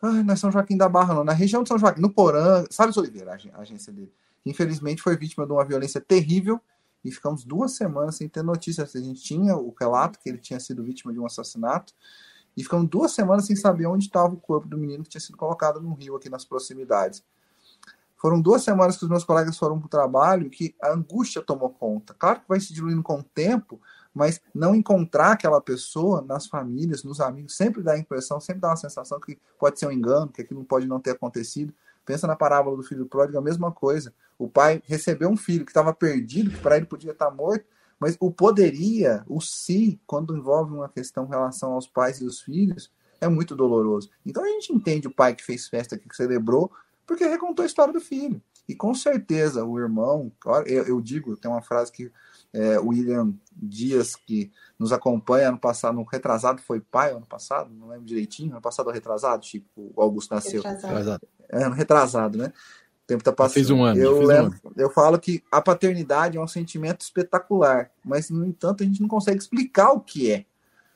ah, 0.00 0.22
não 0.22 0.34
é 0.34 0.36
São 0.36 0.52
Joaquim 0.52 0.76
da 0.76 0.88
Barra, 0.88 1.14
não, 1.14 1.24
na 1.24 1.32
região 1.32 1.62
de 1.62 1.68
São 1.68 1.78
Joaquim, 1.78 2.00
no 2.00 2.10
Porã, 2.10 2.64
Salles 2.70 2.96
Oliveira, 2.96 3.32
a 3.32 3.60
agência 3.60 3.92
dele. 3.92 4.12
Infelizmente 4.44 5.02
foi 5.02 5.16
vítima 5.16 5.46
de 5.46 5.52
uma 5.52 5.64
violência 5.64 6.00
terrível 6.00 6.60
e 7.04 7.10
ficamos 7.10 7.44
duas 7.44 7.72
semanas 7.72 8.16
sem 8.16 8.28
ter 8.28 8.42
notícias. 8.42 8.94
A 8.94 9.00
gente 9.00 9.22
tinha 9.22 9.56
o 9.56 9.74
relato 9.78 10.18
que 10.18 10.28
ele 10.28 10.38
tinha 10.38 10.60
sido 10.60 10.84
vítima 10.84 11.12
de 11.12 11.18
um 11.18 11.26
assassinato 11.26 11.92
e 12.56 12.62
ficamos 12.62 12.88
duas 12.88 13.12
semanas 13.12 13.46
sem 13.46 13.56
saber 13.56 13.86
onde 13.86 14.04
estava 14.04 14.32
o 14.32 14.36
corpo 14.36 14.68
do 14.68 14.78
menino 14.78 15.02
que 15.02 15.10
tinha 15.10 15.20
sido 15.20 15.36
colocado 15.36 15.80
no 15.80 15.94
rio 15.94 16.14
aqui 16.14 16.28
nas 16.28 16.44
proximidades. 16.44 17.24
Foram 18.26 18.40
duas 18.40 18.64
semanas 18.64 18.96
que 18.96 19.04
os 19.04 19.08
meus 19.08 19.22
colegas 19.22 19.56
foram 19.56 19.78
para 19.78 19.86
o 19.86 19.88
trabalho 19.88 20.50
que 20.50 20.74
a 20.82 20.90
angústia 20.92 21.40
tomou 21.40 21.70
conta. 21.70 22.12
Claro 22.12 22.40
que 22.40 22.48
vai 22.48 22.58
se 22.58 22.74
diluindo 22.74 23.00
com 23.00 23.20
o 23.20 23.22
tempo, 23.22 23.80
mas 24.12 24.40
não 24.52 24.74
encontrar 24.74 25.30
aquela 25.30 25.60
pessoa 25.60 26.20
nas 26.22 26.48
famílias, 26.48 27.04
nos 27.04 27.20
amigos, 27.20 27.56
sempre 27.56 27.84
dá 27.84 27.92
a 27.92 27.98
impressão, 28.00 28.40
sempre 28.40 28.62
dá 28.62 28.70
uma 28.70 28.76
sensação 28.76 29.20
que 29.20 29.38
pode 29.60 29.78
ser 29.78 29.86
um 29.86 29.92
engano, 29.92 30.26
que 30.26 30.42
aquilo 30.42 30.64
pode 30.64 30.88
não 30.88 30.98
ter 30.98 31.12
acontecido. 31.12 31.72
Pensa 32.04 32.26
na 32.26 32.34
parábola 32.34 32.76
do 32.76 32.82
filho 32.82 33.06
pródigo, 33.06 33.38
a 33.38 33.40
mesma 33.40 33.70
coisa. 33.70 34.12
O 34.36 34.48
pai 34.48 34.82
recebeu 34.86 35.28
um 35.28 35.36
filho 35.36 35.64
que 35.64 35.70
estava 35.70 35.94
perdido, 35.94 36.50
que 36.50 36.58
para 36.58 36.78
ele 36.78 36.86
podia 36.86 37.12
estar 37.12 37.30
morto, 37.30 37.64
mas 37.96 38.16
o 38.18 38.28
poderia, 38.32 39.22
o 39.28 39.40
si, 39.40 40.00
quando 40.04 40.36
envolve 40.36 40.74
uma 40.74 40.88
questão 40.88 41.26
em 41.26 41.28
relação 41.28 41.74
aos 41.74 41.86
pais 41.86 42.20
e 42.20 42.24
os 42.24 42.40
filhos, 42.40 42.90
é 43.20 43.28
muito 43.28 43.54
doloroso. 43.54 44.10
Então 44.26 44.44
a 44.44 44.48
gente 44.48 44.72
entende 44.72 45.06
o 45.06 45.14
pai 45.14 45.34
que 45.34 45.44
fez 45.44 45.68
festa, 45.68 45.96
que 45.96 46.14
celebrou, 46.14 46.72
porque 47.06 47.24
recontou 47.26 47.62
a 47.62 47.66
história 47.66 47.92
do 47.92 48.00
filho. 48.00 48.42
E 48.68 48.74
com 48.74 48.94
certeza 48.94 49.64
o 49.64 49.78
irmão, 49.78 50.32
eu, 50.66 50.84
eu 50.84 51.00
digo, 51.00 51.36
tem 51.36 51.50
uma 51.50 51.62
frase 51.62 51.92
que 51.92 52.10
é, 52.52 52.78
William 52.78 53.32
Dias, 53.52 54.16
que 54.16 54.50
nos 54.78 54.92
acompanha 54.92 55.48
ano 55.48 55.58
passado, 55.58 55.94
no 55.94 56.02
retrasado, 56.02 56.60
foi 56.60 56.80
pai 56.80 57.12
ano 57.12 57.26
passado, 57.26 57.70
não 57.72 57.88
lembro 57.88 58.04
direitinho, 58.04 58.52
ano 58.52 58.60
passado 58.60 58.88
ou 58.88 58.92
retrasado, 58.92 59.44
Chico, 59.46 59.66
o 59.76 60.02
Augusto 60.02 60.34
nasceu. 60.34 60.62
Retrasado. 60.62 61.26
É, 61.48 61.64
ano 61.64 61.74
retrasado, 61.74 62.38
né? 62.38 62.52
O 63.04 63.06
tempo 63.06 63.22
tá 63.22 63.32
passando. 63.32 63.54
Fez 63.54 63.70
um 63.70 63.84
ano. 63.84 64.00
Eu, 64.00 64.20
um 64.20 64.30
ano. 64.30 64.54
eu 64.76 64.90
falo 64.90 65.18
que 65.18 65.44
a 65.52 65.60
paternidade 65.62 66.36
é 66.36 66.40
um 66.40 66.48
sentimento 66.48 67.02
espetacular, 67.02 67.90
mas, 68.04 68.30
no 68.30 68.44
entanto, 68.44 68.82
a 68.82 68.86
gente 68.86 69.00
não 69.00 69.08
consegue 69.08 69.38
explicar 69.38 69.92
o 69.92 70.00
que 70.00 70.32
é. 70.32 70.44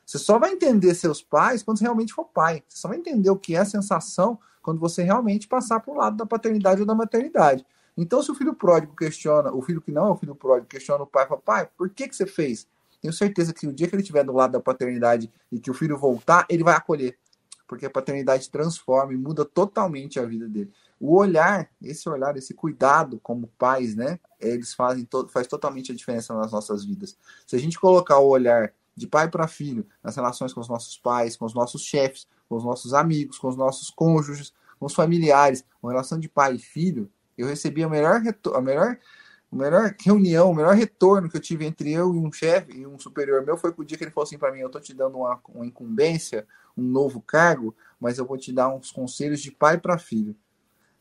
Você 0.04 0.18
só 0.18 0.40
vai 0.40 0.50
entender 0.50 0.92
seus 0.96 1.22
pais 1.22 1.62
quando 1.62 1.78
você 1.78 1.84
realmente 1.84 2.12
for 2.12 2.24
pai. 2.24 2.64
Você 2.66 2.78
só 2.78 2.88
vai 2.88 2.98
entender 2.98 3.30
o 3.30 3.36
que 3.36 3.54
é 3.54 3.58
a 3.58 3.64
sensação 3.64 4.40
quando 4.62 4.78
você 4.78 5.02
realmente 5.02 5.48
passar 5.48 5.80
para 5.80 5.92
o 5.92 5.96
lado 5.96 6.16
da 6.16 6.26
paternidade 6.26 6.80
ou 6.80 6.86
da 6.86 6.94
maternidade. 6.94 7.64
Então, 7.96 8.22
se 8.22 8.30
o 8.30 8.34
filho 8.34 8.54
pródigo 8.54 8.94
questiona, 8.96 9.52
o 9.52 9.60
filho 9.62 9.80
que 9.80 9.92
não 9.92 10.08
é 10.08 10.10
o 10.10 10.16
filho 10.16 10.34
pródigo 10.34 10.68
questiona 10.68 11.02
o 11.02 11.06
pai, 11.06 11.26
fala, 11.26 11.40
pai, 11.40 11.68
por 11.76 11.90
que, 11.90 12.08
que 12.08 12.16
você 12.16 12.26
fez? 12.26 12.66
Tenho 13.00 13.12
certeza 13.12 13.52
que 13.52 13.66
o 13.66 13.72
dia 13.72 13.88
que 13.88 13.94
ele 13.94 14.02
estiver 14.02 14.24
do 14.24 14.32
lado 14.32 14.52
da 14.52 14.60
paternidade 14.60 15.30
e 15.50 15.58
que 15.58 15.70
o 15.70 15.74
filho 15.74 15.96
voltar, 15.96 16.46
ele 16.48 16.62
vai 16.62 16.74
acolher. 16.74 17.16
Porque 17.66 17.86
a 17.86 17.90
paternidade 17.90 18.50
transforma 18.50 19.14
e 19.14 19.16
muda 19.16 19.44
totalmente 19.44 20.18
a 20.18 20.24
vida 20.24 20.48
dele. 20.48 20.70
O 20.98 21.16
olhar, 21.16 21.70
esse 21.80 22.08
olhar, 22.08 22.36
esse 22.36 22.52
cuidado 22.52 23.18
como 23.22 23.48
pais, 23.56 23.94
né? 23.94 24.18
Eles 24.38 24.74
fazem 24.74 25.04
to 25.04 25.28
faz 25.28 25.46
totalmente 25.46 25.92
a 25.92 25.94
diferença 25.94 26.34
nas 26.34 26.52
nossas 26.52 26.84
vidas. 26.84 27.16
Se 27.46 27.56
a 27.56 27.58
gente 27.58 27.78
colocar 27.78 28.18
o 28.18 28.28
olhar 28.28 28.72
de 29.00 29.06
pai 29.06 29.30
para 29.30 29.48
filho, 29.48 29.86
nas 30.02 30.14
relações 30.14 30.52
com 30.52 30.60
os 30.60 30.68
nossos 30.68 30.98
pais, 30.98 31.34
com 31.34 31.46
os 31.46 31.54
nossos 31.54 31.82
chefes, 31.82 32.28
com 32.48 32.56
os 32.56 32.64
nossos 32.64 32.92
amigos, 32.92 33.38
com 33.38 33.48
os 33.48 33.56
nossos 33.56 33.88
cônjuges, 33.88 34.52
com 34.78 34.84
os 34.84 34.94
familiares, 34.94 35.64
uma 35.82 35.90
relação 35.90 36.18
de 36.18 36.28
pai 36.28 36.56
e 36.56 36.58
filho, 36.58 37.10
eu 37.36 37.46
recebi 37.46 37.82
a 37.82 37.88
melhor, 37.88 38.20
a 38.54 38.60
melhor, 38.60 38.98
a 39.50 39.56
melhor 39.56 39.94
reunião, 39.98 40.50
o 40.50 40.54
melhor 40.54 40.74
retorno 40.74 41.30
que 41.30 41.36
eu 41.38 41.40
tive 41.40 41.64
entre 41.64 41.90
eu 41.90 42.14
e 42.14 42.18
um 42.18 42.30
chefe 42.30 42.72
e 42.76 42.86
um 42.86 42.98
superior 42.98 43.44
meu 43.44 43.56
foi 43.56 43.72
o 43.74 43.84
dia 43.84 43.96
que 43.96 44.04
ele 44.04 44.10
falou 44.10 44.26
assim 44.26 44.36
para 44.36 44.52
mim: 44.52 44.58
Eu 44.58 44.68
tô 44.68 44.78
te 44.78 44.92
dando 44.92 45.16
uma, 45.16 45.40
uma 45.48 45.64
incumbência, 45.64 46.46
um 46.76 46.82
novo 46.82 47.22
cargo, 47.22 47.74
mas 47.98 48.18
eu 48.18 48.26
vou 48.26 48.36
te 48.36 48.52
dar 48.52 48.68
uns 48.68 48.92
conselhos 48.92 49.40
de 49.40 49.50
pai 49.50 49.78
para 49.78 49.96
filho. 49.96 50.36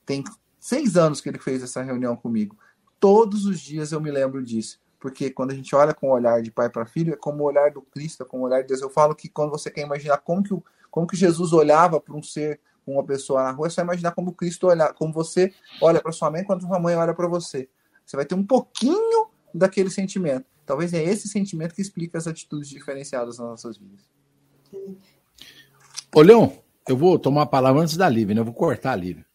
Tem 0.06 0.24
seis 0.58 0.96
anos 0.96 1.20
que 1.20 1.28
ele 1.28 1.40
fez 1.40 1.62
essa 1.62 1.82
reunião 1.82 2.16
comigo. 2.16 2.58
Todos 2.98 3.46
os 3.46 3.60
dias 3.60 3.92
eu 3.92 4.00
me 4.00 4.10
lembro 4.10 4.42
disso 4.42 4.80
porque 5.00 5.30
quando 5.30 5.52
a 5.52 5.56
gente 5.56 5.74
olha 5.76 5.94
com 5.94 6.10
o 6.10 6.12
olhar 6.12 6.42
de 6.42 6.52
pai 6.52 6.70
para 6.70 6.86
filho, 6.86 7.14
é 7.14 7.16
como 7.16 7.44
o 7.44 7.48
olhar 7.48 7.72
do 7.72 7.82
Cristo, 7.82 8.24
é 8.24 8.26
como 8.26 8.44
o 8.44 8.46
olhar 8.46 8.62
de 8.62 8.68
Deus. 8.68 8.82
Eu 8.82 8.90
falo 8.90 9.16
que 9.16 9.30
quando 9.30 9.50
você 9.50 9.72
quer 9.72 9.82
imaginar 9.82 10.18
como 10.18 10.44
que, 10.44 10.54
o, 10.54 10.64
como 10.92 11.08
que 11.08 11.16
Jesus 11.16 11.54
olhava 11.54 12.02
para 12.02 12.14
um 12.14 12.22
ser, 12.22 12.60
uma 12.86 13.04
pessoa 13.04 13.44
na 13.44 13.52
rua, 13.52 13.68
é 13.68 13.70
só 13.70 13.82
imaginar 13.82 14.12
como 14.12 14.34
Cristo 14.34 14.68
olha, 14.68 14.92
como 14.94 15.14
você 15.14 15.54
olha 15.82 16.02
para 16.02 16.12
sua 16.12 16.30
mãe 16.30 16.44
quando 16.44 16.62
sua 16.62 16.80
mãe 16.80 16.96
olha 16.96 17.14
para 17.14 17.28
você. 17.28 17.70
Você 18.06 18.18
vai 18.18 18.26
ter 18.26 18.36
um 18.36 18.46
pouquinho 18.46 19.28
daquele 19.54 19.90
sentimento. 19.90 20.46
Talvez 20.66 20.94
é 20.94 21.04
esse 21.04 21.28
sentimento 21.28 21.74
que 21.74 21.82
explica 21.82 22.18
as 22.18 22.28
atitudes 22.28 22.68
diferenciadas 22.68 23.38
nas 23.38 23.48
nossas 23.48 23.78
vidas. 23.78 24.02
Ô, 26.14 26.22
Leon, 26.22 26.50
eu 26.88 26.98
vou 26.98 27.18
tomar 27.18 27.44
a 27.44 27.48
palavra 27.48 27.82
antes 27.82 27.96
da 27.96 28.10
Lívia, 28.10 28.36
né? 28.36 28.42
Eu 28.42 28.46
vou 28.46 28.54
cortar 28.54 28.92
a 28.92 28.96
Lívia. 28.96 29.26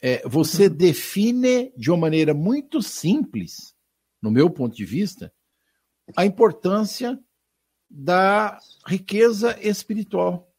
É, 0.00 0.26
você 0.28 0.68
define 0.70 1.72
de 1.76 1.90
uma 1.90 1.96
maneira 1.96 2.32
muito 2.32 2.80
simples 2.82 3.74
no 4.20 4.30
meu 4.30 4.50
ponto 4.50 4.76
de 4.76 4.84
vista, 4.84 5.32
a 6.16 6.24
importância 6.24 7.18
da 7.90 8.58
riqueza 8.86 9.58
espiritual. 9.60 10.52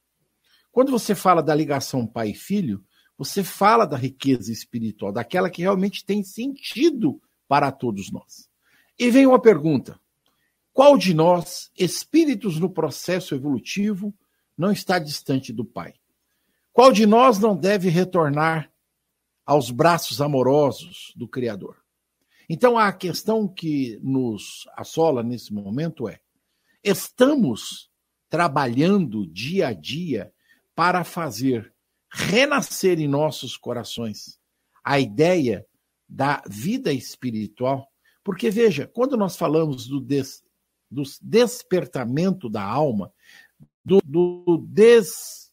Quando 0.71 0.91
você 0.91 1.13
fala 1.13 1.43
da 1.43 1.53
ligação 1.53 2.07
pai 2.07 2.29
e 2.29 2.35
filho, 2.35 2.83
você 3.17 3.43
fala 3.43 3.85
da 3.85 3.97
riqueza 3.97 4.51
espiritual, 4.51 5.11
daquela 5.11 5.49
que 5.49 5.61
realmente 5.61 6.05
tem 6.05 6.23
sentido 6.23 7.21
para 7.47 7.71
todos 7.71 8.11
nós. 8.11 8.49
E 8.97 9.09
vem 9.11 9.25
uma 9.25 9.41
pergunta: 9.41 9.99
qual 10.71 10.97
de 10.97 11.13
nós, 11.13 11.69
espíritos 11.77 12.59
no 12.59 12.69
processo 12.69 13.35
evolutivo, 13.35 14.15
não 14.57 14.71
está 14.71 14.99
distante 14.99 15.51
do 15.51 15.65
Pai? 15.65 15.93
Qual 16.71 16.91
de 16.91 17.05
nós 17.05 17.39
não 17.39 17.55
deve 17.55 17.89
retornar 17.89 18.71
aos 19.45 19.71
braços 19.71 20.21
amorosos 20.21 21.11
do 21.15 21.27
Criador? 21.27 21.77
Então, 22.49 22.79
a 22.79 22.91
questão 22.91 23.47
que 23.47 23.99
nos 24.01 24.67
assola 24.75 25.21
nesse 25.21 25.53
momento 25.53 26.09
é: 26.09 26.19
estamos 26.83 27.91
trabalhando 28.27 29.27
dia 29.27 29.67
a 29.67 29.73
dia 29.73 30.33
para 30.73 31.03
fazer 31.03 31.71
renascer 32.11 32.99
em 32.99 33.07
nossos 33.07 33.55
corações 33.55 34.39
a 34.83 34.99
ideia 34.99 35.63
da 36.07 36.41
vida 36.49 36.91
espiritual? 36.91 37.87
Porque, 38.23 38.49
veja, 38.49 38.87
quando 38.87 39.15
nós 39.15 39.37
falamos 39.37 39.87
do, 39.87 40.01
des, 40.01 40.43
do 40.89 41.03
despertamento 41.21 42.49
da 42.49 42.63
alma, 42.63 43.13
do, 43.85 44.01
do 44.03 44.57
des, 44.67 45.51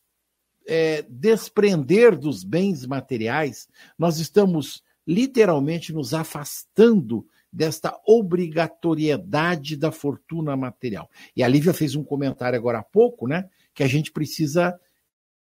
é, 0.67 1.03
desprender 1.03 2.19
dos 2.19 2.43
bens 2.43 2.87
materiais, 2.87 3.69
nós 3.99 4.19
estamos 4.19 4.83
literalmente 5.07 5.93
nos 5.93 6.13
afastando 6.13 7.27
desta 7.53 7.99
obrigatoriedade 8.07 9.77
da 9.77 9.93
fortuna 9.93 10.57
material. 10.57 11.09
E 11.35 11.43
a 11.43 11.49
Lívia 11.49 11.73
fez 11.73 11.95
um 11.95 12.05
comentário 12.05 12.59
agora 12.59 12.81
há 12.81 12.83
pouco, 12.83 13.27
né, 13.27 13.49
que 13.75 13.83
a 13.83 13.87
gente 13.87 14.13
precisa 14.13 14.79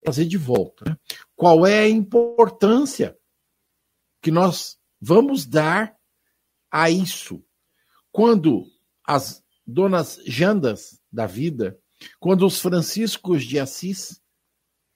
fazer 0.04 0.24
de 0.24 0.38
volta. 0.38 0.84
Né? 0.88 0.96
Qual 1.34 1.66
é 1.66 1.80
a 1.80 1.88
importância 1.88 3.16
que 4.22 4.30
nós 4.30 4.78
vamos 5.00 5.44
dar 5.44 5.96
a 6.70 6.88
isso? 6.88 7.44
Quando 8.12 8.64
as 9.04 9.42
donas 9.66 10.20
Jandas 10.24 11.00
da 11.12 11.26
vida, 11.26 11.78
quando 12.20 12.46
os 12.46 12.60
franciscos 12.60 13.44
de 13.44 13.58
Assis 13.58 14.20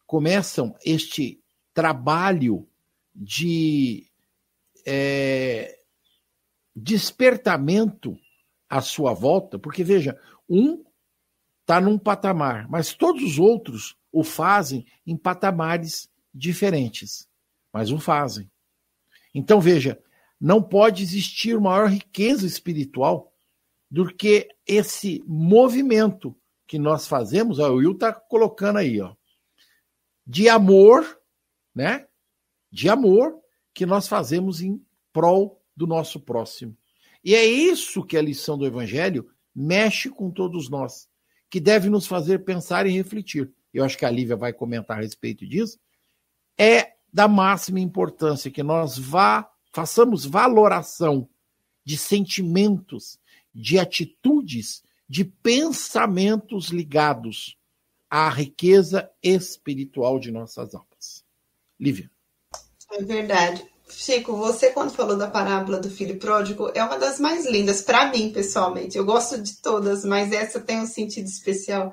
começam 0.06 0.74
este 0.84 1.42
trabalho 1.74 2.68
de 3.14 4.09
é, 4.86 5.78
despertamento 6.74 8.16
à 8.68 8.80
sua 8.80 9.12
volta, 9.12 9.58
porque 9.58 9.82
veja, 9.82 10.18
um 10.48 10.84
está 11.60 11.80
num 11.80 11.98
patamar, 11.98 12.68
mas 12.68 12.94
todos 12.94 13.22
os 13.22 13.38
outros 13.38 13.96
o 14.12 14.24
fazem 14.24 14.84
em 15.06 15.16
patamares 15.16 16.08
diferentes, 16.34 17.28
mas 17.72 17.90
o 17.92 17.98
fazem. 17.98 18.50
Então 19.34 19.60
veja, 19.60 20.02
não 20.40 20.62
pode 20.62 21.02
existir 21.02 21.58
maior 21.60 21.88
riqueza 21.88 22.46
espiritual 22.46 23.32
do 23.90 24.12
que 24.12 24.48
esse 24.66 25.22
movimento 25.26 26.36
que 26.66 26.78
nós 26.78 27.06
fazemos, 27.06 27.58
ó, 27.58 27.70
o 27.70 27.76
Will 27.76 27.92
está 27.92 28.12
colocando 28.12 28.78
aí, 28.78 29.00
ó, 29.00 29.14
de 30.26 30.48
amor, 30.48 31.20
né? 31.74 32.06
De 32.70 32.88
amor 32.88 33.39
que 33.72 33.86
nós 33.86 34.08
fazemos 34.08 34.60
em 34.60 34.80
prol 35.12 35.60
do 35.76 35.86
nosso 35.86 36.20
próximo. 36.20 36.76
E 37.24 37.34
é 37.34 37.44
isso 37.44 38.04
que 38.04 38.16
a 38.16 38.22
lição 38.22 38.56
do 38.56 38.66
Evangelho 38.66 39.30
mexe 39.54 40.08
com 40.08 40.30
todos 40.30 40.68
nós, 40.68 41.08
que 41.48 41.60
deve 41.60 41.88
nos 41.88 42.06
fazer 42.06 42.44
pensar 42.44 42.86
e 42.86 42.90
refletir. 42.90 43.52
Eu 43.72 43.84
acho 43.84 43.96
que 43.96 44.04
a 44.04 44.10
Lívia 44.10 44.36
vai 44.36 44.52
comentar 44.52 44.98
a 44.98 45.00
respeito 45.00 45.46
disso. 45.46 45.78
É 46.58 46.94
da 47.12 47.26
máxima 47.26 47.80
importância 47.80 48.50
que 48.50 48.62
nós 48.62 48.98
vá, 48.98 49.50
façamos 49.72 50.24
valoração 50.24 51.28
de 51.84 51.96
sentimentos, 51.96 53.18
de 53.54 53.78
atitudes, 53.78 54.82
de 55.08 55.24
pensamentos 55.24 56.68
ligados 56.68 57.56
à 58.08 58.28
riqueza 58.28 59.10
espiritual 59.22 60.18
de 60.18 60.30
nossas 60.30 60.74
almas. 60.74 61.24
Lívia. 61.78 62.10
É 62.92 63.02
verdade. 63.02 63.64
Chico, 63.88 64.36
você 64.36 64.70
quando 64.70 64.92
falou 64.92 65.16
da 65.16 65.28
parábola 65.28 65.78
do 65.78 65.90
filho 65.90 66.18
pródigo, 66.18 66.70
é 66.74 66.82
uma 66.82 66.98
das 66.98 67.18
mais 67.18 67.44
lindas 67.46 67.82
para 67.82 68.10
mim, 68.10 68.32
pessoalmente. 68.32 68.96
Eu 68.96 69.04
gosto 69.04 69.40
de 69.40 69.56
todas, 69.56 70.04
mas 70.04 70.32
essa 70.32 70.60
tem 70.60 70.78
um 70.78 70.86
sentido 70.86 71.26
especial, 71.26 71.92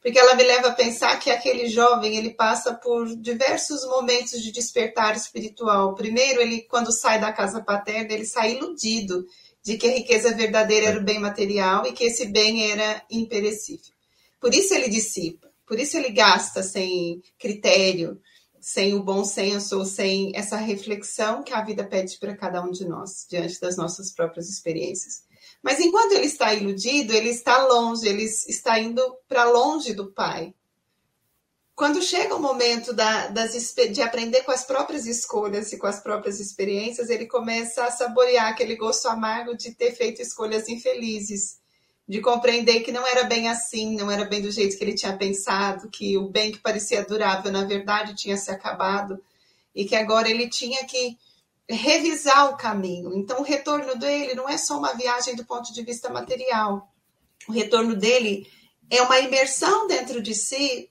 porque 0.00 0.18
ela 0.18 0.34
me 0.34 0.42
leva 0.44 0.68
a 0.68 0.74
pensar 0.74 1.18
que 1.18 1.30
aquele 1.30 1.68
jovem, 1.68 2.16
ele 2.16 2.30
passa 2.30 2.74
por 2.74 3.06
diversos 3.16 3.84
momentos 3.86 4.42
de 4.42 4.52
despertar 4.52 5.16
espiritual. 5.16 5.94
Primeiro, 5.94 6.40
ele 6.40 6.62
quando 6.62 6.92
sai 6.92 7.20
da 7.20 7.32
casa 7.32 7.60
paterna, 7.60 8.12
ele 8.12 8.24
sai 8.24 8.52
iludido 8.52 9.26
de 9.62 9.76
que 9.76 9.88
a 9.88 9.94
riqueza 9.94 10.34
verdadeira 10.34 10.88
era 10.88 10.98
o 11.00 11.04
bem 11.04 11.20
material 11.20 11.86
e 11.86 11.92
que 11.92 12.04
esse 12.04 12.26
bem 12.26 12.70
era 12.70 13.02
imperecível. 13.10 13.92
Por 14.40 14.52
isso 14.54 14.74
ele 14.74 14.88
dissipa, 14.88 15.48
por 15.66 15.78
isso 15.78 15.96
ele 15.96 16.10
gasta 16.10 16.62
sem 16.64 17.22
critério, 17.38 18.20
sem 18.62 18.94
o 18.94 19.02
bom 19.02 19.24
senso 19.24 19.80
ou 19.80 19.84
sem 19.84 20.30
essa 20.36 20.56
reflexão 20.56 21.42
que 21.42 21.52
a 21.52 21.64
vida 21.64 21.82
pede 21.82 22.16
para 22.16 22.36
cada 22.36 22.62
um 22.62 22.70
de 22.70 22.86
nós, 22.86 23.26
diante 23.28 23.60
das 23.60 23.76
nossas 23.76 24.12
próprias 24.12 24.48
experiências. 24.48 25.24
Mas 25.60 25.80
enquanto 25.80 26.12
ele 26.12 26.26
está 26.26 26.54
iludido, 26.54 27.12
ele 27.12 27.30
está 27.30 27.66
longe, 27.66 28.06
ele 28.06 28.22
está 28.22 28.78
indo 28.78 29.02
para 29.26 29.50
longe 29.50 29.92
do 29.92 30.12
Pai. 30.12 30.54
Quando 31.74 32.00
chega 32.00 32.36
o 32.36 32.40
momento 32.40 32.92
da, 32.92 33.26
das, 33.28 33.52
de 33.90 34.00
aprender 34.00 34.42
com 34.42 34.52
as 34.52 34.64
próprias 34.64 35.06
escolhas 35.06 35.72
e 35.72 35.76
com 35.76 35.88
as 35.88 36.00
próprias 36.00 36.38
experiências, 36.38 37.10
ele 37.10 37.26
começa 37.26 37.84
a 37.84 37.90
saborear 37.90 38.46
aquele 38.46 38.76
gosto 38.76 39.08
amargo 39.08 39.56
de 39.56 39.74
ter 39.74 39.90
feito 39.90 40.22
escolhas 40.22 40.68
infelizes 40.68 41.61
de 42.08 42.20
compreender 42.20 42.80
que 42.80 42.92
não 42.92 43.06
era 43.06 43.24
bem 43.24 43.48
assim, 43.48 43.96
não 43.96 44.10
era 44.10 44.24
bem 44.24 44.42
do 44.42 44.50
jeito 44.50 44.76
que 44.76 44.84
ele 44.84 44.94
tinha 44.94 45.16
pensado, 45.16 45.88
que 45.88 46.18
o 46.18 46.28
bem 46.28 46.52
que 46.52 46.58
parecia 46.58 47.04
durável, 47.04 47.50
na 47.52 47.64
verdade, 47.64 48.14
tinha 48.14 48.36
se 48.36 48.50
acabado, 48.50 49.22
e 49.74 49.84
que 49.84 49.94
agora 49.94 50.28
ele 50.28 50.48
tinha 50.48 50.84
que 50.84 51.16
revisar 51.68 52.50
o 52.50 52.56
caminho. 52.56 53.14
Então, 53.14 53.40
o 53.40 53.44
retorno 53.44 53.96
dele 53.96 54.34
não 54.34 54.48
é 54.48 54.58
só 54.58 54.78
uma 54.78 54.94
viagem 54.94 55.34
do 55.34 55.44
ponto 55.44 55.72
de 55.72 55.82
vista 55.82 56.10
material. 56.10 56.92
O 57.48 57.52
retorno 57.52 57.94
dele 57.94 58.46
é 58.90 59.00
uma 59.02 59.18
imersão 59.20 59.86
dentro 59.86 60.20
de 60.20 60.34
si 60.34 60.90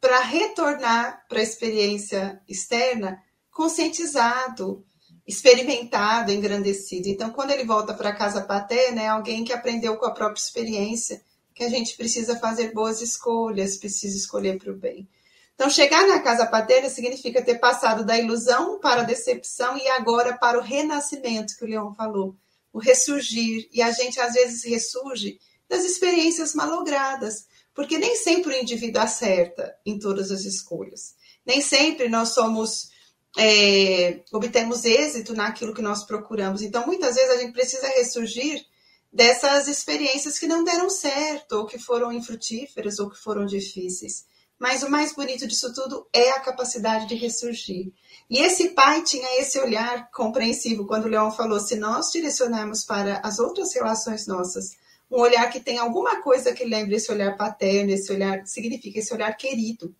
para 0.00 0.20
retornar 0.20 1.24
para 1.28 1.38
a 1.40 1.42
experiência 1.42 2.40
externa 2.48 3.22
conscientizado, 3.50 4.84
experimentado, 5.26 6.32
engrandecido. 6.32 7.08
Então, 7.08 7.30
quando 7.30 7.50
ele 7.50 7.64
volta 7.64 7.94
para 7.94 8.14
casa 8.14 8.42
paterna, 8.42 9.02
é 9.02 9.08
alguém 9.08 9.44
que 9.44 9.52
aprendeu 9.52 9.96
com 9.96 10.06
a 10.06 10.10
própria 10.10 10.40
experiência 10.40 11.22
que 11.54 11.64
a 11.64 11.68
gente 11.68 11.96
precisa 11.96 12.38
fazer 12.38 12.72
boas 12.72 13.00
escolhas, 13.00 13.76
precisa 13.76 14.16
escolher 14.16 14.58
para 14.58 14.72
o 14.72 14.76
bem. 14.76 15.08
Então, 15.54 15.68
chegar 15.70 16.06
na 16.08 16.20
casa 16.20 16.46
paterna 16.46 16.88
significa 16.88 17.42
ter 17.42 17.58
passado 17.58 18.04
da 18.04 18.18
ilusão 18.18 18.80
para 18.80 19.02
a 19.02 19.04
decepção 19.04 19.76
e 19.76 19.86
agora 19.88 20.36
para 20.36 20.58
o 20.58 20.62
renascimento, 20.62 21.56
que 21.56 21.64
o 21.64 21.68
Leão 21.68 21.94
falou, 21.94 22.34
o 22.72 22.78
ressurgir. 22.78 23.68
E 23.72 23.82
a 23.82 23.90
gente, 23.90 24.18
às 24.18 24.32
vezes, 24.32 24.64
ressurge 24.64 25.38
das 25.68 25.84
experiências 25.84 26.54
malogradas, 26.54 27.46
porque 27.74 27.98
nem 27.98 28.16
sempre 28.16 28.54
o 28.54 28.60
indivíduo 28.60 29.02
acerta 29.02 29.74
em 29.86 29.98
todas 29.98 30.30
as 30.30 30.44
escolhas. 30.44 31.14
Nem 31.44 31.60
sempre 31.60 32.08
nós 32.08 32.30
somos. 32.30 32.90
É, 33.36 34.20
obtemos 34.32 34.84
êxito 34.84 35.34
naquilo 35.34 35.74
que 35.74 35.82
nós 35.82 36.04
procuramos. 36.04 36.62
Então, 36.62 36.86
muitas 36.86 37.14
vezes, 37.14 37.30
a 37.30 37.38
gente 37.38 37.52
precisa 37.52 37.88
ressurgir 37.88 38.64
dessas 39.12 39.68
experiências 39.68 40.38
que 40.38 40.46
não 40.46 40.64
deram 40.64 40.88
certo, 40.88 41.52
ou 41.52 41.66
que 41.66 41.78
foram 41.78 42.12
infrutíferas, 42.12 42.98
ou 42.98 43.10
que 43.10 43.18
foram 43.18 43.44
difíceis. 43.46 44.24
Mas 44.58 44.82
o 44.82 44.90
mais 44.90 45.12
bonito 45.12 45.46
disso 45.46 45.72
tudo 45.74 46.06
é 46.12 46.30
a 46.30 46.40
capacidade 46.40 47.08
de 47.08 47.16
ressurgir. 47.16 47.92
E 48.30 48.38
esse 48.38 48.70
pai 48.70 49.02
tinha 49.02 49.40
esse 49.40 49.58
olhar 49.58 50.08
compreensivo 50.12 50.86
quando 50.86 51.06
o 51.06 51.08
Leão 51.08 51.32
falou: 51.32 51.58
se 51.58 51.74
nós 51.74 52.12
direcionarmos 52.12 52.84
para 52.84 53.18
as 53.24 53.38
outras 53.38 53.74
relações 53.74 54.26
nossas 54.26 54.76
um 55.10 55.20
olhar 55.20 55.50
que 55.50 55.60
tem 55.60 55.78
alguma 55.78 56.22
coisa 56.22 56.54
que 56.54 56.64
lembre 56.64 56.96
esse 56.96 57.12
olhar 57.12 57.36
paterno, 57.36 57.90
esse 57.92 58.10
olhar 58.10 58.46
significa 58.46 58.98
esse 58.98 59.12
olhar 59.12 59.36
querido, 59.36 59.94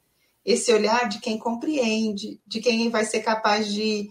esse 0.45 0.72
olhar 0.72 1.09
de 1.09 1.20
quem 1.20 1.38
compreende, 1.38 2.40
de 2.47 2.61
quem 2.61 2.90
vai 2.90 3.05
ser 3.05 3.20
capaz 3.20 3.72
de 3.72 4.11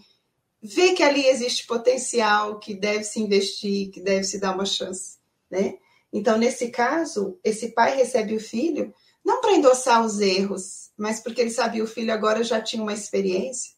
ver 0.62 0.94
que 0.94 1.02
ali 1.02 1.26
existe 1.26 1.66
potencial, 1.66 2.58
que 2.58 2.74
deve 2.74 3.04
se 3.04 3.20
investir, 3.20 3.90
que 3.90 4.00
deve 4.00 4.24
se 4.24 4.38
dar 4.38 4.54
uma 4.54 4.64
chance, 4.64 5.18
né? 5.50 5.76
Então, 6.12 6.38
nesse 6.38 6.68
caso, 6.70 7.38
esse 7.42 7.68
pai 7.72 7.96
recebe 7.96 8.34
o 8.36 8.40
filho 8.40 8.94
não 9.24 9.40
para 9.40 9.54
endossar 9.54 10.04
os 10.04 10.20
erros, 10.20 10.90
mas 10.96 11.20
porque 11.20 11.40
ele 11.40 11.50
sabia 11.50 11.82
o 11.82 11.86
filho 11.86 12.12
agora 12.12 12.44
já 12.44 12.60
tinha 12.60 12.82
uma 12.82 12.92
experiência 12.92 13.72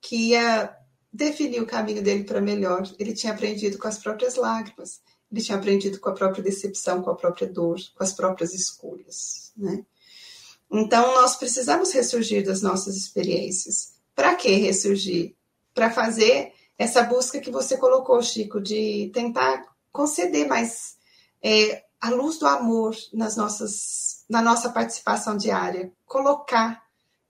que 0.00 0.30
ia 0.30 0.74
definir 1.12 1.60
o 1.62 1.66
caminho 1.66 2.02
dele 2.02 2.24
para 2.24 2.40
melhor. 2.40 2.82
Ele 2.98 3.12
tinha 3.12 3.32
aprendido 3.32 3.78
com 3.78 3.86
as 3.86 3.98
próprias 3.98 4.34
lágrimas, 4.36 5.00
ele 5.30 5.40
tinha 5.40 5.56
aprendido 5.56 6.00
com 6.00 6.08
a 6.08 6.14
própria 6.14 6.42
decepção, 6.42 7.02
com 7.02 7.10
a 7.10 7.16
própria 7.16 7.46
dor, 7.46 7.78
com 7.94 8.02
as 8.02 8.12
próprias 8.12 8.52
escolhas, 8.52 9.52
né? 9.56 9.84
Então, 10.72 11.14
nós 11.14 11.36
precisamos 11.36 11.92
ressurgir 11.92 12.44
das 12.46 12.62
nossas 12.62 12.96
experiências. 12.96 13.92
Para 14.14 14.34
que 14.34 14.48
ressurgir? 14.48 15.34
Para 15.74 15.90
fazer 15.90 16.52
essa 16.78 17.02
busca 17.02 17.40
que 17.40 17.50
você 17.50 17.76
colocou, 17.76 18.22
Chico, 18.22 18.58
de 18.58 19.10
tentar 19.12 19.62
conceder 19.92 20.48
mais 20.48 20.96
é, 21.42 21.84
a 22.00 22.08
luz 22.08 22.38
do 22.38 22.46
amor 22.46 22.96
nas 23.12 23.36
nossas, 23.36 24.24
na 24.28 24.40
nossa 24.40 24.70
participação 24.70 25.36
diária, 25.36 25.92
colocar 26.06 26.82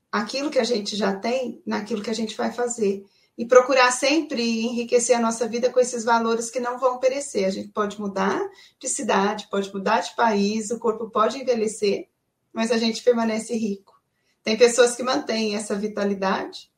aquilo 0.09 0.49
que 0.49 0.59
a 0.59 0.63
gente 0.63 0.95
já 0.95 1.13
tem 1.13 1.61
naquilo 1.65 2.01
que 2.01 2.09
a 2.09 2.15
gente 2.15 2.37
vai 2.37 2.51
fazer 2.51 3.05
e 3.37 3.45
procurar 3.45 3.91
sempre 3.91 4.61
enriquecer 4.61 5.17
a 5.17 5.19
nossa 5.19 5.47
vida 5.47 5.69
com 5.69 5.79
esses 5.79 6.03
valores 6.03 6.49
que 6.49 6.59
não 6.59 6.77
vão 6.77 6.97
perecer. 6.97 7.45
A 7.45 7.51
gente 7.51 7.69
pode 7.69 7.99
mudar 7.99 8.39
de 8.79 8.87
cidade, 8.87 9.47
pode 9.49 9.73
mudar 9.73 10.01
de 10.01 10.15
país, 10.15 10.71
o 10.71 10.79
corpo 10.79 11.09
pode 11.09 11.39
envelhecer, 11.39 12.07
mas 12.53 12.71
a 12.71 12.77
gente 12.77 13.03
permanece 13.03 13.55
rico. 13.55 13.99
Tem 14.43 14.57
pessoas 14.57 14.95
que 14.95 15.03
mantêm 15.03 15.55
essa 15.55 15.75
vitalidade 15.75 16.71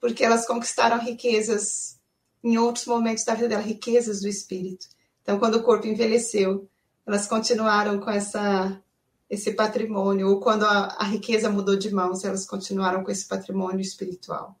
porque 0.00 0.24
elas 0.24 0.46
conquistaram 0.46 0.98
riquezas 0.98 2.00
em 2.42 2.56
outros 2.56 2.86
momentos 2.86 3.24
da 3.24 3.34
vida 3.34 3.48
dela, 3.48 3.62
riquezas 3.62 4.20
do 4.20 4.28
espírito. 4.28 4.86
Então, 5.22 5.38
quando 5.38 5.56
o 5.56 5.62
corpo 5.62 5.86
envelheceu, 5.86 6.66
elas 7.06 7.26
continuaram 7.26 8.00
com 8.00 8.10
essa 8.10 8.80
esse 9.28 9.52
patrimônio, 9.52 10.28
ou 10.28 10.40
quando 10.40 10.64
a, 10.64 10.86
a, 10.98 11.04
riqueza 11.04 11.48
mudou 11.48 11.76
de 11.76 11.94
mãos, 11.94 12.24
elas 12.24 12.44
continuaram 12.44 13.04
com 13.04 13.12
esse 13.12 13.28
patrimônio 13.28 13.80
espiritual. 13.80 14.58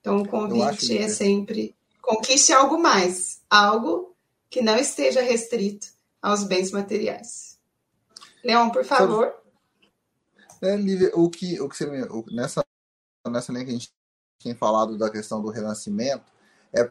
Então, 0.00 0.18
o 0.18 0.28
convite 0.28 0.96
é 0.96 1.08
sempre 1.08 1.74
conquiste 2.00 2.52
algo 2.52 2.78
mais, 2.78 3.42
algo 3.50 4.14
que 4.48 4.62
não 4.62 4.76
esteja 4.76 5.22
restrito 5.22 5.88
aos 6.22 6.44
bens 6.44 6.70
materiais. 6.70 7.58
Leon, 8.44 8.70
por 8.70 8.84
favor. 8.84 9.34
É, 10.64 10.76
Lívia, 10.76 11.10
o 11.14 11.28
que, 11.28 11.60
o 11.60 11.68
que 11.68 11.76
você, 11.76 11.86
nessa, 12.32 12.64
nessa 13.28 13.52
linha 13.52 13.66
que 13.66 13.70
a 13.70 13.74
gente 13.74 13.92
tem 14.42 14.54
falado 14.54 14.96
da 14.96 15.10
questão 15.10 15.42
do 15.42 15.50
renascimento, 15.50 16.24
é 16.72 16.90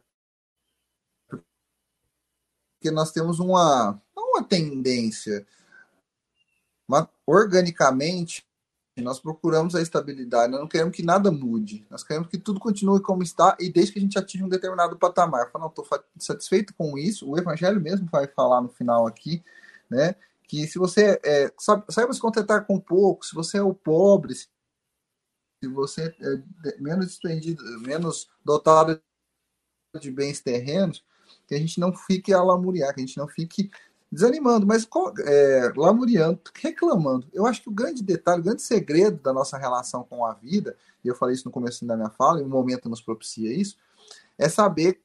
porque 2.78 2.91
nós 2.91 3.11
temos 3.11 3.39
uma, 3.39 3.99
uma 4.15 4.43
tendência, 4.43 5.43
mas 6.88 7.07
organicamente 7.26 8.45
nós 8.97 9.19
procuramos 9.19 9.74
a 9.74 9.82
estabilidade, 9.82 10.51
nós 10.51 10.61
não 10.61 10.67
queremos 10.67 10.95
que 10.95 11.01
nada 11.01 11.32
mude, 11.32 11.84
nós 11.89 12.03
queremos 12.03 12.30
que 12.30 12.38
tudo 12.38 12.59
continue 12.59 13.01
como 13.01 13.24
está 13.24 13.57
e 13.59 13.71
desde 13.71 13.91
que 13.91 13.97
a 13.97 14.01
gente 14.03 14.19
atinja 14.19 14.45
um 14.45 14.49
determinado 14.49 14.99
patamar. 14.99 15.49
Eu 15.51 15.59
não, 15.59 15.67
estou 15.67 15.84
satisfeito 16.19 16.76
com 16.76 16.95
isso, 16.95 17.28
o 17.28 17.39
Evangelho 17.39 17.82
mesmo 17.82 18.07
vai 18.11 18.28
falar 18.28 18.61
no 18.61 18.69
final 18.69 19.07
aqui, 19.07 19.43
né, 19.89 20.15
que 20.48 20.68
se 20.68 20.78
você 20.78 21.20
é, 21.24 21.52
sabe, 21.58 21.86
saiba 21.89 22.14
se 22.14 22.20
contentar 22.20 22.66
com 22.66 22.80
pouco, 22.80 23.26
se 23.26 23.34
você 23.34 23.58
é 23.58 23.62
o 23.62 23.74
pobre, 23.74 24.36
se 24.36 24.50
você 25.74 26.16
é 26.20 26.82
menos 26.82 27.08
desprendido, 27.08 27.64
menos 27.80 28.30
dotado 28.44 29.02
de 30.00 30.12
bens 30.12 30.41
terrenos, 30.41 31.04
que 31.48 31.56
a 31.56 31.58
gente 31.58 31.80
não 31.80 31.94
fique 31.94 32.34
a 32.34 32.41
lamuriar, 32.41 32.94
que 32.94 33.02
a 33.02 33.06
gente 33.06 33.18
não 33.18 33.28
fique 33.28 33.72
desanimando, 34.12 34.68
mas 34.68 34.88
é, 35.26 35.72
lamuriando, 35.76 36.39
reclamando. 36.54 37.28
Eu 37.34 37.46
acho 37.48 37.64
que 37.64 37.70
o 37.70 37.74
grande 37.74 38.04
detalhe, 38.04 38.41
o 38.41 38.44
grande 38.44 38.62
segredo 38.62 39.20
da 39.22 39.34
nossa 39.34 39.58
relação 39.58 40.04
com 40.04 40.26
a 40.26 40.34
vida, 40.34 40.78
e 41.04 41.08
eu 41.08 41.16
falei 41.16 41.34
isso 41.34 41.46
no 41.46 41.52
começo 41.52 41.86
da 41.86 41.96
minha 41.96 42.12
fala, 42.12 42.39
e 42.39 42.44
um 42.44 42.50
momento 42.50 42.88
nos 42.88 43.02
propicia 43.02 43.52
isso, 43.52 43.78
é 44.38 44.48
saber 44.48 45.02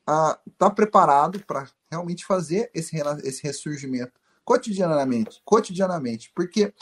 estar 0.00 0.40
tá 0.56 0.70
preparado 0.70 1.44
para 1.44 1.68
realmente 1.90 2.24
fazer 2.24 2.70
esse, 2.72 2.96
esse 3.24 3.42
ressurgimento 3.42 4.12
cotidianamente, 4.46 5.42
cotidianamente, 5.44 6.32
porque 6.34 6.72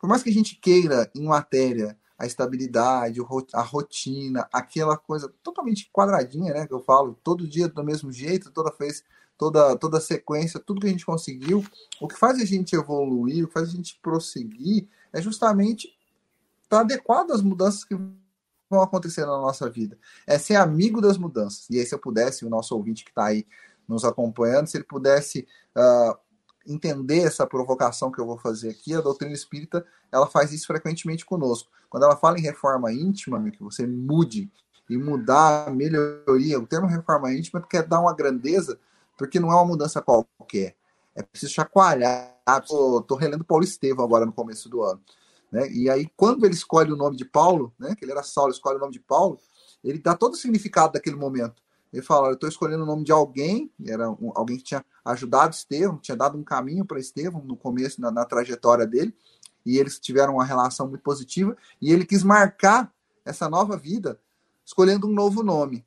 por 0.00 0.08
mais 0.08 0.22
que 0.22 0.30
a 0.30 0.32
gente 0.32 0.54
queira 0.54 1.10
em 1.14 1.24
matéria 1.24 1.98
a 2.16 2.24
estabilidade, 2.24 3.20
a 3.52 3.62
rotina, 3.62 4.48
aquela 4.52 4.96
coisa 4.96 5.28
totalmente 5.42 5.90
quadradinha, 5.92 6.54
né? 6.54 6.66
Que 6.68 6.72
eu 6.72 6.78
falo, 6.78 7.18
todo 7.24 7.48
dia 7.48 7.66
do 7.66 7.82
mesmo 7.82 8.12
jeito, 8.12 8.52
toda 8.52 8.72
vez, 8.78 9.02
toda, 9.36 9.76
toda 9.76 10.00
sequência, 10.00 10.60
tudo 10.60 10.80
que 10.80 10.86
a 10.86 10.90
gente 10.90 11.04
conseguiu. 11.04 11.64
O 12.00 12.06
que 12.06 12.16
faz 12.16 12.40
a 12.40 12.44
gente 12.44 12.76
evoluir, 12.76 13.44
o 13.44 13.48
que 13.48 13.54
faz 13.54 13.70
a 13.70 13.72
gente 13.72 13.98
prosseguir 14.00 14.88
é 15.12 15.20
justamente 15.20 15.88
estar 16.62 16.76
tá 16.76 16.80
adequado 16.80 17.32
às 17.32 17.42
mudanças 17.42 17.84
que 17.84 17.96
vão 18.70 18.82
acontecer 18.82 19.22
na 19.22 19.38
nossa 19.38 19.68
vida. 19.68 19.98
É 20.24 20.38
ser 20.38 20.54
amigo 20.54 21.00
das 21.00 21.18
mudanças. 21.18 21.68
E 21.70 21.80
aí, 21.80 21.84
se 21.84 21.92
eu 21.92 21.98
pudesse, 21.98 22.44
o 22.44 22.50
nosso 22.50 22.76
ouvinte 22.76 23.04
que 23.04 23.10
está 23.10 23.24
aí 23.24 23.44
nos 23.88 24.04
acompanhando, 24.04 24.68
se 24.68 24.76
ele 24.76 24.84
pudesse 24.84 25.46
uh, 25.76 26.16
entender 26.66 27.20
essa 27.20 27.46
provocação 27.46 28.10
que 28.10 28.18
eu 28.18 28.26
vou 28.26 28.38
fazer 28.38 28.70
aqui, 28.70 28.94
a 28.94 29.00
doutrina 29.00 29.32
espírita, 29.32 29.84
ela 30.10 30.26
faz 30.26 30.52
isso 30.52 30.66
frequentemente 30.66 31.24
conosco. 31.24 31.70
Quando 31.88 32.04
ela 32.04 32.16
fala 32.16 32.38
em 32.38 32.42
reforma 32.42 32.92
íntima, 32.92 33.50
que 33.50 33.62
você 33.62 33.86
mude 33.86 34.50
e 34.88 34.96
mudar, 34.96 35.70
melhoria, 35.70 36.58
o 36.58 36.66
termo 36.66 36.86
reforma 36.86 37.32
íntima 37.32 37.60
quer 37.60 37.86
dar 37.86 38.00
uma 38.00 38.14
grandeza, 38.14 38.78
porque 39.16 39.40
não 39.40 39.50
é 39.50 39.54
uma 39.54 39.64
mudança 39.64 40.02
qualquer. 40.02 40.74
É 41.14 41.22
preciso 41.22 41.52
chacoalhar. 41.52 42.34
Estou 42.48 43.16
relendo 43.16 43.44
Paulo 43.44 43.64
Estevão 43.64 44.04
agora 44.04 44.26
no 44.26 44.32
começo 44.32 44.68
do 44.68 44.82
ano. 44.82 45.00
Né? 45.50 45.70
E 45.70 45.90
aí, 45.90 46.10
quando 46.16 46.44
ele 46.46 46.54
escolhe 46.54 46.90
o 46.90 46.96
nome 46.96 47.16
de 47.16 47.24
Paulo, 47.24 47.72
né, 47.78 47.94
que 47.94 48.04
ele 48.04 48.12
era 48.12 48.22
Saulo, 48.22 48.50
escolhe 48.50 48.78
o 48.78 48.80
nome 48.80 48.92
de 48.92 49.00
Paulo, 49.00 49.38
ele 49.84 49.98
dá 49.98 50.16
todo 50.16 50.32
o 50.32 50.36
significado 50.36 50.94
daquele 50.94 51.16
momento. 51.16 51.62
Ele 51.92 52.02
fala: 52.02 52.28
Eu 52.28 52.34
estou 52.34 52.48
escolhendo 52.48 52.84
o 52.84 52.86
nome 52.86 53.04
de 53.04 53.12
alguém, 53.12 53.70
era 53.86 54.10
um, 54.10 54.32
alguém 54.34 54.56
que 54.56 54.64
tinha 54.64 54.84
ajudado 55.04 55.54
Estevão, 55.54 55.98
tinha 55.98 56.16
dado 56.16 56.38
um 56.38 56.42
caminho 56.42 56.84
para 56.84 56.98
Estevão 56.98 57.42
no 57.44 57.56
começo, 57.56 58.00
na, 58.00 58.10
na, 58.10 58.24
trajetória 58.24 58.86
dele, 58.86 59.14
e 59.64 59.78
eles 59.78 59.98
tiveram 59.98 60.34
uma 60.34 60.44
relação 60.44 60.88
muito 60.88 61.02
positiva, 61.02 61.56
e 61.80 61.92
ele 61.92 62.06
quis 62.06 62.22
marcar 62.22 62.92
essa 63.24 63.48
nova 63.48 63.76
vida 63.76 64.18
escolhendo 64.64 65.06
um 65.06 65.12
novo 65.12 65.42
nome. 65.42 65.84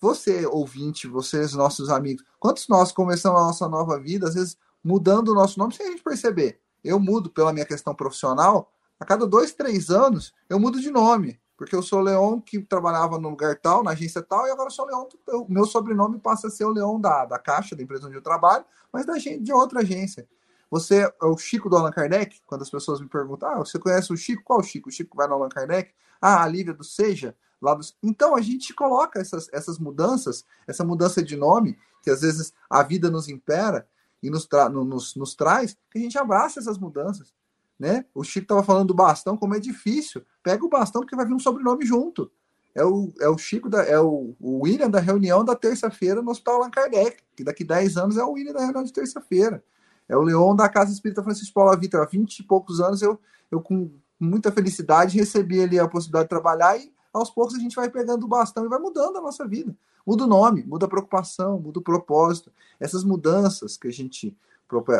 Você, 0.00 0.46
ouvinte, 0.46 1.06
vocês, 1.06 1.54
nossos 1.54 1.90
amigos, 1.90 2.24
quantos 2.38 2.68
nós 2.68 2.92
começamos 2.92 3.40
a 3.40 3.44
nossa 3.44 3.68
nova 3.68 3.98
vida, 3.98 4.28
às 4.28 4.34
vezes 4.34 4.56
mudando 4.82 5.30
o 5.30 5.34
nosso 5.34 5.58
nome 5.58 5.74
sem 5.74 5.86
a 5.86 5.90
gente 5.90 6.02
perceber? 6.02 6.60
Eu 6.82 7.00
mudo 7.00 7.30
pela 7.30 7.52
minha 7.52 7.66
questão 7.66 7.94
profissional, 7.94 8.72
a 8.98 9.04
cada 9.04 9.26
dois, 9.26 9.52
três 9.52 9.90
anos, 9.90 10.32
eu 10.48 10.58
mudo 10.58 10.80
de 10.80 10.90
nome. 10.90 11.40
Porque 11.58 11.74
eu 11.74 11.82
sou 11.82 11.98
o 11.98 12.02
Leon 12.02 12.40
que 12.40 12.60
trabalhava 12.62 13.18
no 13.18 13.30
lugar 13.30 13.58
tal, 13.58 13.82
na 13.82 13.90
agência 13.90 14.22
tal, 14.22 14.46
e 14.46 14.50
agora 14.50 14.70
sou 14.70 14.84
o 14.84 14.88
Leon. 14.88 15.08
O 15.44 15.52
meu 15.52 15.64
sobrenome 15.64 16.20
passa 16.20 16.46
a 16.46 16.50
ser 16.50 16.64
o 16.64 16.70
Leon 16.70 17.00
da, 17.00 17.26
da 17.26 17.36
Caixa, 17.36 17.74
da 17.74 17.82
empresa 17.82 18.06
onde 18.06 18.16
eu 18.16 18.22
trabalho, 18.22 18.64
mas 18.92 19.04
da, 19.04 19.14
de 19.14 19.52
outra 19.52 19.80
agência. 19.80 20.28
Você 20.70 21.02
é 21.02 21.24
o 21.24 21.36
Chico 21.36 21.68
do 21.68 21.76
Allan 21.76 21.90
Kardec? 21.90 22.40
Quando 22.46 22.62
as 22.62 22.70
pessoas 22.70 23.00
me 23.00 23.08
perguntam, 23.08 23.48
ah, 23.48 23.58
você 23.58 23.76
conhece 23.76 24.12
o 24.12 24.16
Chico? 24.16 24.44
Qual 24.44 24.60
o 24.60 24.62
Chico? 24.62 24.88
O 24.88 24.92
Chico 24.92 25.16
vai 25.16 25.26
no 25.26 25.34
Allan 25.34 25.48
Kardec? 25.48 25.92
Ah, 26.20 26.44
a 26.44 26.46
Lívia 26.46 26.72
do 26.72 26.84
Seja? 26.84 27.34
Lá 27.60 27.74
do... 27.74 27.84
Então 28.04 28.36
a 28.36 28.40
gente 28.40 28.72
coloca 28.72 29.18
essas, 29.18 29.48
essas 29.52 29.80
mudanças, 29.80 30.44
essa 30.64 30.84
mudança 30.84 31.20
de 31.20 31.36
nome, 31.36 31.76
que 32.04 32.10
às 32.10 32.20
vezes 32.20 32.52
a 32.70 32.84
vida 32.84 33.10
nos 33.10 33.28
impera 33.28 33.88
e 34.22 34.30
nos, 34.30 34.46
tra... 34.46 34.68
nos, 34.68 35.16
nos 35.16 35.34
traz, 35.34 35.76
que 35.90 35.98
a 35.98 36.02
gente 36.02 36.16
abraça 36.16 36.60
essas 36.60 36.78
mudanças. 36.78 37.34
Né? 37.78 38.04
O 38.14 38.24
Chico 38.24 38.44
estava 38.44 38.62
falando 38.62 38.88
do 38.88 38.94
bastão, 38.94 39.36
como 39.36 39.54
é 39.54 39.60
difícil. 39.60 40.22
Pega 40.42 40.64
o 40.64 40.68
bastão 40.68 41.02
porque 41.02 41.14
vai 41.14 41.24
vir 41.24 41.34
um 41.34 41.38
sobrenome 41.38 41.86
junto. 41.86 42.30
É 42.74 42.84
o, 42.84 43.12
é 43.20 43.28
o 43.28 43.38
Chico, 43.38 43.68
da, 43.68 43.82
é 43.82 43.98
o, 43.98 44.34
o 44.40 44.62
William 44.62 44.90
da 44.90 45.00
reunião 45.00 45.44
da 45.44 45.54
terça-feira 45.54 46.20
no 46.22 46.30
Hospital 46.30 46.56
Allan 46.56 46.70
Kardec, 46.70 47.22
que 47.36 47.44
daqui 47.44 47.64
10 47.64 47.96
anos 47.96 48.16
é 48.16 48.24
o 48.24 48.32
William 48.32 48.52
da 48.52 48.60
reunião 48.60 48.84
de 48.84 48.92
terça-feira. 48.92 49.62
É 50.08 50.16
o 50.16 50.22
Leon 50.22 50.56
da 50.56 50.68
Casa 50.68 50.92
Espírita 50.92 51.22
Francisco 51.22 51.54
Paula 51.54 51.76
Vitor. 51.76 52.00
Há 52.00 52.06
20 52.06 52.38
e 52.38 52.42
poucos 52.42 52.80
anos 52.80 53.02
eu, 53.02 53.20
eu 53.50 53.60
com 53.60 53.90
muita 54.18 54.50
felicidade 54.50 55.18
recebi 55.18 55.62
ali 55.62 55.78
a 55.78 55.86
possibilidade 55.86 56.24
de 56.24 56.30
trabalhar 56.30 56.78
e 56.78 56.92
aos 57.12 57.30
poucos 57.30 57.54
a 57.54 57.58
gente 57.58 57.76
vai 57.76 57.90
pegando 57.90 58.24
o 58.24 58.28
bastão 58.28 58.64
e 58.64 58.68
vai 58.68 58.78
mudando 58.78 59.18
a 59.18 59.20
nossa 59.20 59.46
vida. 59.46 59.76
Muda 60.06 60.24
o 60.24 60.26
nome, 60.26 60.64
muda 60.64 60.86
a 60.86 60.88
preocupação, 60.88 61.60
muda 61.60 61.78
o 61.78 61.82
propósito. 61.82 62.50
Essas 62.80 63.04
mudanças 63.04 63.76
que 63.76 63.88
a 63.88 63.92
gente, 63.92 64.36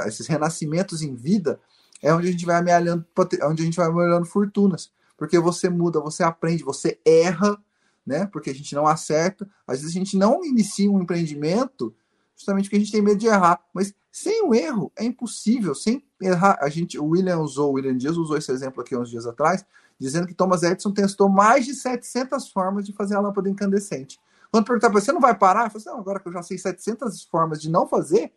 esses 0.07 0.27
renascimentos 0.27 1.01
em 1.03 1.15
vida, 1.15 1.59
é 2.03 2.13
onde 2.13 2.29
a 2.29 2.31
gente 2.33 2.47
vai 2.47 2.57
amealhando, 2.57 3.05
onde 3.45 3.63
a 3.63 3.65
gente 3.65 3.77
vai 3.77 3.87
amealhando 3.87 4.27
fortunas. 4.27 4.91
Porque 5.17 5.39
você 5.39 5.69
muda, 5.69 6.01
você 6.01 6.23
aprende, 6.23 6.63
você 6.63 6.99
erra, 7.05 7.59
né? 8.07 8.27
Porque 8.27 8.51
a 8.51 8.55
gente 8.55 8.75
não 8.75 8.87
acerta. 8.87 9.49
Às 9.67 9.81
vezes 9.81 9.95
a 9.95 9.99
gente 9.99 10.17
não 10.17 10.45
inicia 10.45 10.91
um 10.91 11.03
empreendimento 11.03 11.95
justamente 12.39 12.65
porque 12.65 12.77
a 12.77 12.79
gente 12.79 12.93
tem 12.93 13.03
medo 13.03 13.19
de 13.19 13.27
errar. 13.27 13.61
Mas 13.75 13.93
sem 14.13 14.45
o 14.45 14.55
erro 14.55 14.93
é 14.97 15.05
impossível, 15.05 15.75
sem 15.75 16.05
errar. 16.23 16.57
A 16.63 16.69
gente, 16.69 16.99
o 16.99 17.07
William 17.07 17.39
usou, 17.39 17.71
o 17.71 17.75
William 17.75 17.97
Dias 17.97 18.17
usou 18.17 18.37
esse 18.37 18.51
exemplo 18.53 18.81
aqui 18.81 18.97
uns 18.97 19.11
dias 19.11 19.27
atrás, 19.27 19.65
dizendo 19.99 20.27
que 20.27 20.35
Thomas 20.35 20.63
Edison 20.63 20.93
testou 20.93 21.29
mais 21.29 21.67
de 21.67 21.75
700 21.75 22.49
formas 22.51 22.87
de 22.87 22.93
fazer 22.93 23.17
a 23.17 23.21
lâmpada 23.21 23.51
incandescente. 23.51 24.19
Quando 24.51 24.65
perguntar 24.65 24.91
para 24.91 25.01
você, 25.01 25.13
não 25.13 25.21
vai 25.21 25.37
parar? 25.37 25.65
Eu 25.65 25.71
falei 25.71 25.83
assim, 25.83 25.91
não, 25.91 25.99
agora 25.99 26.21
que 26.21 26.29
eu 26.29 26.33
já 26.33 26.43
sei 26.43 26.57
700 26.57 27.25
formas 27.25 27.61
de 27.61 27.69
não 27.69 27.87
fazer, 27.87 28.33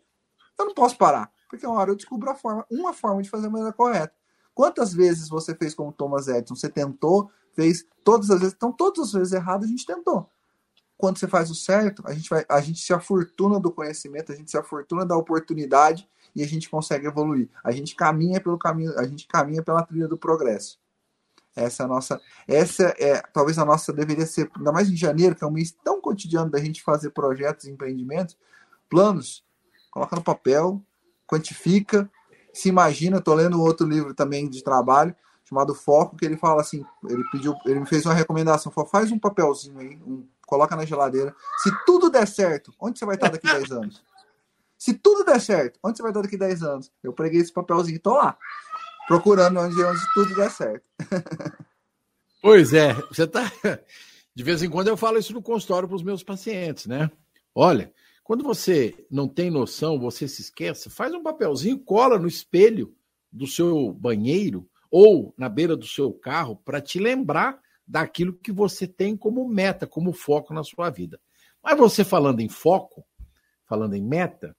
eu 0.58 0.66
não 0.66 0.74
posso 0.74 0.98
parar. 0.98 1.30
Porque 1.52 1.66
uma 1.66 1.78
hora 1.78 1.90
eu 1.90 1.94
descubro 1.94 2.30
a 2.30 2.34
forma, 2.34 2.64
uma 2.70 2.94
forma 2.94 3.20
de 3.20 3.28
fazer 3.28 3.48
a 3.48 3.50
maneira 3.50 3.74
correta. 3.74 4.14
Quantas 4.54 4.94
vezes 4.94 5.28
você 5.28 5.54
fez 5.54 5.74
como 5.74 5.92
Thomas 5.92 6.26
Edison? 6.26 6.56
Você 6.56 6.66
tentou, 6.66 7.30
fez 7.54 7.84
todas 8.02 8.30
as 8.30 8.40
vezes. 8.40 8.54
Então, 8.54 8.72
todas 8.72 9.08
as 9.08 9.12
vezes 9.12 9.34
errado 9.34 9.64
a 9.64 9.66
gente 9.66 9.84
tentou. 9.84 10.30
Quando 10.96 11.18
você 11.18 11.28
faz 11.28 11.50
o 11.50 11.54
certo, 11.54 12.02
a 12.06 12.14
gente, 12.14 12.30
vai, 12.30 12.42
a 12.48 12.58
gente 12.62 12.80
se 12.80 12.94
afortuna 12.94 13.60
do 13.60 13.70
conhecimento, 13.70 14.32
a 14.32 14.34
gente 14.34 14.50
se 14.50 14.56
afortuna 14.56 15.04
da 15.04 15.14
oportunidade 15.14 16.08
e 16.34 16.42
a 16.42 16.46
gente 16.46 16.70
consegue 16.70 17.06
evoluir. 17.06 17.50
A 17.62 17.70
gente 17.70 17.94
caminha 17.94 18.40
pelo 18.40 18.58
caminho, 18.58 18.98
a 18.98 19.04
gente 19.04 19.26
caminha 19.26 19.62
pela 19.62 19.82
trilha 19.82 20.08
do 20.08 20.16
progresso. 20.16 20.80
Essa 21.54 21.82
é 21.82 21.84
a 21.84 21.88
nossa, 21.88 22.20
essa 22.48 22.94
é 22.98 23.20
talvez 23.30 23.58
a 23.58 23.64
nossa 23.66 23.92
deveria 23.92 24.24
ser, 24.24 24.50
ainda 24.56 24.72
mais 24.72 24.88
em 24.88 24.96
janeiro, 24.96 25.36
que 25.36 25.44
é 25.44 25.46
um 25.46 25.50
mês 25.50 25.70
tão 25.84 26.00
cotidiano 26.00 26.50
da 26.50 26.58
gente 26.58 26.82
fazer 26.82 27.10
projetos, 27.10 27.66
empreendimentos, 27.66 28.38
planos, 28.88 29.44
coloca 29.90 30.16
no 30.16 30.22
papel, 30.22 30.82
quantifica, 31.32 32.10
se 32.52 32.68
imagina. 32.68 33.18
Estou 33.18 33.34
lendo 33.34 33.62
outro 33.62 33.86
livro 33.86 34.14
também 34.14 34.48
de 34.48 34.62
trabalho 34.62 35.14
chamado 35.44 35.74
Foco, 35.74 36.16
que 36.16 36.24
ele 36.24 36.36
fala 36.36 36.62
assim, 36.62 36.84
ele 37.08 37.22
pediu, 37.30 37.54
ele 37.66 37.80
me 37.80 37.86
fez 37.86 38.06
uma 38.06 38.14
recomendação, 38.14 38.72
falou, 38.72 38.88
faz 38.88 39.12
um 39.12 39.18
papelzinho 39.18 39.78
aí, 39.78 39.98
um, 40.06 40.26
coloca 40.46 40.74
na 40.74 40.84
geladeira. 40.84 41.34
Se 41.62 41.70
tudo 41.84 42.08
der 42.08 42.26
certo, 42.26 42.72
onde 42.80 42.98
você 42.98 43.04
vai 43.04 43.16
estar 43.16 43.28
daqui 43.28 43.48
a 43.48 43.58
10 43.58 43.72
anos? 43.72 44.02
Se 44.78 44.94
tudo 44.94 45.24
der 45.24 45.40
certo, 45.40 45.78
onde 45.82 45.96
você 45.96 46.02
vai 46.02 46.10
estar 46.10 46.22
daqui 46.22 46.36
a 46.36 46.38
10 46.38 46.62
anos? 46.62 46.92
Eu 47.02 47.12
preguei 47.12 47.40
esse 47.40 47.52
papelzinho, 47.52 48.00
tô 48.00 48.14
lá 48.14 48.36
procurando 49.06 49.60
onde, 49.60 49.82
onde 49.82 50.00
tudo 50.14 50.34
der 50.34 50.50
certo. 50.50 50.88
Pois 52.40 52.74
é, 52.74 52.92
você 53.08 53.24
tá. 53.24 53.52
De 54.34 54.42
vez 54.42 54.64
em 54.64 54.68
quando 54.68 54.88
eu 54.88 54.96
falo 54.96 55.16
isso 55.16 55.32
no 55.32 55.40
consultório 55.40 55.86
para 55.86 55.94
os 55.94 56.02
meus 56.02 56.24
pacientes, 56.24 56.86
né? 56.86 57.08
Olha, 57.54 57.92
quando 58.22 58.44
você 58.44 59.06
não 59.10 59.28
tem 59.28 59.50
noção, 59.50 59.98
você 59.98 60.28
se 60.28 60.42
esquece, 60.42 60.88
faz 60.88 61.12
um 61.12 61.22
papelzinho, 61.22 61.78
cola 61.78 62.18
no 62.18 62.28
espelho 62.28 62.94
do 63.30 63.46
seu 63.46 63.92
banheiro 63.92 64.68
ou 64.90 65.34
na 65.36 65.48
beira 65.48 65.76
do 65.76 65.86
seu 65.86 66.12
carro 66.12 66.56
para 66.56 66.80
te 66.80 66.98
lembrar 66.98 67.60
daquilo 67.86 68.34
que 68.34 68.52
você 68.52 68.86
tem 68.86 69.16
como 69.16 69.46
meta, 69.48 69.86
como 69.86 70.12
foco 70.12 70.54
na 70.54 70.62
sua 70.62 70.90
vida. 70.90 71.20
Mas 71.62 71.76
você 71.76 72.04
falando 72.04 72.40
em 72.40 72.48
foco, 72.48 73.04
falando 73.66 73.94
em 73.94 74.02
meta, 74.02 74.56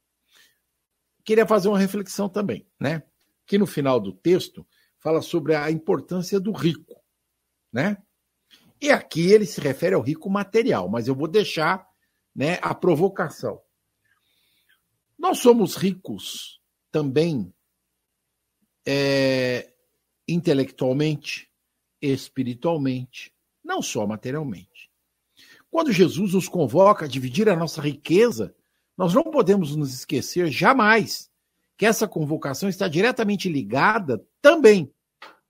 queria 1.24 1.46
fazer 1.46 1.70
uma 1.70 1.80
reflexão 1.80 2.28
também, 2.28 2.68
né? 2.80 3.04
que 3.46 3.58
no 3.58 3.66
final 3.66 4.00
do 4.00 4.14
texto 4.14 4.66
fala 5.00 5.22
sobre 5.22 5.56
a 5.56 5.70
importância 5.70 6.40
do 6.40 6.52
rico, 6.52 6.96
né? 7.72 7.98
E 8.82 8.92
aqui 8.92 9.32
ele 9.32 9.46
se 9.46 9.62
refere 9.62 9.96
ao 9.96 10.02
rico 10.02 10.30
material, 10.30 10.90
mas 10.90 11.08
eu 11.08 11.16
vou 11.16 11.28
deixar, 11.28 11.88
né, 12.36 12.60
a 12.62 12.74
provocação. 12.74 13.62
Nós 15.18 15.40
somos 15.40 15.76
ricos 15.76 16.60
também 16.92 17.54
é, 18.86 19.74
intelectualmente, 20.28 21.50
espiritualmente, 22.02 23.34
não 23.64 23.82
só 23.82 24.06
materialmente. 24.06 24.92
Quando 25.72 25.92
Jesus 25.92 26.34
nos 26.34 26.48
convoca 26.48 27.06
a 27.06 27.08
dividir 27.08 27.50
a 27.50 27.56
nossa 27.56 27.82
riqueza, 27.82 28.56
nós 28.98 29.14
não 29.14 29.24
podemos 29.24 29.76
nos 29.76 29.94
esquecer 29.94 30.52
jamais 30.52 31.32
que 31.78 31.86
essa 31.86 32.08
convocação 32.08 32.70
está 32.70 32.88
diretamente 32.88 33.50
ligada 33.50 34.24
também 34.42 34.94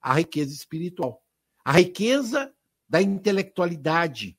à 0.01 0.13
riqueza 0.13 0.53
espiritual, 0.53 1.21
à 1.63 1.73
riqueza 1.73 2.53
da 2.87 3.01
intelectualidade, 3.01 4.37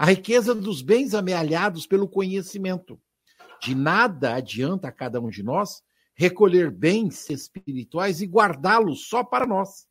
à 0.00 0.06
riqueza 0.06 0.54
dos 0.54 0.80
bens 0.80 1.12
amealhados 1.12 1.86
pelo 1.86 2.08
conhecimento. 2.08 2.98
De 3.60 3.74
nada 3.74 4.34
adianta 4.34 4.88
a 4.88 4.92
cada 4.92 5.20
um 5.20 5.28
de 5.28 5.42
nós 5.42 5.82
recolher 6.14 6.70
bens 6.70 7.28
espirituais 7.28 8.22
e 8.22 8.26
guardá-los 8.26 9.06
só 9.06 9.22
para 9.22 9.46
nós. 9.46 9.86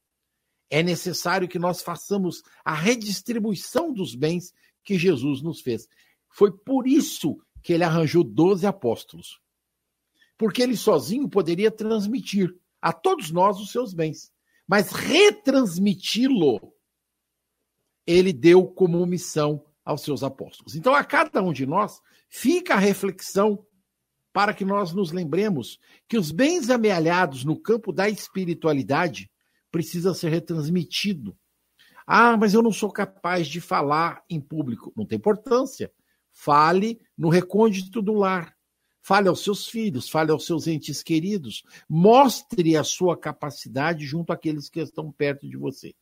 É 0.68 0.82
necessário 0.82 1.48
que 1.48 1.60
nós 1.60 1.84
façamos 1.84 2.42
a 2.66 2.74
redistribuição 2.74 3.94
dos 3.94 4.16
bens 4.16 4.52
que 4.84 4.98
Jesus 4.98 5.44
nos 5.44 5.62
fez. 5.62 5.88
Foi 6.28 6.52
por 6.52 6.88
isso 6.88 7.40
que 7.62 7.74
ele 7.74 7.84
arranjou 7.84 8.24
doze 8.24 8.66
apóstolos 8.66 9.40
porque 10.40 10.64
ele 10.64 10.78
sozinho 10.78 11.30
poderia 11.30 11.70
transmitir 11.70 12.58
a 12.82 12.94
todos 12.94 13.30
nós 13.30 13.60
os 13.60 13.74
seus 13.74 13.94
bens. 13.94 14.32
Mas 14.66 14.90
retransmiti-lo, 14.90 16.74
ele 18.08 18.32
deu 18.32 18.66
como 18.66 19.06
missão 19.06 19.69
aos 19.90 20.04
seus 20.04 20.22
apóstolos. 20.22 20.76
Então, 20.76 20.94
a 20.94 21.04
cada 21.04 21.42
um 21.42 21.52
de 21.52 21.66
nós 21.66 22.00
fica 22.30 22.76
a 22.76 22.78
reflexão 22.78 23.66
para 24.32 24.54
que 24.54 24.64
nós 24.64 24.94
nos 24.94 25.12
lembremos 25.12 25.80
que 26.08 26.16
os 26.16 26.30
bens 26.32 26.70
amealhados 26.70 27.44
no 27.44 27.60
campo 27.60 27.92
da 27.92 28.08
espiritualidade 28.08 29.32
precisa 29.72 30.14
ser 30.14 30.30
retransmitido. 30.30 31.36
Ah, 32.06 32.38
mas 32.38 32.54
eu 32.54 32.62
não 32.62 32.72
sou 32.72 32.92
capaz 32.92 33.48
de 33.48 33.60
falar 33.60 34.24
em 34.30 34.40
público. 34.40 34.94
Não 34.96 35.08
tem 35.08 35.18
importância. 35.18 35.92
Fale 36.30 37.02
no 37.18 37.30
recôndito 37.30 38.00
do 38.00 38.14
lar. 38.14 38.56
Fale 39.02 39.28
aos 39.28 39.44
seus 39.44 39.68
filhos, 39.68 40.10
fale 40.10 40.32
aos 40.32 40.46
seus 40.46 40.68
entes 40.68 41.02
queridos, 41.02 41.64
mostre 41.88 42.76
a 42.76 42.84
sua 42.84 43.18
capacidade 43.18 44.06
junto 44.06 44.32
àqueles 44.32 44.70
que 44.70 44.80
estão 44.80 45.12
perto 45.12 45.48
de 45.48 45.58
você. 45.58 45.94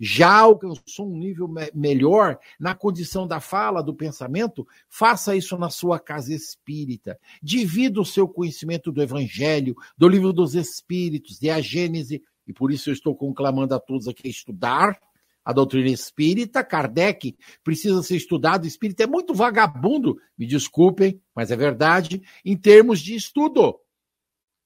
Já 0.00 0.40
alcançou 0.40 1.08
um 1.08 1.16
nível 1.16 1.48
me 1.48 1.70
melhor 1.74 2.38
na 2.58 2.74
condição 2.74 3.26
da 3.26 3.40
fala, 3.40 3.82
do 3.82 3.94
pensamento? 3.94 4.66
Faça 4.88 5.36
isso 5.36 5.56
na 5.58 5.70
sua 5.70 5.98
casa 5.98 6.34
espírita. 6.34 7.18
Divida 7.42 8.00
o 8.00 8.04
seu 8.04 8.28
conhecimento 8.28 8.90
do 8.90 9.02
Evangelho, 9.02 9.76
do 9.96 10.08
livro 10.08 10.32
dos 10.32 10.54
Espíritos, 10.54 11.38
de 11.38 11.50
a 11.50 11.60
Gênese, 11.60 12.22
e 12.46 12.52
por 12.52 12.70
isso 12.70 12.90
eu 12.90 12.94
estou 12.94 13.14
conclamando 13.14 13.74
a 13.74 13.80
todos 13.80 14.08
aqui 14.08 14.28
a 14.28 14.30
estudar 14.30 14.98
a 15.46 15.52
doutrina 15.52 15.88
espírita, 15.88 16.64
Kardec 16.64 17.38
precisa 17.62 18.02
ser 18.02 18.16
estudado. 18.16 18.66
Espírita 18.66 19.04
é 19.04 19.06
muito 19.06 19.32
vagabundo, 19.32 20.20
me 20.36 20.44
desculpem, 20.44 21.22
mas 21.32 21.52
é 21.52 21.56
verdade, 21.56 22.20
em 22.44 22.56
termos 22.56 22.98
de 22.98 23.14
estudo. 23.14 23.78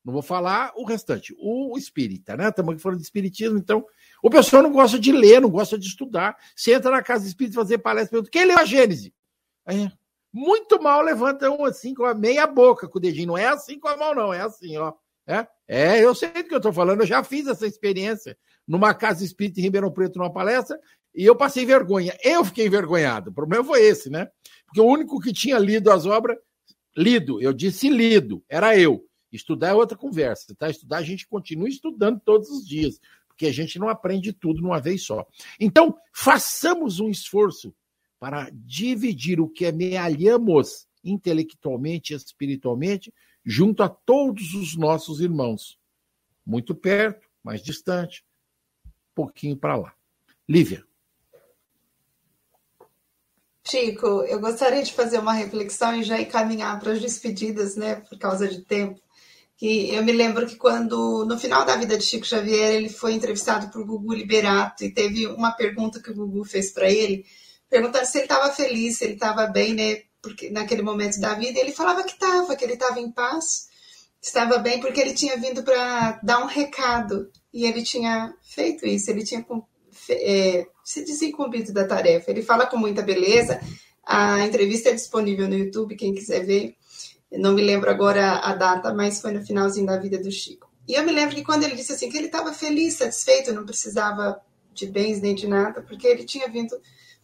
Não 0.02 0.14
vou 0.14 0.22
falar 0.22 0.72
o 0.74 0.86
restante. 0.86 1.36
O 1.38 1.76
espírita, 1.76 2.34
né? 2.34 2.48
Estamos 2.48 2.80
falando 2.80 2.96
de 2.96 3.04
espiritismo, 3.04 3.58
então. 3.58 3.84
O 4.22 4.30
pessoal 4.30 4.62
não 4.62 4.72
gosta 4.72 4.98
de 4.98 5.12
ler, 5.12 5.42
não 5.42 5.50
gosta 5.50 5.78
de 5.78 5.86
estudar. 5.86 6.34
Você 6.56 6.72
entra 6.72 6.90
na 6.90 7.02
casa 7.02 7.26
espírita 7.26 7.56
fazer 7.56 7.76
palestra, 7.76 8.12
pergunta: 8.12 8.30
quem 8.30 8.46
leu 8.46 8.58
a 8.58 8.64
Gênese? 8.64 9.12
Aí, 9.66 9.92
muito 10.32 10.82
mal 10.82 11.02
levanta 11.02 11.50
um 11.50 11.66
assim 11.66 11.92
com 11.92 12.06
a 12.06 12.14
meia 12.14 12.46
boca 12.46 12.88
com 12.88 12.96
o 12.96 13.02
dedinho. 13.02 13.28
Não 13.28 13.38
é 13.38 13.48
assim 13.48 13.78
com 13.78 13.88
a 13.88 13.98
mão, 13.98 14.14
não, 14.14 14.32
é 14.32 14.40
assim, 14.40 14.78
ó. 14.78 14.94
É, 15.26 15.46
é 15.68 16.02
eu 16.02 16.14
sei 16.14 16.30
do 16.30 16.44
que 16.44 16.54
eu 16.54 16.56
estou 16.56 16.72
falando, 16.72 17.02
eu 17.02 17.06
já 17.06 17.22
fiz 17.22 17.46
essa 17.46 17.66
experiência 17.66 18.34
numa 18.70 18.94
casa 18.94 19.24
espírita 19.24 19.58
em 19.58 19.64
Ribeirão 19.64 19.90
Preto, 19.90 20.20
numa 20.20 20.32
palestra, 20.32 20.78
e 21.12 21.24
eu 21.24 21.34
passei 21.34 21.66
vergonha. 21.66 22.16
Eu 22.22 22.44
fiquei 22.44 22.68
envergonhado. 22.68 23.30
O 23.30 23.34
problema 23.34 23.64
foi 23.64 23.82
esse, 23.82 24.08
né? 24.08 24.30
Porque 24.64 24.80
o 24.80 24.86
único 24.86 25.18
que 25.18 25.32
tinha 25.32 25.58
lido 25.58 25.90
as 25.90 26.06
obras, 26.06 26.38
lido, 26.96 27.42
eu 27.42 27.52
disse 27.52 27.88
lido, 27.88 28.44
era 28.48 28.78
eu. 28.78 29.04
Estudar 29.32 29.70
é 29.70 29.74
outra 29.74 29.98
conversa, 29.98 30.54
tá? 30.56 30.70
Estudar 30.70 30.98
a 30.98 31.02
gente 31.02 31.26
continua 31.26 31.68
estudando 31.68 32.20
todos 32.24 32.48
os 32.48 32.64
dias, 32.64 33.00
porque 33.26 33.46
a 33.46 33.52
gente 33.52 33.76
não 33.76 33.88
aprende 33.88 34.32
tudo 34.32 34.62
numa 34.62 34.80
vez 34.80 35.04
só. 35.04 35.26
Então, 35.58 35.98
façamos 36.14 37.00
um 37.00 37.10
esforço 37.10 37.74
para 38.20 38.50
dividir 38.52 39.40
o 39.40 39.48
que 39.48 39.66
amealhamos 39.66 40.86
intelectualmente 41.02 42.12
e 42.12 42.16
espiritualmente 42.16 43.12
junto 43.44 43.82
a 43.82 43.88
todos 43.88 44.54
os 44.54 44.76
nossos 44.76 45.20
irmãos. 45.20 45.76
Muito 46.46 46.72
perto, 46.72 47.26
mais 47.42 47.60
distante, 47.62 48.24
pouquinho 49.14 49.56
para 49.56 49.76
lá. 49.76 49.92
Lívia. 50.48 50.84
Chico, 53.66 54.06
eu 54.24 54.40
gostaria 54.40 54.82
de 54.82 54.92
fazer 54.92 55.18
uma 55.18 55.32
reflexão 55.32 55.94
e 55.94 56.02
já 56.02 56.20
encaminhar 56.20 56.80
para 56.80 56.92
as 56.92 57.00
despedidas, 57.00 57.76
né, 57.76 57.96
por 57.96 58.18
causa 58.18 58.48
de 58.48 58.62
tempo. 58.62 59.00
Que 59.56 59.94
eu 59.94 60.02
me 60.02 60.10
lembro 60.10 60.46
que 60.46 60.56
quando, 60.56 61.24
no 61.24 61.38
final 61.38 61.64
da 61.64 61.76
vida 61.76 61.96
de 61.96 62.02
Chico 62.02 62.26
Xavier, 62.26 62.74
ele 62.74 62.88
foi 62.88 63.12
entrevistado 63.12 63.70
por 63.70 63.84
Gugu 63.84 64.14
Liberato 64.14 64.82
e 64.82 64.92
teve 64.92 65.26
uma 65.26 65.52
pergunta 65.52 66.02
que 66.02 66.10
o 66.10 66.14
Gugu 66.14 66.44
fez 66.44 66.72
para 66.72 66.90
ele, 66.90 67.24
perguntando 67.68 68.06
se 68.06 68.18
ele 68.18 68.24
estava 68.24 68.50
feliz, 68.52 68.98
se 68.98 69.04
ele 69.04 69.14
estava 69.14 69.46
bem, 69.46 69.74
né, 69.74 70.02
porque 70.22 70.50
naquele 70.50 70.82
momento 70.82 71.20
da 71.20 71.34
vida, 71.34 71.58
e 71.58 71.62
ele 71.62 71.72
falava 71.72 72.02
que 72.02 72.12
estava, 72.12 72.56
que 72.56 72.64
ele 72.64 72.74
estava 72.74 72.98
em 72.98 73.12
paz, 73.12 73.68
estava 74.20 74.58
bem, 74.58 74.80
porque 74.80 75.00
ele 75.00 75.14
tinha 75.14 75.36
vindo 75.36 75.62
para 75.62 76.18
dar 76.22 76.42
um 76.42 76.46
recado 76.46 77.30
e 77.52 77.64
ele 77.64 77.82
tinha 77.82 78.34
feito 78.42 78.86
isso, 78.86 79.10
ele 79.10 79.24
tinha 79.24 79.44
é, 80.10 80.66
se 80.84 81.04
desincumbido 81.04 81.72
da 81.72 81.86
tarefa. 81.86 82.30
Ele 82.30 82.42
fala 82.42 82.66
com 82.66 82.76
muita 82.76 83.02
beleza. 83.02 83.60
A 84.04 84.44
entrevista 84.46 84.90
é 84.90 84.94
disponível 84.94 85.48
no 85.48 85.56
YouTube, 85.56 85.96
quem 85.96 86.14
quiser 86.14 86.44
ver. 86.44 86.74
Eu 87.30 87.40
não 87.40 87.54
me 87.54 87.62
lembro 87.62 87.90
agora 87.90 88.38
a 88.38 88.54
data, 88.54 88.92
mas 88.92 89.20
foi 89.20 89.32
no 89.32 89.44
finalzinho 89.44 89.86
da 89.86 89.98
vida 89.98 90.18
do 90.18 90.30
Chico. 90.30 90.70
E 90.88 90.94
eu 90.94 91.04
me 91.04 91.12
lembro 91.12 91.36
que 91.36 91.44
quando 91.44 91.62
ele 91.62 91.76
disse 91.76 91.92
assim 91.92 92.10
que 92.10 92.16
ele 92.16 92.26
estava 92.26 92.52
feliz, 92.52 92.94
satisfeito, 92.94 93.52
não 93.52 93.64
precisava 93.64 94.40
de 94.72 94.86
bens 94.86 95.20
nem 95.20 95.34
de 95.34 95.46
nada, 95.46 95.82
porque 95.82 96.06
ele 96.06 96.24
tinha 96.24 96.48
vindo 96.48 96.76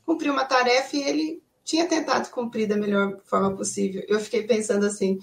cumprir 0.04 0.30
uma 0.30 0.44
tarefa 0.44 0.96
e 0.96 1.02
ele 1.02 1.42
tinha 1.64 1.86
tentado 1.86 2.30
cumprir 2.30 2.68
da 2.68 2.76
melhor 2.76 3.20
forma 3.24 3.56
possível. 3.56 4.04
Eu 4.06 4.20
fiquei 4.20 4.44
pensando 4.44 4.86
assim, 4.86 5.18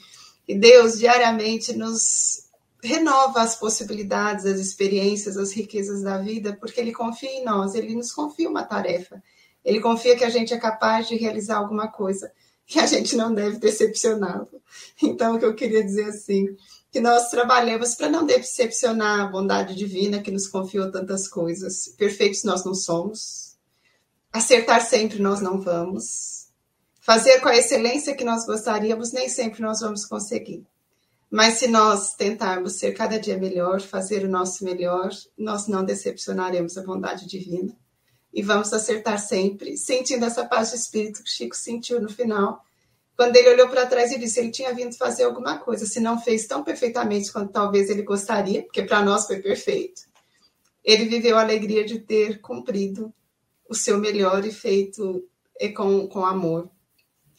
que 0.45 0.55
Deus 0.55 0.99
diariamente 0.99 1.71
nos 1.73 2.49
renova 2.83 3.41
as 3.41 3.55
possibilidades, 3.55 4.45
as 4.45 4.59
experiências, 4.59 5.37
as 5.37 5.53
riquezas 5.53 6.01
da 6.01 6.17
vida, 6.17 6.55
porque 6.59 6.79
Ele 6.81 6.91
confia 6.91 7.31
em 7.31 7.43
nós, 7.43 7.75
Ele 7.75 7.95
nos 7.95 8.11
confia 8.11 8.49
uma 8.49 8.63
tarefa. 8.63 9.23
Ele 9.63 9.79
confia 9.79 10.17
que 10.17 10.23
a 10.23 10.29
gente 10.29 10.53
é 10.53 10.57
capaz 10.57 11.07
de 11.07 11.15
realizar 11.15 11.57
alguma 11.57 11.87
coisa, 11.87 12.31
que 12.65 12.79
a 12.79 12.85
gente 12.85 13.15
não 13.15 13.33
deve 13.33 13.57
decepcioná-lo. 13.57 14.49
Então, 15.01 15.35
o 15.35 15.39
que 15.39 15.45
eu 15.45 15.55
queria 15.55 15.83
dizer 15.83 16.05
assim, 16.05 16.47
que 16.91 16.99
nós 16.99 17.29
trabalhemos 17.29 17.95
para 17.95 18.09
não 18.09 18.25
decepcionar 18.25 19.21
a 19.21 19.27
bondade 19.27 19.75
divina 19.75 20.21
que 20.21 20.31
nos 20.31 20.47
confiou 20.47 20.91
tantas 20.91 21.27
coisas. 21.27 21.87
Perfeitos 21.97 22.43
nós 22.43 22.63
não 22.63 22.75
somos. 22.75 23.55
Acertar 24.31 24.85
sempre 24.85 25.21
nós 25.21 25.41
não 25.41 25.59
vamos. 25.59 26.47
Fazer 26.99 27.39
com 27.41 27.49
a 27.49 27.57
excelência 27.57 28.15
que 28.15 28.23
nós 28.23 28.45
gostaríamos, 28.45 29.11
nem 29.11 29.27
sempre 29.27 29.61
nós 29.61 29.79
vamos 29.79 30.05
conseguir. 30.05 30.65
Mas 31.33 31.55
se 31.55 31.67
nós 31.67 32.13
tentarmos 32.13 32.73
ser 32.73 32.91
cada 32.91 33.19
dia 33.19 33.35
melhor, 33.35 33.81
fazer 33.81 34.23
o 34.23 34.29
nosso 34.29 34.63
melhor, 34.63 35.09
nós 35.35 35.67
não 35.67 35.83
decepcionaremos 35.83 36.77
a 36.77 36.83
bondade 36.83 37.25
divina. 37.25 37.75
E 38.31 38.43
vamos 38.43 38.71
acertar 38.71 39.17
sempre, 39.17 39.75
sentindo 39.75 40.25
essa 40.25 40.45
paz 40.45 40.69
de 40.69 40.75
espírito 40.75 41.23
que 41.23 41.31
Chico 41.31 41.55
sentiu 41.55 41.99
no 41.99 42.07
final, 42.07 42.63
quando 43.17 43.35
ele 43.35 43.49
olhou 43.49 43.67
para 43.67 43.87
trás 43.87 44.11
e 44.11 44.19
disse 44.19 44.39
ele 44.39 44.51
tinha 44.51 44.75
vindo 44.75 44.95
fazer 44.95 45.23
alguma 45.23 45.57
coisa, 45.57 45.87
se 45.87 45.99
não 45.99 46.21
fez 46.21 46.45
tão 46.45 46.63
perfeitamente 46.63 47.33
quanto 47.33 47.51
talvez 47.51 47.89
ele 47.89 48.03
gostaria, 48.03 48.61
porque 48.61 48.83
para 48.83 49.03
nós 49.03 49.25
foi 49.25 49.41
perfeito. 49.41 50.03
Ele 50.83 51.05
viveu 51.05 51.35
a 51.35 51.41
alegria 51.41 51.83
de 51.83 51.97
ter 51.97 52.41
cumprido 52.41 53.11
o 53.67 53.73
seu 53.73 53.97
melhor 53.97 54.45
e 54.45 54.51
feito 54.51 55.27
com, 55.75 56.07
com 56.07 56.23
amor. 56.23 56.69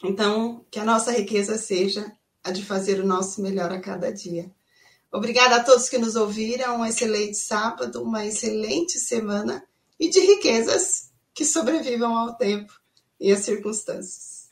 Então, 0.03 0.67
que 0.69 0.81
a 0.81 0.85
nossa 0.85 1.13
riqueza 1.13 1.57
seja 1.57 2.13
a 2.45 2.51
de 2.51 2.63
fazer 2.63 3.01
o 3.01 3.07
nosso 3.07 3.41
melhor 3.41 3.73
a 3.73 3.81
cada 3.81 4.13
dia. 4.13 4.51
Obrigada 5.11 5.57
a 5.57 5.65
todos 5.65 5.89
que 5.89 5.97
nos 5.97 6.15
ouviram. 6.15 6.81
Um 6.81 6.85
excelente 6.85 7.39
sábado, 7.39 8.03
uma 8.03 8.27
excelente 8.27 8.99
semana 8.99 9.65
e 9.99 10.11
de 10.11 10.21
riquezas 10.21 11.11
que 11.33 11.45
sobrevivam 11.45 12.17
ao 12.17 12.37
tempo 12.37 12.73
e 13.19 13.33
às 13.33 13.41
circunstâncias. 13.41 14.49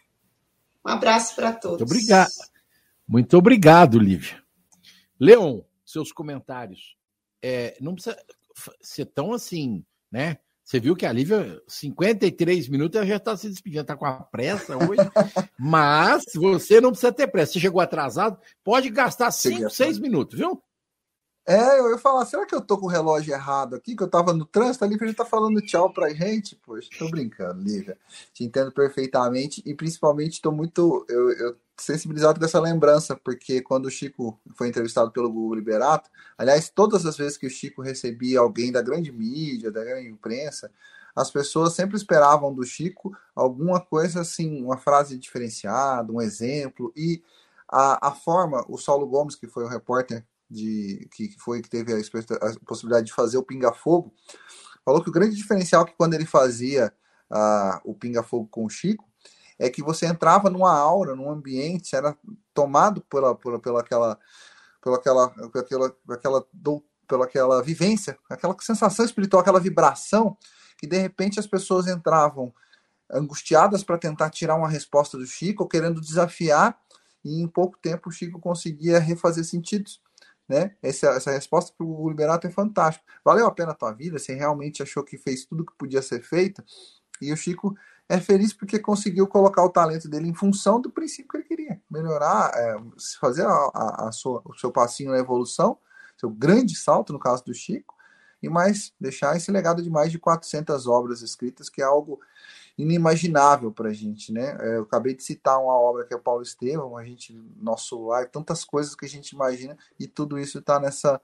Um 0.84 0.90
abraço 0.90 1.34
para 1.34 1.52
todos. 1.52 1.80
Muito 1.80 1.92
obrigado. 1.92 2.30
Muito 3.06 3.36
obrigado, 3.36 3.98
Lívia. 3.98 4.42
Leon, 5.20 5.60
seus 5.84 6.10
comentários. 6.12 6.96
É, 7.42 7.76
não 7.80 7.94
precisa 7.94 8.16
ser 8.80 9.06
tão 9.06 9.32
assim, 9.32 9.84
né? 10.10 10.38
Você 10.72 10.80
viu 10.80 10.96
que 10.96 11.04
a 11.04 11.12
Lívia, 11.12 11.60
53 11.68 12.66
minutos, 12.70 12.96
ela 12.96 13.06
já 13.06 13.16
está 13.16 13.36
se 13.36 13.46
despedindo, 13.46 13.82
está 13.82 13.94
com 13.94 14.06
a 14.06 14.14
pressa 14.22 14.74
hoje. 14.74 15.02
mas 15.60 16.24
você 16.34 16.80
não 16.80 16.92
precisa 16.92 17.12
ter 17.12 17.26
pressa. 17.26 17.52
Você 17.52 17.60
chegou 17.60 17.78
atrasado, 17.78 18.38
pode 18.64 18.88
gastar 18.88 19.30
5, 19.30 19.68
6 19.68 19.98
minutos, 19.98 20.38
viu? 20.38 20.62
É, 21.44 21.80
eu 21.80 21.90
ia 21.90 21.98
falar, 21.98 22.24
será 22.24 22.46
que 22.46 22.54
eu 22.54 22.60
tô 22.60 22.78
com 22.78 22.86
o 22.86 22.88
relógio 22.88 23.34
errado 23.34 23.74
aqui? 23.74 23.96
Que 23.96 24.02
eu 24.04 24.08
tava 24.08 24.32
no 24.32 24.44
trânsito, 24.46 24.84
a 24.84 24.88
Lívia 24.88 25.08
já 25.08 25.14
tá 25.14 25.24
falando 25.24 25.60
tchau 25.60 25.92
pra 25.92 26.10
gente. 26.10 26.54
Poxa, 26.56 26.88
tô 26.96 27.10
brincando, 27.10 27.60
Lívia. 27.60 27.98
Te 28.32 28.44
entendo 28.44 28.70
perfeitamente 28.70 29.60
e 29.66 29.74
principalmente 29.74 30.40
tô 30.40 30.52
muito 30.52 31.04
eu, 31.08 31.30
eu, 31.32 31.56
sensibilizado 31.76 32.38
com 32.38 32.44
essa 32.46 32.60
lembrança, 32.60 33.16
porque 33.16 33.60
quando 33.60 33.86
o 33.86 33.90
Chico 33.90 34.38
foi 34.54 34.68
entrevistado 34.68 35.10
pelo 35.10 35.32
Google 35.32 35.56
Liberato, 35.56 36.08
aliás, 36.38 36.70
todas 36.70 37.04
as 37.04 37.16
vezes 37.16 37.36
que 37.36 37.46
o 37.46 37.50
Chico 37.50 37.82
recebia 37.82 38.38
alguém 38.38 38.70
da 38.70 38.80
grande 38.80 39.10
mídia, 39.10 39.72
da 39.72 39.82
grande 39.82 40.08
imprensa, 40.08 40.70
as 41.14 41.30
pessoas 41.30 41.74
sempre 41.74 41.96
esperavam 41.96 42.54
do 42.54 42.64
Chico 42.64 43.16
alguma 43.34 43.80
coisa 43.80 44.20
assim, 44.20 44.62
uma 44.62 44.78
frase 44.78 45.18
diferenciada, 45.18 46.12
um 46.12 46.20
exemplo, 46.20 46.92
e 46.96 47.20
a, 47.68 48.08
a 48.08 48.12
forma, 48.12 48.64
o 48.68 48.78
Saulo 48.78 49.06
Gomes, 49.06 49.34
que 49.34 49.48
foi 49.48 49.64
o 49.64 49.68
repórter 49.68 50.24
de 50.52 51.08
que 51.12 51.34
foi 51.38 51.62
que 51.62 51.70
teve 51.70 51.92
a, 51.92 51.96
a 51.96 52.66
possibilidade 52.66 53.06
de 53.06 53.12
fazer 53.12 53.38
o 53.38 53.42
pinga-fogo, 53.42 54.12
falou 54.84 55.02
que 55.02 55.08
o 55.08 55.12
grande 55.12 55.34
diferencial 55.34 55.84
que 55.84 55.96
quando 55.96 56.14
ele 56.14 56.26
fazia 56.26 56.92
uh, 57.30 57.80
o 57.84 57.94
pinga-fogo 57.94 58.46
com 58.48 58.64
o 58.64 58.70
Chico 58.70 59.04
é 59.58 59.70
que 59.70 59.82
você 59.82 60.06
entrava 60.06 60.50
numa 60.50 60.72
aura, 60.72 61.14
num 61.14 61.30
ambiente, 61.30 61.94
era 61.94 62.16
tomado 62.52 63.00
pela, 63.02 63.34
pela, 63.34 63.60
pela 63.60 63.80
aquela, 63.80 64.18
pela 64.82 64.96
aquela, 64.96 65.28
pela 65.30 65.60
aquela, 65.60 65.96
aquela, 66.10 66.46
pela 67.06 67.24
aquela 67.24 67.62
vivência, 67.62 68.18
aquela 68.28 68.56
sensação 68.60 69.04
espiritual, 69.04 69.40
aquela 69.40 69.60
vibração, 69.60 70.36
que 70.76 70.86
de 70.86 70.98
repente 70.98 71.38
as 71.38 71.46
pessoas 71.46 71.86
entravam 71.86 72.52
angustiadas 73.10 73.84
para 73.84 73.98
tentar 73.98 74.30
tirar 74.30 74.56
uma 74.56 74.68
resposta 74.68 75.16
do 75.16 75.26
Chico, 75.26 75.68
querendo 75.68 76.00
desafiar, 76.00 76.76
e 77.24 77.40
em 77.40 77.46
pouco 77.46 77.78
tempo 77.78 78.08
o 78.08 78.12
Chico 78.12 78.40
conseguia 78.40 78.98
refazer 78.98 79.44
sentidos 79.44 80.00
né? 80.48 80.74
Essa, 80.82 81.08
essa 81.08 81.30
resposta 81.30 81.72
para 81.76 81.86
o 81.86 82.08
Liberato 82.08 82.46
é 82.46 82.50
fantástica. 82.50 83.06
Valeu 83.24 83.46
a 83.46 83.50
pena 83.50 83.72
a 83.72 83.74
tua 83.74 83.92
vida? 83.92 84.18
Você 84.18 84.34
realmente 84.34 84.82
achou 84.82 85.02
que 85.02 85.16
fez 85.16 85.44
tudo 85.44 85.64
que 85.64 85.72
podia 85.76 86.02
ser 86.02 86.22
feito? 86.22 86.62
E 87.20 87.32
o 87.32 87.36
Chico 87.36 87.74
é 88.08 88.20
feliz 88.20 88.52
porque 88.52 88.78
conseguiu 88.78 89.26
colocar 89.26 89.64
o 89.64 89.70
talento 89.70 90.08
dele 90.08 90.28
em 90.28 90.34
função 90.34 90.80
do 90.80 90.90
princípio 90.90 91.30
que 91.30 91.36
ele 91.38 91.44
queria. 91.44 91.80
Melhorar, 91.90 92.50
é, 92.54 92.76
fazer 93.20 93.46
a, 93.46 93.70
a, 93.72 94.08
a 94.08 94.12
sua, 94.12 94.42
o 94.44 94.54
seu 94.54 94.70
passinho 94.70 95.12
na 95.12 95.18
evolução, 95.18 95.78
seu 96.16 96.28
grande 96.28 96.76
salto, 96.76 97.12
no 97.12 97.18
caso 97.18 97.44
do 97.44 97.54
Chico, 97.54 97.94
e 98.42 98.48
mais 98.48 98.92
deixar 99.00 99.36
esse 99.36 99.50
legado 99.50 99.82
de 99.82 99.88
mais 99.88 100.10
de 100.10 100.18
400 100.18 100.86
obras 100.86 101.22
escritas, 101.22 101.70
que 101.70 101.80
é 101.80 101.84
algo 101.84 102.20
inimaginável 102.76 103.70
para 103.70 103.90
a 103.90 103.92
gente, 103.92 104.32
né? 104.32 104.56
É, 104.60 104.76
eu 104.76 104.82
acabei 104.82 105.14
de 105.14 105.22
citar 105.22 105.58
uma 105.58 105.74
obra 105.74 106.04
que 106.04 106.14
é 106.14 106.18
Paulo 106.18 106.42
Estevam, 106.42 106.96
a 106.96 107.04
gente, 107.04 107.38
nosso 107.60 108.06
lar, 108.06 108.28
tantas 108.28 108.64
coisas 108.64 108.94
que 108.94 109.04
a 109.04 109.08
gente 109.08 109.30
imagina 109.30 109.76
e 109.98 110.06
tudo 110.06 110.38
isso 110.38 110.58
está 110.58 110.80
nessa 110.80 111.20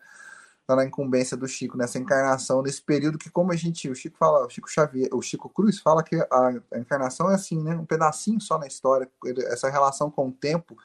tá 0.67 0.77
na 0.77 0.85
incumbência 0.85 1.35
do 1.35 1.49
Chico 1.49 1.79
nessa 1.79 1.99
encarnação 1.99 2.61
nesse 2.61 2.83
período 2.83 3.17
que 3.17 3.31
como 3.31 3.51
a 3.51 3.57
gente 3.57 3.89
o 3.89 3.95
Chico 3.95 4.19
fala 4.19 4.45
o 4.45 4.51
Chico 4.51 4.71
Xavier 4.71 5.09
o 5.15 5.23
Chico 5.23 5.49
Cruz 5.49 5.79
fala 5.81 6.03
que 6.03 6.15
a, 6.15 6.61
a 6.75 6.79
encarnação 6.79 7.31
é 7.31 7.35
assim 7.35 7.63
né 7.63 7.75
um 7.75 7.87
pedacinho 7.87 8.39
só 8.39 8.59
na 8.59 8.67
história 8.67 9.11
essa 9.47 9.71
relação 9.71 10.11
com 10.11 10.29
o 10.29 10.33
tempo 10.33 10.77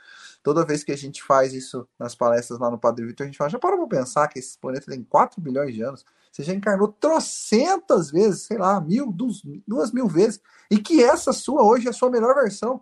toda 0.44 0.66
vez 0.66 0.84
que 0.84 0.92
a 0.92 0.98
gente 0.98 1.24
faz 1.24 1.54
isso 1.54 1.88
nas 1.98 2.14
palestras 2.14 2.60
lá 2.60 2.70
no 2.70 2.78
Padre 2.78 3.06
Vitor 3.06 3.24
a 3.24 3.28
gente 3.28 3.38
fala 3.38 3.50
já 3.50 3.58
para 3.58 3.78
pra 3.78 3.88
pensar 3.88 4.28
que 4.28 4.38
esse 4.38 4.58
planeta 4.60 4.92
tem 4.92 5.04
4 5.04 5.42
bilhões 5.42 5.74
de 5.74 5.82
anos 5.82 6.06
você 6.34 6.42
já 6.42 6.54
encarnou 6.54 6.88
trocentas 6.88 8.10
vezes, 8.10 8.48
sei 8.48 8.58
lá, 8.58 8.82
mil, 8.82 9.12
duas, 9.12 9.44
duas 9.68 9.92
mil 9.92 10.08
vezes, 10.08 10.42
e 10.70 10.80
que 10.80 11.04
essa 11.04 11.32
sua 11.32 11.64
hoje 11.64 11.86
é 11.86 11.92
a 11.92 11.94
sua 11.94 12.10
melhor 12.10 12.34
versão. 12.34 12.82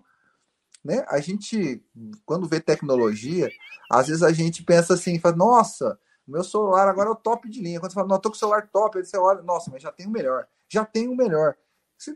Né? 0.81 1.05
A 1.09 1.19
gente, 1.19 1.83
quando 2.25 2.47
vê 2.47 2.61
tecnologia, 2.61 3.49
às 3.91 4.07
vezes 4.07 4.23
a 4.23 4.31
gente 4.31 4.63
pensa 4.63 4.93
assim, 4.93 5.19
fala, 5.19 5.35
nossa, 5.35 5.99
meu 6.25 6.45
celular 6.45 6.87
agora 6.87 7.09
é 7.09 7.11
o 7.11 7.15
top 7.15 7.49
de 7.49 7.59
linha. 7.59 7.81
Quando 7.81 7.91
você 7.91 7.95
fala, 7.95 8.07
não, 8.07 8.19
tô 8.19 8.29
com 8.29 8.37
o 8.37 8.39
celular 8.39 8.69
top, 8.71 8.97
aí 8.97 9.05
você 9.05 9.17
olha, 9.17 9.41
nossa, 9.41 9.69
mas 9.69 9.83
já 9.83 9.91
tem 9.91 10.07
o 10.07 10.11
melhor. 10.11 10.47
Já 10.69 10.85
tem 10.85 11.09
o 11.09 11.15
melhor. 11.15 11.57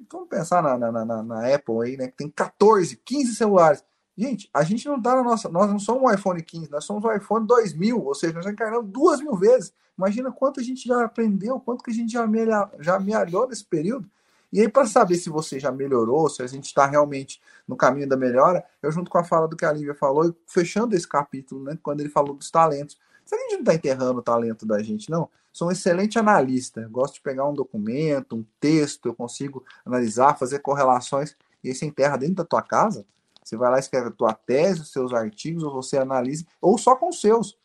vamos 0.09 0.29
pensar 0.29 0.63
na, 0.63 0.77
na, 0.77 1.05
na, 1.05 1.21
na, 1.21 1.53
Apple 1.53 1.83
aí, 1.83 1.97
né? 1.97 2.07
Que 2.07 2.15
tem 2.15 2.29
14, 2.29 2.95
15 2.95 3.35
celulares. 3.35 3.83
Gente, 4.18 4.49
a 4.53 4.63
gente 4.63 4.88
não 4.88 5.01
tá 5.01 5.16
na 5.16 5.24
nossa. 5.24 5.49
Nós 5.49 5.70
não 5.70 5.78
somos 5.78 6.03
um 6.03 6.13
iPhone 6.13 6.41
15, 6.41 6.72
nós 6.72 6.86
somos 6.86 7.03
um 7.03 7.11
iPhone 7.11 7.45
2000, 7.45 8.01
ou 8.01 8.16
seja, 8.16 8.34
nós 8.34 8.45
já 8.45 8.51
encarnamos 8.51 8.89
duas 8.89 9.20
mil 9.20 9.36
vezes. 9.36 9.74
Imagina 9.97 10.32
quanto 10.32 10.59
a 10.59 10.63
gente 10.63 10.88
já 10.88 11.03
aprendeu, 11.03 11.59
quanto 11.59 11.84
que 11.84 11.91
a 11.91 11.93
gente 11.93 12.13
já, 12.13 12.26
melhor, 12.26 12.72
já 12.80 12.99
melhorou 12.99 13.47
nesse 13.47 13.66
período. 13.66 14.09
E 14.51 14.61
aí, 14.61 14.70
para 14.70 14.86
saber 14.86 15.16
se 15.16 15.30
você 15.30 15.59
já 15.59 15.72
melhorou, 15.72 16.30
se 16.30 16.41
a 16.41 16.47
gente 16.47 16.66
está 16.66 16.86
realmente 16.86 17.41
no 17.68 17.76
caminho 17.76 18.07
da 18.07 18.16
melhora, 18.16 18.63
eu 18.82 18.89
junto 18.89 19.11
com 19.11 19.18
a 19.18 19.24
fala 19.24 19.47
do 19.49 19.57
que 19.57 19.66
a 19.66 19.72
Lívia 19.72 19.93
falou, 19.93 20.34
fechando 20.47 20.95
esse 20.95 21.07
capítulo, 21.07 21.63
né, 21.63 21.78
quando 21.84 21.99
ele 21.99 22.09
falou 22.09 22.36
dos 22.36 22.49
talentos. 22.49 22.97
Será 23.26 23.41
que 23.41 23.47
a 23.47 23.49
gente 23.49 23.57
não 23.57 23.63
está 23.63 23.74
enterrando 23.74 24.20
o 24.20 24.24
talento 24.24 24.66
da 24.66 24.82
gente, 24.82 25.09
não? 25.09 25.30
Sou 25.51 25.68
um 25.68 25.72
excelente 25.72 26.18
analista. 26.20 26.82
Eu 26.82 26.89
gosto 26.89 27.16
de 27.16 27.22
pegar 27.22 27.47
um 27.49 27.53
documento, 27.53 28.36
um 28.36 28.45
texto, 28.59 29.07
eu 29.07 29.13
consigo 29.16 29.63
analisar, 29.86 30.38
fazer 30.38 30.59
correlações, 30.59 31.36
e 31.63 31.70
aí 31.70 31.76
você 31.76 31.86
enterra 31.86 32.18
dentro 32.18 32.36
da 32.36 32.45
tua 32.45 32.61
casa. 32.61 33.05
Você 33.45 33.55
vai 33.55 33.69
lá, 33.69 33.77
escreve 33.77 34.07
a 34.07 34.11
tua 34.11 34.33
tese, 34.33 34.81
os 34.81 34.91
seus 34.91 35.13
artigos, 35.13 35.63
ou 35.63 35.71
você 35.71 35.99
analisa, 35.99 36.43
ou 36.59 36.79
só 36.79 36.95
com 36.95 37.09
os 37.09 37.21
seus. 37.21 37.55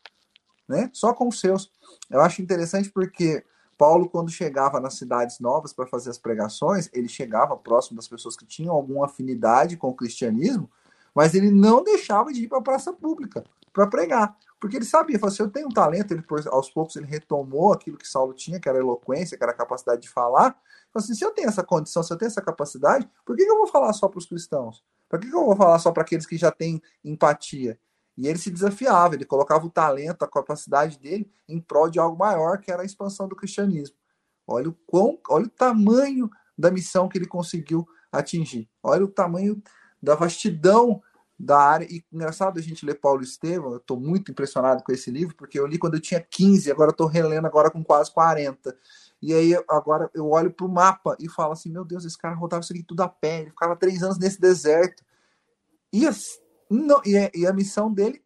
Né? 0.69 0.91
Só 0.93 1.11
com 1.11 1.27
os 1.27 1.39
seus. 1.39 1.71
Eu 2.07 2.21
acho 2.21 2.41
interessante 2.41 2.89
porque 2.91 3.43
Paulo, 3.79 4.07
quando 4.07 4.29
chegava 4.29 4.79
nas 4.79 4.93
cidades 4.93 5.39
novas 5.39 5.73
para 5.73 5.87
fazer 5.87 6.11
as 6.11 6.19
pregações, 6.19 6.87
ele 6.93 7.07
chegava 7.07 7.57
próximo 7.57 7.97
das 7.97 8.07
pessoas 8.07 8.37
que 8.37 8.45
tinham 8.45 8.75
alguma 8.75 9.07
afinidade 9.07 9.75
com 9.75 9.89
o 9.89 9.95
cristianismo, 9.95 10.69
mas 11.15 11.33
ele 11.33 11.49
não 11.49 11.83
deixava 11.83 12.31
de 12.31 12.43
ir 12.43 12.47
para 12.47 12.59
a 12.59 12.61
praça 12.63 12.93
pública 12.93 13.43
para 13.73 13.87
pregar. 13.87 14.37
Porque 14.59 14.75
ele 14.75 14.85
sabia, 14.85 15.17
falou 15.17 15.33
assim, 15.33 15.41
eu 15.41 15.49
tenho 15.49 15.65
um 15.65 15.71
talento, 15.71 16.11
ele, 16.13 16.23
aos 16.51 16.69
poucos 16.69 16.95
ele 16.95 17.07
retomou 17.07 17.73
aquilo 17.73 17.97
que 17.97 18.07
Saulo 18.07 18.35
tinha, 18.35 18.59
que 18.59 18.69
era 18.69 18.77
eloquência, 18.77 19.35
que 19.35 19.43
era 19.43 19.51
a 19.51 19.55
capacidade 19.55 20.03
de 20.03 20.09
falar. 20.09 20.51
Falou 20.93 21.03
assim, 21.03 21.15
se 21.15 21.25
eu 21.25 21.31
tenho 21.31 21.49
essa 21.49 21.63
condição, 21.63 22.03
se 22.03 22.13
eu 22.13 22.17
tenho 22.17 22.27
essa 22.27 22.41
capacidade, 22.41 23.09
por 23.25 23.35
que, 23.35 23.43
que 23.43 23.49
eu 23.49 23.57
vou 23.57 23.67
falar 23.67 23.91
só 23.93 24.07
para 24.07 24.19
os 24.19 24.27
cristãos? 24.27 24.83
Por 25.11 25.19
que, 25.19 25.29
que 25.29 25.35
eu 25.35 25.45
vou 25.45 25.55
falar 25.57 25.77
só 25.77 25.91
para 25.91 26.03
aqueles 26.03 26.25
que 26.25 26.37
já 26.37 26.49
têm 26.49 26.81
empatia? 27.03 27.77
E 28.17 28.27
ele 28.27 28.39
se 28.39 28.49
desafiava, 28.49 29.13
ele 29.13 29.25
colocava 29.25 29.65
o 29.65 29.69
talento, 29.69 30.23
a 30.23 30.27
capacidade 30.27 30.97
dele 30.97 31.29
em 31.49 31.59
prol 31.59 31.89
de 31.89 31.99
algo 31.99 32.17
maior, 32.17 32.59
que 32.59 32.71
era 32.71 32.81
a 32.81 32.85
expansão 32.85 33.27
do 33.27 33.35
cristianismo. 33.35 33.97
Olha 34.47 34.69
o, 34.69 34.73
quão, 34.87 35.19
olha 35.29 35.47
o 35.47 35.49
tamanho 35.49 36.29
da 36.57 36.71
missão 36.71 37.09
que 37.09 37.17
ele 37.17 37.27
conseguiu 37.27 37.85
atingir. 38.09 38.69
Olha 38.81 39.03
o 39.03 39.09
tamanho 39.09 39.61
da 40.01 40.15
vastidão 40.15 41.01
da 41.37 41.59
área. 41.59 41.87
E 41.91 42.05
engraçado 42.09 42.57
a 42.57 42.61
gente 42.61 42.85
ler 42.85 42.95
Paulo 42.95 43.21
Estevam, 43.21 43.71
eu 43.71 43.77
estou 43.77 43.99
muito 43.99 44.31
impressionado 44.31 44.81
com 44.81 44.93
esse 44.93 45.11
livro, 45.11 45.35
porque 45.35 45.59
eu 45.59 45.67
li 45.67 45.77
quando 45.77 45.95
eu 45.95 46.01
tinha 46.01 46.21
15, 46.21 46.71
agora 46.71 46.91
estou 46.91 47.07
relendo 47.07 47.47
agora 47.47 47.69
com 47.69 47.83
quase 47.83 48.13
40. 48.13 48.73
E 49.21 49.33
aí 49.33 49.53
agora 49.69 50.09
eu 50.13 50.29
olho 50.29 50.51
para 50.51 50.65
o 50.65 50.69
mapa 50.69 51.15
e 51.19 51.29
falo 51.29 51.53
assim, 51.53 51.69
meu 51.69 51.85
Deus, 51.85 52.05
esse 52.05 52.17
cara 52.17 52.33
rodava 52.33 52.63
isso 52.63 52.73
aqui 52.73 52.83
tudo 52.83 53.01
a 53.01 53.07
pé, 53.07 53.41
ele 53.41 53.51
ficava 53.51 53.75
três 53.75 54.01
anos 54.01 54.17
nesse 54.17 54.41
deserto. 54.41 55.03
E, 55.93 56.07
não, 56.69 57.01
e, 57.05 57.31
e 57.35 57.45
a 57.45 57.53
missão 57.53 57.93
dele 57.93 58.23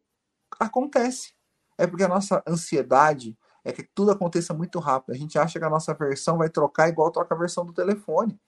acontece. 0.60 1.34
É 1.78 1.86
porque 1.86 2.04
a 2.04 2.08
nossa 2.08 2.42
ansiedade 2.48 3.38
é 3.64 3.74
que 3.74 3.84
tudo 3.84 4.12
aconteça 4.12 4.54
muito 4.54 4.80
rápido. 4.80 5.14
A 5.14 5.18
gente 5.18 5.38
acha 5.38 5.60
que 5.60 5.66
a 5.66 5.70
nossa 5.70 5.94
versão 5.94 6.38
vai 6.38 6.50
trocar 6.50 6.88
igual 6.88 7.12
troca 7.12 7.36
a 7.36 7.38
versão 7.38 7.66
do 7.66 7.74
telefone. 7.74 8.40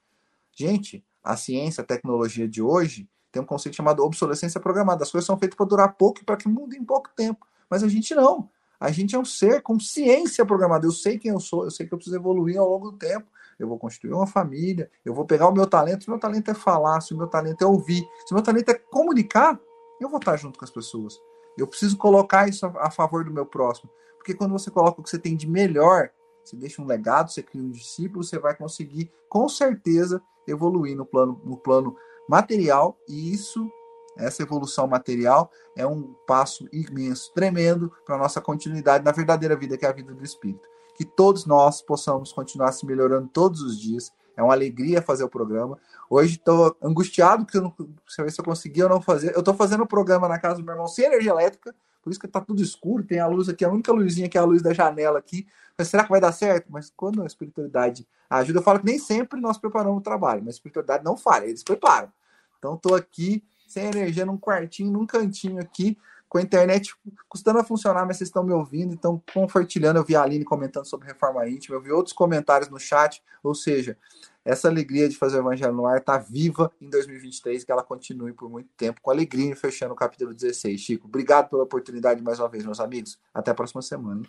Gente, 0.56 1.06
a 1.24 1.36
ciência, 1.36 1.82
a 1.82 1.86
tecnologia 1.86 2.48
de 2.48 2.62
hoje 2.62 3.10
tem 3.32 3.42
um 3.42 3.46
conceito 3.46 3.76
chamado 3.76 4.04
obsolescência 4.04 4.62
programada. 4.62 5.04
As 5.04 5.12
coisas 5.12 5.26
são 5.26 5.38
feitas 5.38 5.58
para 5.58 5.66
durar 5.66 5.96
pouco 5.96 6.22
e 6.22 6.24
para 6.24 6.38
que 6.38 6.48
mudem 6.48 6.80
em 6.80 6.86
pouco 6.86 7.10
tempo. 7.16 7.46
Mas 7.70 7.84
a 7.84 7.88
gente 7.90 8.16
não. 8.16 8.50
A 8.80 8.92
gente 8.92 9.16
é 9.16 9.20
um 9.20 9.26
ser 9.26 9.62
com 9.62 9.80
ciência 9.80 10.46
programada. 10.46 10.86
Eu 10.86 10.92
sei 10.92 11.18
quem 11.18 11.32
eu 11.32 11.40
sou, 11.40 11.64
eu 11.64 11.72
sei 11.72 11.88
que 11.88 11.94
eu 11.94 11.98
preciso 11.98 12.16
evoluir 12.16 12.60
ao 12.60 12.70
longo 12.70 12.92
do 12.92 12.98
tempo. 12.98 13.28
Eu 13.58 13.68
vou 13.68 13.80
construir 13.80 14.14
uma 14.14 14.28
família, 14.28 14.90
eu 15.04 15.14
vou 15.14 15.26
pegar 15.26 15.48
o 15.48 15.52
meu 15.52 15.66
talento. 15.66 16.04
Se 16.04 16.10
meu 16.10 16.20
talento 16.20 16.52
é 16.52 16.54
falar, 16.54 17.02
se 17.02 17.14
o 17.14 17.18
meu 17.18 17.28
talento 17.28 17.64
é 17.64 17.66
ouvir, 17.66 18.08
se 18.26 18.32
o 18.32 18.36
meu 18.36 18.44
talento 18.44 18.70
é 18.70 18.76
comunicar, 18.76 19.60
eu 20.00 20.10
vou 20.10 20.20
estar 20.20 20.38
junto 20.38 20.60
com 20.60 20.66
as 20.66 20.72
pessoas. 20.72 21.20
Eu 21.58 21.66
preciso 21.66 21.98
colocar 21.98 22.48
isso 22.48 22.68
a, 22.68 22.92
favor 22.92 23.24
do 23.24 23.32
meu 23.32 23.46
próximo. 23.46 23.90
Porque 24.18 24.34
quando 24.34 24.52
você 24.52 24.70
coloca 24.70 25.02
o 25.02 25.04
que 25.04 25.10
você 25.10 25.18
tem 25.18 25.36
de 25.36 25.50
melhor, 25.50 26.12
você 26.44 26.56
deixa 26.56 26.82
um 26.82 26.86
legado, 26.86 27.32
você 27.32 27.42
cria 27.42 27.64
um 27.64 27.72
discípulo, 27.72 28.24
você 28.24 28.38
vai 28.38 28.56
conseguir, 28.56 29.12
com 29.28 29.50
certeza, 29.50 30.22
evoluir 30.48 30.96
no 30.96 31.06
plano, 31.06 31.42
no 31.44 31.58
plano 31.58 31.96
material, 32.30 32.98
e 33.08 33.34
isso, 33.34 33.70
essa 34.18 34.42
evolução 34.42 34.88
material, 34.88 35.52
é 35.76 35.86
um 35.86 36.14
passo 36.28 36.68
imenso, 36.72 37.32
tremendo 37.34 37.92
para 38.06 38.16
a 38.16 38.18
nossa 38.18 38.42
continuidade 38.42 39.04
na 39.04 39.12
verdadeira 39.12 39.56
vida, 39.56 39.78
que 39.78 39.86
é 39.86 39.90
a 39.90 39.94
vida 39.94 40.14
do 40.14 40.24
Espírito. 40.24 40.68
Que 40.96 41.06
todos 41.06 41.46
nós 41.46 41.82
possamos 41.82 42.32
continuar 42.32 42.72
se 42.72 42.86
melhorando 42.86 43.28
todos 43.28 43.62
os 43.62 43.80
dias. 43.80 44.12
É 44.36 44.42
uma 44.42 44.54
alegria 44.54 45.02
fazer 45.02 45.24
o 45.24 45.30
programa. 45.30 45.78
Hoje 46.10 46.36
estou 46.36 46.76
angustiado, 46.82 47.46
porque 47.46 47.58
eu 47.58 47.62
não 47.62 47.76
sei 48.08 48.30
se 48.30 48.40
eu 48.40 48.46
consegui 48.46 48.84
ou 48.84 48.90
não 48.90 49.02
fazer. 49.02 49.34
Eu 49.34 49.40
estou 49.40 49.54
fazendo 49.54 49.84
o 49.84 49.88
programa 49.88 50.28
na 50.28 50.40
casa 50.40 50.56
do 50.56 50.64
meu 50.64 50.74
irmão 50.74 50.88
sem 50.88 51.06
energia 51.06 51.32
elétrica, 51.32 51.76
por 52.08 52.12
isso 52.12 52.20
que 52.20 52.26
está 52.26 52.40
tudo 52.40 52.62
escuro, 52.62 53.04
tem 53.04 53.20
a 53.20 53.28
luz 53.28 53.50
aqui, 53.50 53.66
a 53.66 53.70
única 53.70 53.92
luzinha 53.92 54.30
que 54.30 54.38
é 54.38 54.42
a 54.42 54.46
luz 54.46 54.62
da 54.62 54.74
janela 54.74 55.20
aqui. 55.20 55.46
Mas 55.78 55.90
será 55.90 56.04
que 56.04 56.10
vai 56.10 56.22
dar 56.22 56.32
certo? 56.32 56.68
Mas 56.70 56.90
quando 56.96 57.22
a 57.22 57.26
espiritualidade 57.26 58.08
ajuda, 58.30 58.60
eu 58.60 58.64
falo 58.64 58.80
que 58.80 58.86
nem 58.86 58.98
sempre 58.98 59.42
nós 59.42 59.58
preparamos 59.58 60.00
o 60.00 60.02
trabalho, 60.02 60.40
mas 60.40 60.56
a 60.56 60.58
espiritualidade 60.58 61.04
não 61.04 61.18
falha, 61.18 61.46
eles 61.46 61.64
preparam. 61.64 62.10
Então 62.58 62.76
estou 62.76 62.96
aqui 62.96 63.44
sem 63.68 63.86
energia 63.86 64.26
num 64.26 64.38
quartinho, 64.38 64.92
num 64.92 65.06
cantinho 65.06 65.60
aqui, 65.60 65.98
com 66.28 66.38
a 66.38 66.42
internet 66.42 66.94
custando 67.30 67.60
a 67.60 67.64
funcionar, 67.64 68.06
mas 68.06 68.18
vocês 68.18 68.30
estão 68.30 68.44
me 68.44 68.52
ouvindo, 68.52 68.94
então 68.94 69.22
compartilhando. 69.34 69.98
Eu 69.98 70.04
vi 70.04 70.16
a 70.16 70.24
Aline 70.24 70.44
comentando 70.44 70.86
sobre 70.86 71.08
reforma 71.08 71.48
íntima, 71.48 71.76
eu 71.76 71.82
vi 71.82 71.92
outros 71.92 72.14
comentários 72.14 72.70
no 72.70 72.80
chat, 72.80 73.24
ou 73.42 73.56
seja, 73.56 73.98
essa 74.44 74.68
alegria 74.68 75.08
de 75.10 75.18
fazer 75.18 75.38
o 75.38 75.42
Evangelho 75.42 75.74
no 75.74 75.86
ar 75.86 76.00
está 76.00 76.18
viva 76.18 76.72
em 76.82 76.90
2023, 76.90 77.64
que 77.64 77.72
ela 77.72 77.84
continue 77.84 78.34
por 78.34 78.50
muito 78.50 78.70
tempo, 78.78 79.02
com 79.02 79.12
alegria, 79.12 79.56
fechando 79.56 79.94
o 79.94 79.96
capítulo 79.96 80.34
16. 80.34 80.80
Chico, 80.80 81.08
obrigado 81.08 81.50
pela 81.50 81.64
oportunidade 81.64 82.22
mais 82.22 82.40
uma 82.40 82.50
vez, 82.50 82.66
meus 82.66 82.80
amigos. 82.80 83.20
Até 83.34 83.52
a 83.52 83.56
próxima 83.56 83.82
semana. 83.82 84.24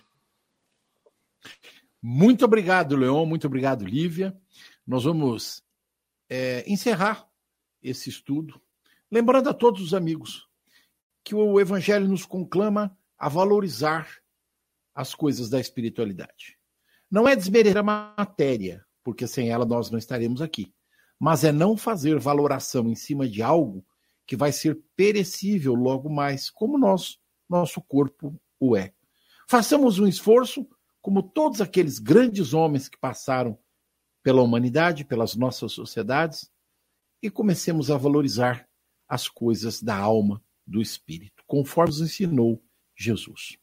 Muito 2.02 2.44
obrigado, 2.44 2.96
Leon. 2.96 3.26
Muito 3.26 3.46
obrigado, 3.46 3.84
Lívia. 3.84 4.36
Nós 4.86 5.04
vamos 5.04 5.62
é, 6.28 6.64
encerrar 6.66 7.28
esse 7.82 8.08
estudo, 8.08 8.60
lembrando 9.10 9.48
a 9.48 9.54
todos 9.54 9.80
os 9.80 9.94
amigos 9.94 10.48
que 11.24 11.34
o 11.34 11.60
Evangelho 11.60 12.08
nos 12.08 12.24
conclama 12.24 12.96
a 13.18 13.28
valorizar 13.28 14.08
as 14.94 15.14
coisas 15.14 15.48
da 15.48 15.60
espiritualidade. 15.60 16.58
Não 17.10 17.26
é 17.28 17.34
desmerecer 17.34 17.76
a 17.76 17.82
matéria, 17.82 18.84
porque 19.02 19.26
sem 19.26 19.50
ela 19.50 19.64
nós 19.64 19.90
não 19.90 19.98
estaremos 19.98 20.42
aqui, 20.42 20.72
mas 21.18 21.44
é 21.44 21.52
não 21.52 21.76
fazer 21.76 22.18
valoração 22.18 22.88
em 22.88 22.94
cima 22.94 23.28
de 23.28 23.42
algo 23.42 23.84
que 24.26 24.36
vai 24.36 24.52
ser 24.52 24.78
perecível 24.94 25.74
logo 25.74 26.10
mais, 26.10 26.50
como 26.50 26.78
nós, 26.78 27.18
nosso 27.48 27.80
corpo 27.80 28.38
o 28.60 28.76
é. 28.76 28.92
Façamos 29.48 29.98
um 29.98 30.06
esforço, 30.06 30.68
como 31.00 31.22
todos 31.22 31.62
aqueles 31.62 31.98
grandes 31.98 32.52
homens 32.52 32.88
que 32.88 32.98
passaram 32.98 33.58
pela 34.22 34.42
humanidade, 34.42 35.04
pelas 35.04 35.34
nossas 35.34 35.72
sociedades, 35.72 36.50
e 37.22 37.30
comecemos 37.30 37.90
a 37.90 37.96
valorizar 37.96 38.67
as 39.08 39.28
coisas 39.28 39.82
da 39.82 39.96
alma 39.96 40.42
do 40.66 40.82
Espírito, 40.82 41.42
conforme 41.46 41.90
nos 41.90 42.00
ensinou 42.00 42.62
Jesus. 42.96 43.56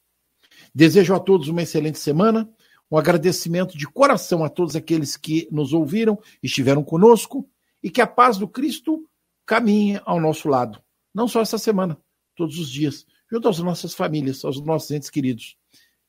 Desejo 0.74 1.14
a 1.14 1.20
todos 1.20 1.48
uma 1.48 1.62
excelente 1.62 1.98
semana, 1.98 2.50
um 2.90 2.96
agradecimento 2.96 3.76
de 3.76 3.86
coração 3.86 4.44
a 4.44 4.48
todos 4.48 4.74
aqueles 4.74 5.16
que 5.16 5.48
nos 5.50 5.72
ouviram, 5.72 6.18
estiveram 6.42 6.82
conosco 6.82 7.48
e 7.82 7.90
que 7.90 8.00
a 8.00 8.06
paz 8.06 8.38
do 8.38 8.48
Cristo 8.48 9.08
caminhe 9.44 10.00
ao 10.04 10.20
nosso 10.20 10.48
lado, 10.48 10.80
não 11.14 11.28
só 11.28 11.40
essa 11.40 11.58
semana, 11.58 11.96
todos 12.34 12.58
os 12.58 12.70
dias, 12.70 13.06
junto 13.30 13.48
às 13.48 13.58
nossas 13.58 13.94
famílias, 13.94 14.44
aos 14.44 14.60
nossos 14.60 14.90
entes 14.90 15.10
queridos. 15.10 15.56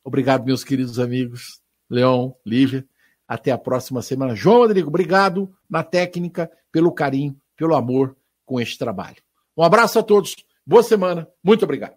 Obrigado, 0.04 0.46
meus 0.46 0.64
queridos 0.64 1.00
amigos, 1.00 1.62
Leão, 1.90 2.36
Lívia. 2.46 2.88
Até 3.28 3.52
a 3.52 3.58
próxima 3.58 4.02
semana. 4.02 4.34
João 4.34 4.60
Rodrigo, 4.60 4.88
obrigado 4.88 5.54
na 5.70 5.84
técnica, 5.84 6.50
pelo 6.72 6.94
carinho, 6.94 7.38
pelo 7.58 7.76
amor 7.76 8.16
com 8.46 8.58
este 8.58 8.78
trabalho. 8.78 9.27
Um 9.58 9.64
abraço 9.64 9.98
a 9.98 10.04
todos. 10.04 10.36
Boa 10.66 10.84
semana. 10.84 11.28
Muito 11.44 11.64
obrigado. 11.64 11.94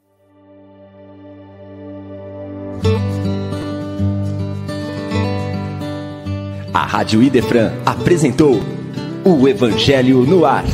A 6.72 6.86
Rádio 6.86 7.22
Idefran 7.22 7.72
apresentou 7.84 8.54
o 9.24 9.46
Evangelho 9.46 10.24
no 10.24 10.46
Ar. 10.46 10.64